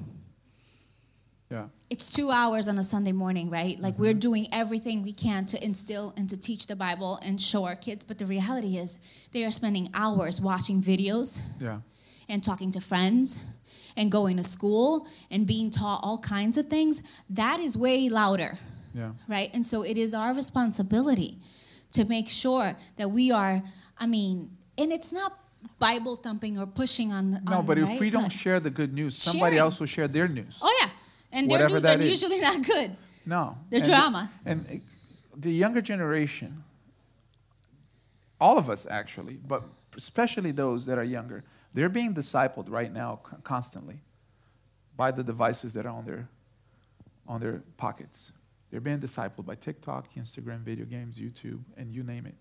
Yeah. 1.52 1.66
it's 1.90 2.06
two 2.08 2.30
hours 2.30 2.68
on 2.68 2.78
a 2.78 2.84
Sunday 2.84 3.12
morning, 3.12 3.50
right? 3.50 3.80
Like 3.80 3.98
we're 3.98 4.12
mm-hmm. 4.12 4.20
doing 4.20 4.48
everything 4.52 5.02
we 5.02 5.14
can 5.14 5.48
to 5.48 5.58
instill 5.64 6.14
and 6.16 6.30
to 6.30 6.38
teach 6.38 6.68
the 6.68 6.76
Bible 6.76 7.18
and 7.26 7.42
show 7.42 7.66
our 7.66 7.76
kids. 7.76 8.04
But 8.04 8.20
the 8.20 8.28
reality 8.28 8.78
is, 8.78 9.00
they 9.32 9.44
are 9.44 9.50
spending 9.50 9.90
hours 9.96 10.40
watching 10.40 10.80
videos 10.84 11.42
Yeah. 11.60 11.80
and 12.32 12.44
talking 12.44 12.70
to 12.74 12.80
friends 12.80 13.40
and 14.00 14.10
going 14.12 14.38
to 14.38 14.44
school 14.44 15.06
and 15.30 15.46
being 15.46 15.70
taught 15.70 16.00
all 16.02 16.18
kinds 16.20 16.58
of 16.58 16.68
things. 16.68 17.04
That 17.30 17.60
is 17.60 17.76
way 17.78 18.08
louder, 18.10 18.58
Yeah. 18.96 19.12
right? 19.28 19.50
And 19.54 19.64
so 19.66 19.84
it 19.84 19.98
is 19.98 20.14
our 20.14 20.34
responsibility 20.34 21.38
to 21.92 22.06
make 22.06 22.30
sure 22.30 22.74
that 22.96 23.10
we 23.12 23.30
are, 23.30 23.62
I 23.98 24.06
mean, 24.08 24.50
and 24.78 24.92
it's 24.94 25.12
not 25.12 25.34
Bible 25.80 26.16
thumping 26.16 26.58
or 26.58 26.66
pushing 26.66 27.12
on. 27.12 27.44
No, 27.44 27.58
on, 27.60 27.66
but 27.66 27.78
if 27.78 28.00
we 28.00 28.10
don't 28.10 28.24
But- 28.24 28.32
share 28.32 28.60
the 28.62 28.70
good 28.70 28.94
news, 28.94 29.18
somebody 29.18 29.58
Sharing. 29.58 29.60
else 29.60 29.80
will 29.82 29.88
share 29.88 30.08
their 30.08 30.30
news. 30.30 30.60
oh 30.62 30.74
yeah, 30.82 30.90
and 31.34 31.52
their 31.52 31.68
news 31.68 31.84
are 31.84 32.00
is. 32.00 32.08
usually 32.10 32.40
not 32.40 32.64
good. 32.66 32.96
No. 33.26 33.58
They're 33.70 33.82
And- 33.82 33.90
drama. 33.90 34.32
And 34.46 34.66
uh, 34.66 34.76
the 35.36 35.52
younger 35.52 35.82
generation, 35.82 36.64
all 38.40 38.58
of 38.58 38.70
us 38.70 38.88
actually, 38.90 39.38
but 39.46 39.62
especially 39.98 40.52
those 40.52 40.86
that 40.86 40.98
are 40.98 41.04
younger, 41.04 41.44
they're 41.74 41.90
being 41.90 42.14
discipled 42.14 42.70
right 42.70 42.92
now 42.92 43.20
constantly 43.44 44.02
by 44.96 45.12
the 45.12 45.24
devices 45.24 45.74
that 45.74 45.86
are 45.86 45.90
on 45.90 46.06
their 46.06 46.30
on 47.28 47.40
their 47.40 47.62
pockets. 47.78 48.32
They're 48.72 48.82
being 48.82 49.00
discipled 49.00 49.46
by 49.46 49.56
TikTok, 49.56 50.14
Instagram, 50.16 50.62
video 50.62 50.86
games, 50.86 51.20
YouTube, 51.20 51.62
and 51.78 51.94
you 51.94 52.04
name 52.04 52.26
it. 52.26 52.36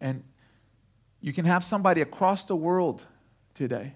And 0.00 0.24
you 1.20 1.32
can 1.32 1.44
have 1.46 1.64
somebody 1.64 2.02
across 2.02 2.44
the 2.44 2.56
world 2.56 3.06
today 3.54 3.94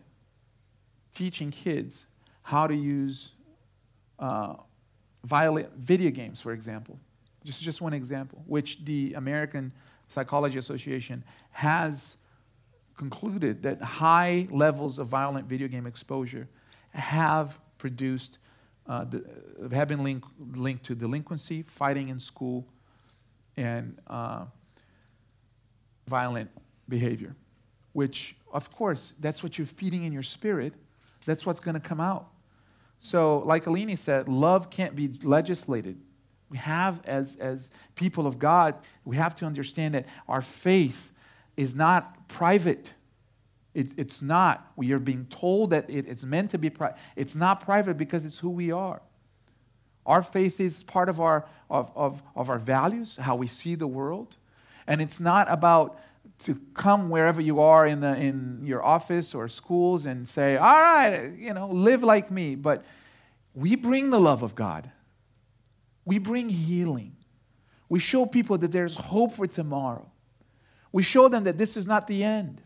teaching 1.15 1.51
kids 1.51 2.07
how 2.43 2.67
to 2.67 2.75
use 2.75 3.33
uh, 4.19 4.55
violent 5.25 5.75
video 5.77 6.11
games, 6.11 6.41
for 6.41 6.53
example. 6.53 6.99
Just, 7.45 7.63
just 7.63 7.81
one 7.81 7.93
example, 7.93 8.43
which 8.47 8.85
the 8.85 9.15
American 9.15 9.73
Psychology 10.09 10.59
Association 10.59 11.25
has 11.53 12.17
concluded 13.01 13.63
that 13.63 13.81
high 13.81 14.47
levels 14.51 14.99
of 14.99 15.07
violent 15.07 15.49
video 15.49 15.67
game 15.69 15.87
exposure 15.87 16.47
have 16.91 17.59
produced, 17.79 18.37
uh, 18.87 19.05
the, 19.05 19.25
have 19.75 19.89
been 19.89 20.05
link, 20.05 20.23
linked 20.55 20.85
to 20.85 20.95
delinquency, 20.95 21.63
fighting 21.63 22.11
in 22.11 22.21
school, 22.21 22.69
and 23.57 23.99
uh, 24.07 24.45
violent 26.07 26.51
behavior. 26.91 27.35
Which, 27.95 28.37
of 28.53 28.71
course, 28.71 29.15
that's 29.19 29.43
what 29.43 29.57
you're 29.57 29.67
feeding 29.67 30.05
in 30.05 30.13
your 30.13 30.23
spirit. 30.23 30.75
That's 31.25 31.47
what's 31.47 31.61
going 31.61 31.81
to 31.81 31.89
come 31.89 32.01
out. 32.01 32.29
So, 32.99 33.39
like 33.47 33.65
Alini 33.65 33.97
said, 33.97 34.29
love 34.29 34.69
can't 34.69 34.95
be 34.95 35.09
legislated. 35.23 35.99
We 36.51 36.59
have, 36.59 37.01
as, 37.07 37.37
as 37.37 37.71
people 37.95 38.27
of 38.27 38.39
God, 38.39 38.75
we 39.07 39.17
have 39.17 39.35
to 39.37 39.47
understand 39.47 39.95
that 39.95 40.05
our 40.29 40.43
faith 40.43 41.10
is 41.61 41.75
not 41.75 42.27
private. 42.27 42.95
It, 43.75 43.89
it's 43.99 44.23
not. 44.23 44.73
We 44.77 44.93
are 44.93 44.99
being 44.99 45.27
told 45.27 45.71
that 45.71 45.91
it, 45.91 46.09
it's 46.09 46.25
meant 46.25 46.51
to 46.53 46.59
be 46.59 46.71
private. 46.71 46.97
It's 47.17 47.35
not 47.35 47.61
private 47.61 47.99
because 47.99 48.25
it's 48.25 48.39
who 48.39 48.49
we 48.49 48.73
are. 48.73 49.03
Our 50.07 50.23
faith 50.23 50.59
is 50.59 50.83
part 50.83 51.11
of 51.11 51.21
our, 51.21 51.47
of, 51.69 51.93
of, 51.95 52.23
of 52.35 52.49
our 52.49 52.59
values, 52.59 53.19
how 53.19 53.37
we 53.37 53.47
see 53.47 53.75
the 53.75 53.87
world. 53.87 54.37
And 54.87 55.03
it's 55.03 55.21
not 55.21 55.49
about 55.51 56.01
to 56.41 56.59
come 56.73 57.11
wherever 57.11 57.43
you 57.43 57.61
are 57.61 57.87
in, 57.87 58.01
the, 58.01 58.17
in 58.17 58.63
your 58.65 58.83
office 58.83 59.35
or 59.35 59.47
schools 59.47 60.07
and 60.07 60.27
say, 60.27 60.57
all 60.57 60.81
right, 60.81 61.35
you 61.37 61.53
know, 61.53 61.69
live 61.69 62.03
like 62.03 62.31
me. 62.31 62.55
But 62.55 62.83
we 63.55 63.77
bring 63.77 64.09
the 64.09 64.19
love 64.19 64.43
of 64.43 64.55
God. 64.55 64.91
We 66.07 66.19
bring 66.19 66.49
healing. 66.49 67.17
We 67.91 68.01
show 68.01 68.25
people 68.25 68.57
that 68.57 68.73
there's 68.73 68.97
hope 68.97 69.33
for 69.33 69.47
tomorrow. 69.47 70.10
We 70.93 71.03
show 71.03 71.29
them 71.29 71.45
that 71.45 71.59
this 71.59 71.77
is 71.77 71.87
not 71.87 72.07
the 72.07 72.25
end. 72.25 72.63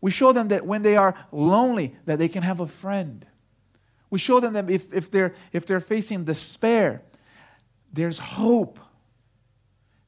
We 0.00 0.10
show 0.10 0.32
them 0.32 0.48
that 0.48 0.66
when 0.66 0.82
they 0.82 0.96
are 0.96 1.14
lonely, 1.32 1.96
that 2.04 2.18
they 2.18 2.28
can 2.28 2.42
have 2.42 2.60
a 2.60 2.66
friend. 2.66 3.26
We 4.10 4.18
show 4.18 4.40
them 4.40 4.52
that 4.52 4.70
if, 4.70 4.92
if, 4.92 5.10
they're, 5.10 5.34
if 5.52 5.66
they're 5.66 5.80
facing 5.80 6.24
despair, 6.24 7.02
there's 7.92 8.18
hope. 8.18 8.78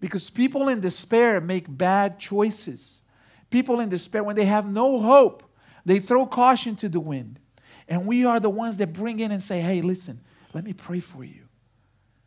Because 0.00 0.30
people 0.30 0.68
in 0.68 0.80
despair 0.80 1.40
make 1.40 1.64
bad 1.68 2.20
choices. 2.20 3.02
People 3.50 3.80
in 3.80 3.88
despair, 3.88 4.22
when 4.22 4.36
they 4.36 4.44
have 4.44 4.66
no 4.66 5.00
hope, 5.00 5.42
they 5.84 5.98
throw 5.98 6.26
caution 6.26 6.76
to 6.76 6.88
the 6.88 7.00
wind. 7.00 7.40
And 7.88 8.06
we 8.06 8.24
are 8.24 8.38
the 8.38 8.50
ones 8.50 8.76
that 8.76 8.92
bring 8.92 9.20
in 9.20 9.32
and 9.32 9.42
say, 9.42 9.60
hey, 9.60 9.80
listen, 9.80 10.20
let 10.52 10.64
me 10.64 10.74
pray 10.74 11.00
for 11.00 11.24
you. 11.24 11.48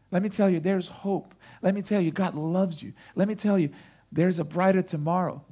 Let 0.10 0.24
me 0.24 0.30
tell 0.30 0.50
you, 0.50 0.60
there's 0.60 0.88
hope. 0.88 1.34
Let 1.62 1.74
me 1.74 1.82
tell 1.82 2.02
you, 2.02 2.12
God 2.12 2.36
loves 2.36 2.84
you. 2.84 2.94
Let 3.16 3.28
me 3.28 3.36
tell 3.36 3.58
you, 3.58 3.70
there's 4.12 4.40
a 4.40 4.44
brighter 4.44 4.82
tomorrow. 4.82 5.44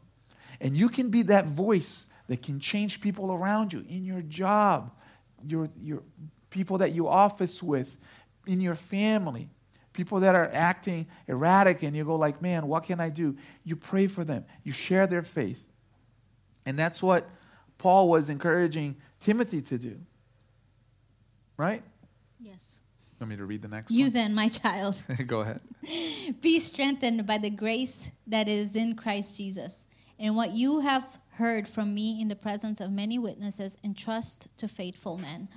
And 0.61 0.75
you 0.75 0.89
can 0.89 1.09
be 1.09 1.23
that 1.23 1.45
voice 1.45 2.07
that 2.27 2.43
can 2.43 2.59
change 2.59 3.01
people 3.01 3.31
around 3.31 3.73
you 3.73 3.85
in 3.89 4.03
your 4.03 4.21
job, 4.21 4.91
your, 5.45 5.69
your 5.81 6.03
people 6.49 6.77
that 6.79 6.93
you 6.93 7.07
office 7.07 7.63
with, 7.63 7.97
in 8.45 8.61
your 8.61 8.75
family, 8.75 9.49
people 9.93 10.19
that 10.21 10.35
are 10.35 10.49
acting 10.53 11.07
erratic, 11.27 11.83
and 11.83 11.95
you 11.95 12.03
go 12.03 12.15
like, 12.15 12.41
man, 12.41 12.67
what 12.67 12.83
can 12.83 12.99
I 12.99 13.09
do? 13.09 13.37
You 13.63 13.75
pray 13.75 14.07
for 14.07 14.23
them. 14.23 14.45
You 14.63 14.71
share 14.71 15.07
their 15.07 15.23
faith. 15.23 15.65
And 16.65 16.77
that's 16.77 17.01
what 17.01 17.29
Paul 17.77 18.09
was 18.09 18.29
encouraging 18.29 18.97
Timothy 19.19 19.61
to 19.63 19.77
do. 19.77 19.99
Right? 21.57 21.83
Want 23.19 23.29
me 23.31 23.37
to 23.37 23.45
read 23.45 23.61
the 23.61 23.67
next 23.67 23.91
You 23.91 24.05
one? 24.05 24.13
then, 24.13 24.33
my 24.33 24.47
child, 24.47 25.01
Go 25.27 25.41
ahead. 25.41 25.59
be 26.41 26.59
strengthened 26.59 27.27
by 27.27 27.37
the 27.37 27.49
grace 27.49 28.11
that 28.27 28.47
is 28.47 28.75
in 28.75 28.95
Christ 28.95 29.35
Jesus. 29.35 29.85
And 30.19 30.35
what 30.35 30.51
you 30.51 30.79
have 30.79 31.19
heard 31.33 31.67
from 31.67 31.93
me 31.93 32.21
in 32.21 32.27
the 32.27 32.35
presence 32.35 32.81
of 32.81 32.91
many 32.91 33.17
witnesses, 33.17 33.77
entrust 33.83 34.47
to 34.57 34.67
faithful 34.67 35.17
men 35.17 35.47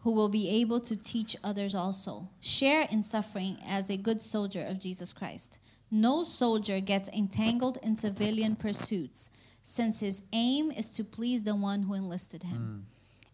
who 0.00 0.12
will 0.12 0.28
be 0.28 0.48
able 0.60 0.80
to 0.80 0.96
teach 1.02 1.34
others 1.42 1.74
also. 1.74 2.28
Share 2.40 2.86
in 2.90 3.02
suffering 3.02 3.56
as 3.66 3.88
a 3.88 3.96
good 3.96 4.20
soldier 4.20 4.64
of 4.68 4.78
Jesus 4.78 5.14
Christ. 5.14 5.60
No 5.90 6.22
soldier 6.22 6.80
gets 6.80 7.08
entangled 7.08 7.78
in 7.82 7.96
civilian 7.96 8.56
pursuits, 8.56 9.30
since 9.62 10.00
his 10.00 10.22
aim 10.32 10.70
is 10.70 10.90
to 10.90 11.04
please 11.04 11.42
the 11.42 11.54
one 11.54 11.82
who 11.82 11.94
enlisted 11.94 12.42
him. 12.42 12.86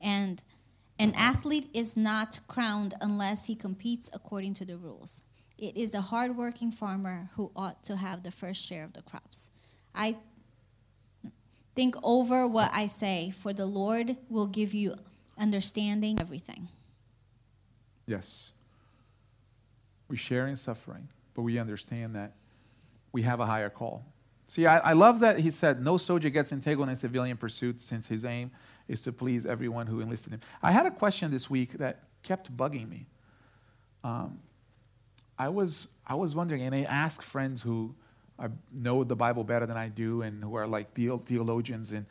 Hmm. 0.03 0.07
And 0.07 0.43
an 1.01 1.15
athlete 1.17 1.71
is 1.73 1.97
not 1.97 2.39
crowned 2.47 2.93
unless 3.01 3.47
he 3.47 3.55
competes 3.55 4.11
according 4.13 4.53
to 4.55 4.67
the 4.67 4.77
rules. 4.77 5.23
It 5.57 5.75
is 5.75 5.93
the 5.93 6.03
hardworking 6.03 6.71
farmer 6.71 7.31
who 7.37 7.51
ought 7.57 7.83
to 7.85 7.97
have 7.97 8.23
the 8.23 8.31
first 8.31 8.63
share 8.63 8.85
of 8.85 8.93
the 8.93 9.01
crops. 9.01 9.51
I 9.95 10.19
think 11.75 11.97
over 12.03 12.47
what 12.47 12.71
I 12.75 12.87
say, 12.87 13.31
for 13.31 13.55
the 13.55 13.65
Lord 13.65 14.15
will 14.29 14.47
give 14.47 14.75
you 14.75 14.95
understanding 15.39 16.21
everything. 16.21 16.69
Yes. 18.07 18.53
We 20.09 20.19
share 20.19 20.49
in 20.49 20.57
suffering, 20.57 21.09
but 21.33 21.43
we 21.43 21.59
understand 21.59 22.15
that 22.15 22.35
we 23.11 23.23
have 23.23 23.41
a 23.41 23.47
higher 23.47 23.71
call. 23.71 24.05
See, 24.49 24.67
I, 24.67 24.79
I 24.79 24.93
love 24.93 25.21
that 25.21 25.39
he 25.39 25.51
said, 25.51 25.81
No 25.81 25.97
soldier 25.97 26.29
gets 26.29 26.53
entangled 26.53 26.89
in 26.89 26.97
civilian 26.97 27.39
pursuits 27.39 27.85
since 27.85 28.09
his 28.09 28.25
aim 28.25 28.51
is 28.91 29.03
to 29.03 29.13
please 29.13 29.47
everyone 29.47 29.87
who 29.87 30.01
enlisted 30.01 30.33
him. 30.33 30.41
I 30.63 30.73
had 30.73 30.85
a 30.85 30.91
question 30.91 31.31
this 31.31 31.49
week 31.49 31.75
that 31.75 32.03
kept 32.25 32.55
bugging 32.57 32.89
me. 32.89 33.07
Um, 34.03 34.41
I, 35.39 35.49
was, 35.49 35.89
I 36.05 36.17
was 36.17 36.35
wondering, 36.35 36.63
and 36.63 36.75
I 36.75 36.83
asked 36.83 37.23
friends 37.23 37.63
who 37.63 37.95
are, 38.37 38.51
know 38.73 39.05
the 39.05 39.15
Bible 39.15 39.45
better 39.45 39.65
than 39.65 39.77
I 39.77 39.89
do 39.89 40.23
and 40.23 40.43
who 40.43 40.57
are 40.57 40.67
like 40.67 40.93
theo- 40.93 41.19
theologians, 41.19 41.93
and, 41.93 42.05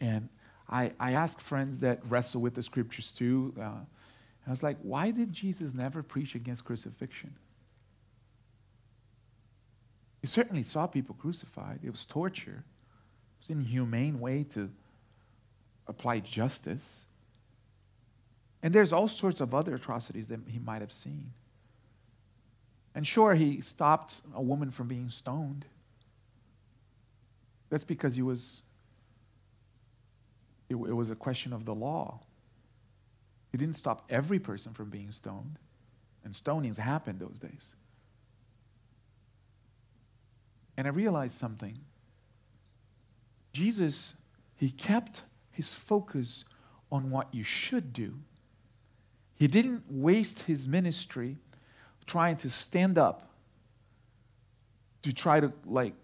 and 0.00 0.28
I, 0.68 0.92
I 1.00 1.12
asked 1.12 1.40
friends 1.40 1.80
that 1.80 2.00
wrestle 2.08 2.42
with 2.42 2.54
the 2.54 2.62
scriptures 2.62 3.12
too. 3.12 3.54
Uh, 3.58 3.80
I 4.46 4.50
was 4.50 4.62
like, 4.62 4.76
why 4.82 5.10
did 5.10 5.32
Jesus 5.32 5.74
never 5.74 6.02
preach 6.02 6.34
against 6.34 6.64
crucifixion? 6.64 7.36
He 10.20 10.26
certainly 10.26 10.62
saw 10.62 10.86
people 10.86 11.14
crucified. 11.14 11.80
It 11.82 11.90
was 11.90 12.04
torture. 12.04 12.64
It 12.64 13.40
was 13.40 13.50
an 13.50 13.60
inhumane 13.60 14.20
way 14.20 14.44
to 14.50 14.70
apply 15.88 16.20
justice. 16.20 17.06
And 18.62 18.74
there's 18.74 18.92
all 18.92 19.08
sorts 19.08 19.40
of 19.40 19.54
other 19.54 19.74
atrocities 19.74 20.28
that 20.28 20.40
he 20.48 20.58
might 20.58 20.80
have 20.80 20.92
seen. 20.92 21.32
And 22.94 23.06
sure, 23.06 23.34
he 23.34 23.60
stopped 23.60 24.22
a 24.34 24.42
woman 24.42 24.70
from 24.70 24.88
being 24.88 25.08
stoned. 25.08 25.64
That's 27.70 27.84
because 27.84 28.16
he 28.16 28.22
was, 28.22 28.62
it, 30.68 30.74
it 30.74 30.76
was 30.76 31.10
a 31.10 31.14
question 31.14 31.52
of 31.52 31.64
the 31.64 31.74
law. 31.74 32.20
He 33.52 33.58
didn't 33.58 33.76
stop 33.76 34.04
every 34.10 34.38
person 34.38 34.72
from 34.72 34.90
being 34.90 35.12
stoned. 35.12 35.58
And 36.24 36.34
stonings 36.34 36.76
happened 36.76 37.20
those 37.20 37.38
days. 37.38 37.76
And 40.76 40.86
I 40.86 40.90
realized 40.90 41.36
something. 41.36 41.78
Jesus, 43.52 44.14
he 44.56 44.70
kept 44.70 45.22
his 45.58 45.74
focus 45.74 46.44
on 46.88 47.10
what 47.10 47.34
you 47.34 47.42
should 47.42 47.92
do. 47.92 48.14
He 49.34 49.48
didn't 49.48 49.82
waste 49.90 50.44
his 50.44 50.68
ministry 50.68 51.36
trying 52.06 52.36
to 52.36 52.48
stand 52.48 52.96
up 52.96 53.34
to 55.02 55.12
try 55.12 55.40
to 55.40 55.52
like 55.66 55.94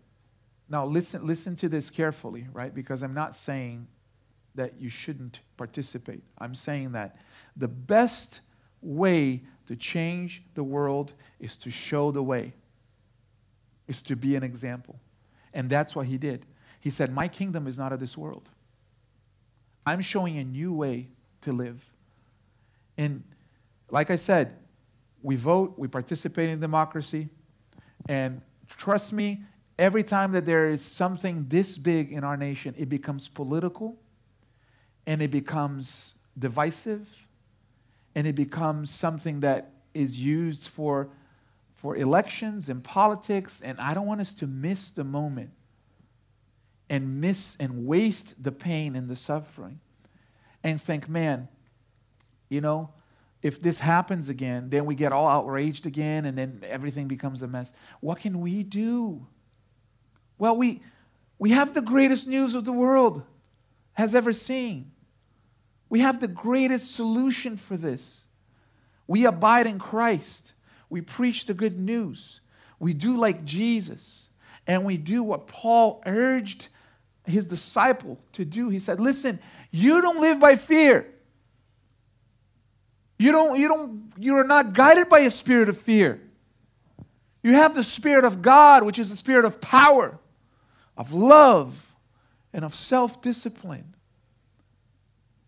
now 0.69 0.85
listen 0.85 1.25
listen 1.25 1.55
to 1.55 1.69
this 1.69 1.89
carefully, 1.89 2.49
right? 2.53 2.75
Because 2.75 3.05
I'm 3.05 3.15
not 3.15 3.37
saying 3.37 3.87
that 4.57 4.81
you 4.81 4.89
shouldn't 4.89 5.39
participate. 5.57 6.25
I'm 6.37 6.57
saying 6.57 6.91
that 6.93 7.17
the 7.57 7.69
best 7.69 8.41
way 8.83 9.45
to 9.67 9.77
change 9.77 10.43
the 10.55 10.65
world 10.65 11.13
is 11.39 11.57
to 11.59 11.71
show 11.71 12.11
the 12.11 12.25
way. 12.25 12.55
Is 13.87 14.03
to 14.03 14.17
be 14.17 14.35
an 14.35 14.43
example. 14.43 14.99
And 15.53 15.71
that's 15.71 15.95
what 15.95 16.07
he 16.07 16.19
did. 16.19 16.45
He 16.81 16.91
said, 16.91 17.15
"My 17.15 17.29
kingdom 17.29 17.69
is 17.69 17.79
not 17.79 17.93
of 17.93 18.01
this 18.01 18.19
world. 18.19 18.51
I'm 19.87 20.01
showing 20.01 20.39
a 20.39 20.45
new 20.45 20.73
way 20.73 21.09
to 21.43 21.53
live." 21.53 21.91
And 22.97 23.25
like 23.91 24.11
I 24.11 24.17
said, 24.17 24.57
we 25.23 25.37
vote, 25.37 25.75
we 25.79 25.89
participate 25.89 26.51
in 26.51 26.61
democracy, 26.61 27.29
and 28.09 28.41
trust 28.77 29.13
me, 29.13 29.43
every 29.79 30.03
time 30.03 30.33
that 30.33 30.45
there 30.45 30.69
is 30.69 30.85
something 30.85 31.47
this 31.49 31.79
big 31.79 32.13
in 32.13 32.25
our 32.25 32.37
nation, 32.37 32.75
it 32.77 32.89
becomes 32.89 33.29
political 33.29 33.97
and 35.07 35.23
it 35.23 35.31
becomes 35.31 36.15
divisive 36.39 37.27
and 38.15 38.27
it 38.27 38.35
becomes 38.35 38.91
something 38.91 39.41
that 39.41 39.71
is 39.93 40.21
used 40.21 40.69
for, 40.69 41.09
for 41.75 41.97
elections 41.97 42.69
and 42.69 42.83
politics. 42.83 43.61
And 43.61 43.79
I 43.81 43.95
don't 43.95 44.07
want 44.07 44.21
us 44.21 44.35
to 44.35 44.47
miss 44.47 44.91
the 44.91 45.05
moment 45.05 45.51
and 46.95 47.21
miss 47.21 47.57
and 47.59 47.87
waste 47.87 48.45
the 48.45 48.53
pain 48.53 48.95
and 48.95 49.09
the 49.09 49.17
suffering 49.17 49.81
and 50.63 50.81
think, 50.81 51.09
man, 51.09 51.49
you 52.49 52.61
know, 52.61 52.89
if 53.43 53.61
this 53.61 53.81
happens 53.81 54.29
again, 54.29 54.71
then 54.71 54.87
we 54.87 54.95
get 54.95 55.11
all 55.11 55.27
outraged 55.27 55.87
again 55.87 56.25
and 56.25 56.39
then 56.39 56.63
everything 56.65 57.09
becomes 57.09 57.43
a 57.43 57.49
mess. 57.49 57.73
What 57.99 58.21
can 58.21 58.41
we 58.41 58.63
do? 58.63 59.27
Well, 60.39 60.57
we, 60.57 60.83
we 61.37 61.51
have 61.51 61.75
the 61.75 61.83
greatest 61.83 62.29
news 62.29 62.55
of 62.55 62.65
the 62.65 62.73
world 62.73 63.25
has 63.95 64.15
ever 64.15 64.33
seen. 64.33 64.93
We 65.89 65.99
have 65.99 66.21
the 66.21 66.29
greatest 66.29 66.95
solution 66.95 67.57
for 67.57 67.77
this. 67.77 68.27
We 69.09 69.27
abide 69.27 69.67
in 69.67 69.81
Christ. 69.81 70.53
We 70.89 71.01
preach 71.01 71.47
the 71.47 71.55
good 71.55 71.77
news. 71.77 72.41
We 72.79 72.95
do 72.95 73.17
like 73.17 73.45
Jesus. 73.45 74.29
And 74.65 74.85
we 74.85 74.97
do 74.97 75.25
what 75.25 75.49
Paul 75.49 76.01
urged 76.07 76.69
his 77.25 77.47
disciple 77.47 78.19
to 78.33 78.45
do. 78.45 78.69
He 78.69 78.79
said, 78.79 79.01
Listen, 79.01 79.39
you 79.71 80.01
don't 80.01 80.21
live 80.21 80.41
by 80.41 80.57
fear. 80.57 81.11
You 83.19 83.33
don't, 83.33 83.59
you 83.59 83.69
don't, 83.69 84.13
you 84.19 84.37
are 84.37 84.45
not 84.45 84.73
guided 84.73 85.09
by 85.09 85.21
a 85.21 85.31
spirit 85.31 85.69
of 85.69 85.79
fear. 85.79 86.21
You 87.43 87.53
have 87.55 87.75
the 87.75 87.85
Spirit 87.85 88.25
of 88.25 88.43
God, 88.43 88.85
which 88.85 88.99
is 88.99 89.11
the 89.11 89.17
spirit 89.17 89.45
of 89.45 89.61
power, 89.61 90.19
of 90.97 91.13
love, 91.13 91.95
and 92.53 92.65
of 92.65 92.75
self 92.75 93.21
discipline. 93.21 93.95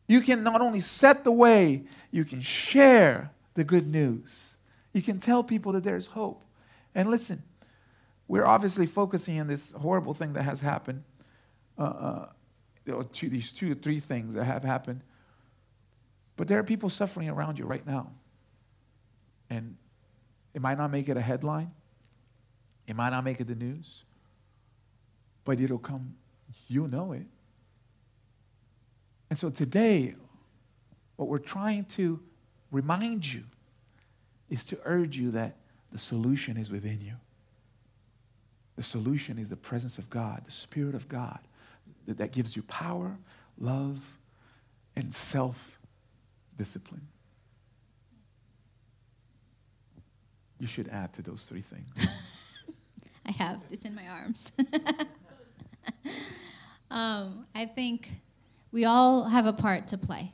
You 0.07 0.21
can 0.21 0.43
not 0.43 0.61
only 0.61 0.81
set 0.81 1.25
the 1.25 1.33
way, 1.33 1.85
you 2.11 2.25
can 2.25 2.41
share 2.41 3.31
the 3.55 3.65
good 3.65 3.89
news. 3.89 4.57
You 4.93 5.03
can 5.03 5.19
tell 5.19 5.43
people 5.43 5.73
that 5.73 5.85
there's 5.85 6.07
hope. 6.07 6.45
And 6.95 7.11
listen, 7.11 7.43
we're 8.29 8.47
obviously 8.47 8.87
focusing 8.87 9.41
on 9.41 9.47
this 9.47 9.73
horrible 9.73 10.15
thing 10.15 10.35
that 10.35 10.43
has 10.43 10.61
happened. 10.61 11.03
Uh, 11.79 11.83
uh, 11.83 13.03
two, 13.13 13.29
these 13.29 13.53
two, 13.53 13.75
three 13.75 14.01
things 14.01 14.35
that 14.35 14.45
have 14.45 14.63
happened. 14.63 15.03
But 16.37 16.49
there 16.49 16.59
are 16.59 16.65
people 16.65 16.89
suffering 16.89 17.29
around 17.29 17.59
you 17.59 17.65
right 17.65 17.87
now. 17.87 18.13
And 19.51 19.77
it 20.55 20.63
might 20.63 20.79
not 20.79 20.91
make 20.91 21.09
it 21.09 21.17
a 21.17 21.21
headline, 21.21 21.73
it 22.87 22.97
might 22.97 23.11
not 23.11 23.25
make 23.25 23.41
it 23.41 23.47
the 23.47 23.55
news, 23.55 24.05
but 25.45 25.61
it'll 25.61 25.79
come, 25.79 26.15
you 26.69 26.89
know 26.89 27.13
it. 27.13 27.27
And 29.29 29.39
so 29.39 29.51
today, 29.51 30.15
what 31.17 31.29
we're 31.29 31.39
trying 31.39 31.85
to 31.87 32.21
remind 32.71 33.33
you 33.33 33.43
is 34.49 34.65
to 34.67 34.79
urge 34.85 35.17
you 35.17 35.33
that 35.33 35.57
the 35.93 35.99
solution 35.99 36.57
is 36.57 36.71
within 36.71 37.01
you. 37.01 37.15
The 38.77 38.83
solution 38.83 39.39
is 39.39 39.51
the 39.51 39.57
presence 39.57 39.99
of 39.99 40.09
God, 40.11 40.43
the 40.45 40.53
Spirit 40.53 40.95
of 40.95 41.09
God, 41.09 41.41
that, 42.07 42.19
that 42.19 42.33
gives 42.33 42.57
you 42.57 42.63
power, 42.63 43.19
love, 43.59 44.19
and 44.95 45.13
self 45.13 45.79
discipline. 46.57 47.07
You 50.59 50.67
should 50.67 50.89
add 50.89 51.13
to 51.15 51.23
those 51.23 51.45
three 51.45 51.61
things. 51.61 52.09
I 53.27 53.33
have. 53.33 53.65
It's 53.71 53.85
in 53.85 53.95
my 53.95 54.07
arms. 54.09 54.53
um, 56.91 57.45
I 57.55 57.67
think 57.67 58.09
we 58.73 58.85
all 58.85 59.25
have 59.25 59.47
a 59.47 59.53
part 59.53 59.89
to 59.89 59.99
play, 59.99 60.33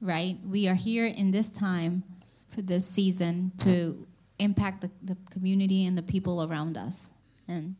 right? 0.00 0.36
We 0.44 0.66
are 0.66 0.74
here 0.74 1.06
in 1.06 1.30
this 1.30 1.48
time 1.48 2.02
for 2.48 2.62
this 2.62 2.86
season 2.86 3.52
to 3.58 4.06
impact 4.38 4.80
the, 4.80 4.90
the 5.02 5.16
community 5.30 5.86
and 5.86 5.96
the 5.96 6.02
people 6.02 6.42
around 6.42 6.76
us. 6.76 7.12
And 7.46 7.76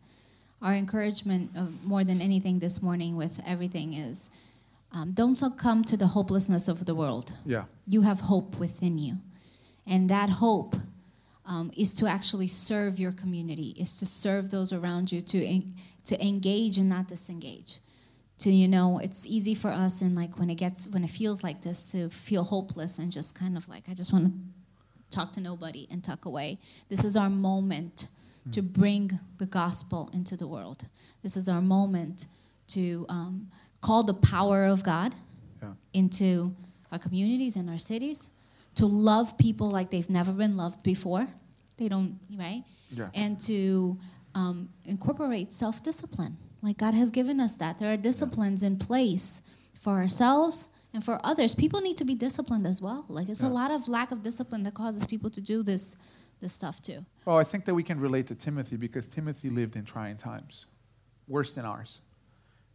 our 0.62 0.74
encouragement 0.74 1.50
of 1.56 1.84
more 1.84 2.04
than 2.04 2.20
anything 2.20 2.58
this 2.58 2.82
morning 2.82 3.16
with 3.16 3.40
everything 3.46 3.94
is 3.94 4.30
um, 4.92 5.12
don't 5.12 5.36
succumb 5.36 5.84
to 5.84 5.96
the 5.96 6.08
hopelessness 6.08 6.68
of 6.68 6.84
the 6.84 6.94
world. 6.94 7.32
Yeah. 7.46 7.64
You 7.86 8.02
have 8.02 8.20
hope 8.20 8.58
within 8.58 8.98
you. 8.98 9.18
And 9.86 10.10
that 10.10 10.28
hope 10.28 10.74
um, 11.46 11.70
is 11.76 11.94
to 11.94 12.06
actually 12.06 12.48
serve 12.48 12.98
your 12.98 13.12
community, 13.12 13.74
is 13.78 13.96
to 13.96 14.06
serve 14.06 14.50
those 14.50 14.72
around 14.72 15.12
you, 15.12 15.22
to, 15.22 15.44
en- 15.44 15.74
to 16.06 16.20
engage 16.24 16.76
and 16.76 16.88
not 16.88 17.08
disengage. 17.08 17.78
To, 18.40 18.50
you 18.50 18.68
know, 18.68 18.98
it's 18.98 19.26
easy 19.26 19.54
for 19.54 19.68
us 19.68 20.00
and 20.00 20.14
like 20.16 20.38
when 20.38 20.50
it 20.50 20.56
gets, 20.56 20.88
when 20.88 21.04
it 21.04 21.10
feels 21.10 21.42
like 21.42 21.62
this 21.62 21.92
to 21.92 22.08
feel 22.08 22.42
hopeless 22.42 22.98
and 22.98 23.12
just 23.12 23.34
kind 23.34 23.56
of 23.56 23.68
like, 23.68 23.84
I 23.88 23.94
just 23.94 24.12
want 24.12 24.26
to 24.26 24.30
talk 25.10 25.30
to 25.32 25.40
nobody 25.40 25.86
and 25.90 26.02
tuck 26.02 26.24
away. 26.24 26.58
This 26.88 27.04
is 27.04 27.16
our 27.16 27.30
moment 27.30 28.08
to 28.52 28.62
bring 28.62 29.10
the 29.38 29.46
gospel 29.46 30.08
into 30.12 30.36
the 30.36 30.46
world. 30.46 30.84
This 31.22 31.36
is 31.36 31.48
our 31.48 31.60
moment 31.60 32.26
to 32.68 33.06
um, 33.08 33.48
call 33.80 34.02
the 34.04 34.14
power 34.14 34.64
of 34.64 34.82
God 34.82 35.14
Yeah. 35.62 35.72
into 35.92 36.54
our 36.92 36.98
communities 36.98 37.56
and 37.56 37.68
our 37.70 37.78
cities, 37.78 38.30
to 38.76 38.86
love 38.86 39.36
people 39.38 39.70
like 39.70 39.90
they've 39.90 40.10
never 40.10 40.32
been 40.32 40.56
loved 40.56 40.82
before. 40.82 41.26
They 41.76 41.88
don't, 41.88 42.18
right? 42.36 42.64
Yeah. 42.90 43.10
And 43.14 43.40
to 43.42 43.96
um, 44.34 44.68
incorporate 44.84 45.52
self 45.52 45.82
discipline. 45.82 46.36
Like 46.62 46.76
God 46.78 46.94
has 46.94 47.10
given 47.10 47.40
us 47.40 47.54
that. 47.54 47.78
There 47.78 47.92
are 47.92 47.96
disciplines 47.96 48.62
in 48.62 48.76
place 48.76 49.42
for 49.74 49.92
ourselves 49.94 50.68
and 50.92 51.02
for 51.02 51.18
others. 51.24 51.54
People 51.54 51.80
need 51.80 51.96
to 51.96 52.04
be 52.04 52.14
disciplined 52.14 52.66
as 52.66 52.82
well. 52.82 53.04
Like 53.08 53.28
it's 53.28 53.42
a 53.42 53.48
lot 53.48 53.70
of 53.70 53.88
lack 53.88 54.12
of 54.12 54.22
discipline 54.22 54.62
that 54.64 54.74
causes 54.74 55.04
people 55.06 55.30
to 55.30 55.40
do 55.40 55.62
this, 55.62 55.96
this 56.40 56.52
stuff 56.52 56.80
too. 56.80 57.04
Well, 57.24 57.38
I 57.38 57.44
think 57.44 57.64
that 57.66 57.74
we 57.74 57.82
can 57.82 58.00
relate 58.00 58.26
to 58.28 58.34
Timothy 58.34 58.76
because 58.76 59.06
Timothy 59.06 59.50
lived 59.50 59.76
in 59.76 59.84
trying 59.84 60.16
times, 60.16 60.66
worse 61.28 61.52
than 61.52 61.64
ours, 61.64 62.00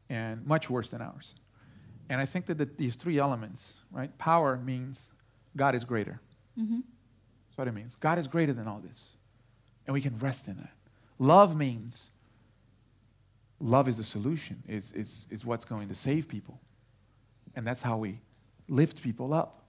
and 0.10 0.46
much 0.46 0.70
worse 0.70 0.90
than 0.92 1.02
ours. 1.02 1.36
And 2.10 2.22
I 2.22 2.26
think 2.26 2.46
that 2.46 2.58
the, 2.58 2.66
these 2.66 2.96
three 2.96 3.18
elements, 3.18 3.82
right? 3.92 4.16
Power 4.18 4.58
means 4.58 5.14
God 5.58 5.74
is 5.76 5.84
greater. 5.84 6.22
hmm 6.56 6.80
That's 7.48 7.58
what 7.58 7.68
it 7.68 7.74
means. 7.74 7.96
God 7.96 8.20
is 8.20 8.28
greater 8.28 8.54
than 8.54 8.68
all 8.68 8.80
this. 8.80 9.18
And 9.88 9.94
we 9.94 10.02
can 10.02 10.18
rest 10.20 10.48
in 10.48 10.58
that. 10.58 10.74
Love 11.18 11.56
means 11.56 12.12
love 13.60 13.88
is 13.88 13.98
the 13.98 14.04
solution, 14.04 14.62
is, 14.68 14.92
is, 14.92 15.26
is 15.32 15.46
what's 15.46 15.66
going 15.66 15.88
to 15.88 15.96
save 15.96 16.28
people. 16.28 16.60
And 17.56 17.66
that's 17.66 17.82
how 17.82 17.98
we 17.98 18.20
lift 18.68 19.02
people 19.02 19.34
up. 19.34 19.64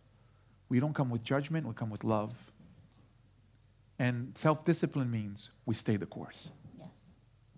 We 0.69 0.81
don't 0.81 0.95
come 0.95 1.09
with 1.11 1.23
judgment, 1.23 1.67
we 1.67 1.75
come 1.75 1.91
with 1.91 2.03
love. 2.05 2.35
And 3.99 4.37
self 4.37 4.65
discipline 4.65 5.11
means 5.11 5.51
we 5.65 5.75
stay 5.75 5.97
the 5.97 6.07
course. 6.07 6.51
Yes. 6.79 6.89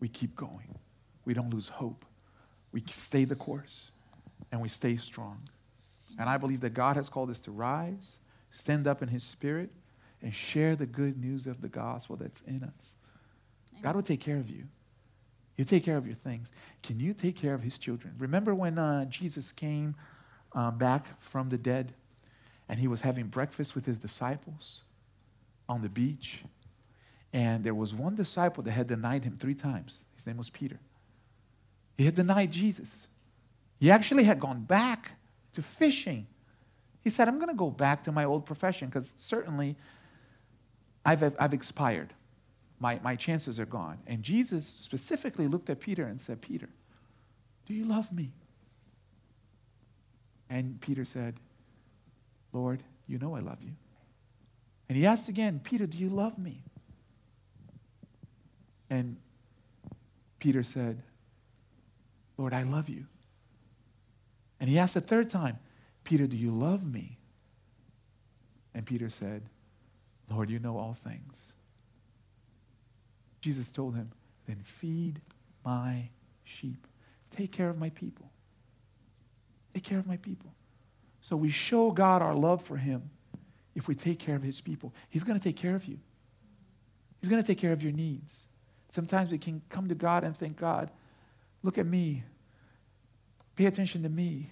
We 0.00 0.08
keep 0.08 0.36
going. 0.36 0.78
We 1.24 1.34
don't 1.34 1.52
lose 1.52 1.68
hope. 1.68 2.04
We 2.72 2.82
stay 2.86 3.24
the 3.24 3.34
course 3.36 3.90
and 4.52 4.60
we 4.60 4.68
stay 4.68 4.96
strong. 4.96 5.40
And 6.18 6.28
I 6.28 6.36
believe 6.36 6.60
that 6.60 6.74
God 6.74 6.96
has 6.96 7.08
called 7.08 7.30
us 7.30 7.40
to 7.40 7.50
rise, 7.50 8.18
stand 8.50 8.86
up 8.86 9.02
in 9.02 9.08
His 9.08 9.22
Spirit, 9.22 9.70
and 10.22 10.34
share 10.34 10.74
the 10.74 10.86
good 10.86 11.18
news 11.18 11.46
of 11.46 11.60
the 11.60 11.68
gospel 11.68 12.16
that's 12.16 12.40
in 12.42 12.62
us. 12.64 12.94
God 13.82 13.94
will 13.94 14.02
take 14.02 14.20
care 14.20 14.36
of 14.36 14.48
you. 14.50 14.64
You 15.56 15.64
take 15.64 15.84
care 15.84 15.96
of 15.96 16.06
your 16.06 16.14
things. 16.14 16.50
Can 16.82 17.00
you 17.00 17.12
take 17.12 17.36
care 17.36 17.54
of 17.54 17.62
His 17.62 17.78
children? 17.78 18.14
Remember 18.18 18.54
when 18.54 18.78
uh, 18.78 19.04
Jesus 19.06 19.52
came 19.52 19.94
uh, 20.54 20.70
back 20.70 21.20
from 21.20 21.50
the 21.50 21.58
dead 21.58 21.92
and 22.68 22.78
He 22.78 22.88
was 22.88 23.02
having 23.02 23.26
breakfast 23.26 23.74
with 23.74 23.86
His 23.86 23.98
disciples 23.98 24.82
on 25.68 25.82
the 25.82 25.88
beach? 25.88 26.42
And 27.32 27.62
there 27.62 27.74
was 27.74 27.94
one 27.94 28.14
disciple 28.14 28.62
that 28.64 28.70
had 28.70 28.86
denied 28.86 29.24
him 29.24 29.36
three 29.36 29.54
times. 29.54 30.06
His 30.14 30.26
name 30.26 30.38
was 30.38 30.50
Peter. 30.50 30.78
He 31.96 32.04
had 32.04 32.14
denied 32.14 32.52
Jesus. 32.52 33.08
He 33.80 33.90
actually 33.90 34.24
had 34.24 34.40
gone 34.40 34.62
back 34.62 35.12
to 35.52 35.62
fishing. 35.62 36.26
He 37.02 37.10
said, 37.10 37.28
I'm 37.28 37.36
going 37.36 37.48
to 37.48 37.54
go 37.54 37.70
back 37.70 38.04
to 38.04 38.12
my 38.12 38.24
old 38.24 38.46
profession 38.46 38.88
because 38.88 39.12
certainly 39.16 39.76
I've, 41.04 41.34
I've 41.38 41.54
expired. 41.54 42.12
My, 42.80 43.00
my 43.02 43.16
chances 43.16 43.58
are 43.58 43.66
gone. 43.66 43.98
And 44.06 44.22
Jesus 44.22 44.66
specifically 44.66 45.48
looked 45.48 45.68
at 45.68 45.80
Peter 45.80 46.04
and 46.04 46.20
said, 46.20 46.40
Peter, 46.40 46.68
do 47.66 47.74
you 47.74 47.84
love 47.84 48.12
me? 48.12 48.30
And 50.48 50.80
Peter 50.80 51.04
said, 51.04 51.34
Lord, 52.52 52.82
you 53.06 53.18
know 53.18 53.34
I 53.34 53.40
love 53.40 53.62
you. 53.62 53.72
And 54.88 54.96
he 54.96 55.06
asked 55.06 55.28
again, 55.28 55.60
Peter, 55.62 55.86
do 55.86 55.98
you 55.98 56.08
love 56.08 56.38
me? 56.38 56.62
And 58.88 59.16
Peter 60.38 60.62
said, 60.62 61.02
Lord, 62.36 62.54
I 62.54 62.62
love 62.62 62.88
you. 62.88 63.06
And 64.60 64.70
he 64.70 64.78
asked 64.78 64.96
a 64.96 65.00
third 65.00 65.28
time, 65.28 65.58
Peter, 66.04 66.26
do 66.26 66.36
you 66.36 66.50
love 66.50 66.90
me? 66.90 67.18
And 68.74 68.86
Peter 68.86 69.08
said, 69.08 69.42
Lord, 70.30 70.50
you 70.50 70.58
know 70.58 70.78
all 70.78 70.94
things. 70.94 71.52
Jesus 73.40 73.70
told 73.70 73.94
him, 73.94 74.10
then 74.46 74.60
feed 74.62 75.20
my 75.64 76.08
sheep. 76.44 76.86
Take 77.30 77.52
care 77.52 77.68
of 77.68 77.78
my 77.78 77.90
people. 77.90 78.30
Take 79.74 79.84
care 79.84 79.98
of 79.98 80.06
my 80.06 80.16
people. 80.16 80.52
So 81.20 81.36
we 81.36 81.50
show 81.50 81.90
God 81.90 82.22
our 82.22 82.34
love 82.34 82.62
for 82.62 82.76
him 82.76 83.10
if 83.78 83.86
we 83.86 83.94
take 83.94 84.18
care 84.18 84.34
of 84.34 84.42
his 84.42 84.60
people. 84.60 84.92
He's 85.08 85.22
going 85.22 85.38
to 85.38 85.42
take 85.42 85.56
care 85.56 85.76
of 85.76 85.84
you. 85.84 85.98
He's 87.20 87.30
going 87.30 87.40
to 87.40 87.46
take 87.46 87.58
care 87.58 87.72
of 87.72 87.80
your 87.80 87.92
needs. 87.92 88.48
Sometimes 88.88 89.30
we 89.30 89.38
can 89.38 89.62
come 89.68 89.88
to 89.88 89.94
God 89.94 90.24
and 90.24 90.36
think, 90.36 90.56
God, 90.56 90.90
look 91.62 91.78
at 91.78 91.86
me. 91.86 92.24
Pay 93.54 93.66
attention 93.66 94.02
to 94.02 94.08
me. 94.08 94.50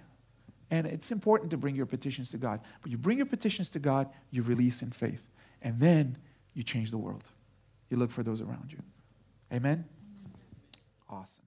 And 0.70 0.86
it's 0.86 1.10
important 1.10 1.50
to 1.50 1.56
bring 1.56 1.74
your 1.74 1.86
petitions 1.86 2.30
to 2.30 2.36
God. 2.36 2.60
But 2.82 2.92
you 2.92 2.98
bring 2.98 3.16
your 3.16 3.26
petitions 3.26 3.68
to 3.70 3.80
God, 3.80 4.08
you 4.30 4.42
release 4.42 4.80
in 4.80 4.90
faith. 4.90 5.28
And 5.60 5.80
then 5.80 6.18
you 6.54 6.62
change 6.62 6.92
the 6.92 6.98
world. 6.98 7.30
You 7.90 7.96
look 7.96 8.12
for 8.12 8.22
those 8.22 8.40
around 8.40 8.72
you. 8.72 8.78
Amen? 9.52 9.84
Awesome. 11.10 11.44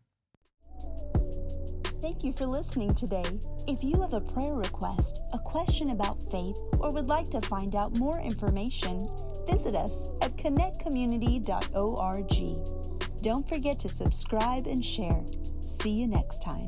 Thank 2.01 2.23
you 2.23 2.31
for 2.31 2.45
listening 2.45 2.95
today. 2.95 3.25
If 3.67 3.83
you 3.83 3.99
have 3.99 4.13
a 4.13 4.21
prayer 4.21 4.55
request, 4.55 5.21
a 5.33 5.37
question 5.37 5.89
about 5.89 6.23
faith, 6.23 6.57
or 6.79 6.93
would 6.93 7.09
like 7.09 7.29
to 7.31 7.41
find 7.41 7.75
out 7.75 7.97
more 7.97 8.21
information, 8.21 9.09
visit 9.49 9.75
us 9.75 10.11
at 10.21 10.37
connectcommunity.org. 10.37 13.21
Don't 13.21 13.49
forget 13.49 13.79
to 13.79 13.89
subscribe 13.89 14.65
and 14.65 14.83
share. 14.83 15.25
See 15.59 15.91
you 15.91 16.07
next 16.07 16.41
time. 16.41 16.67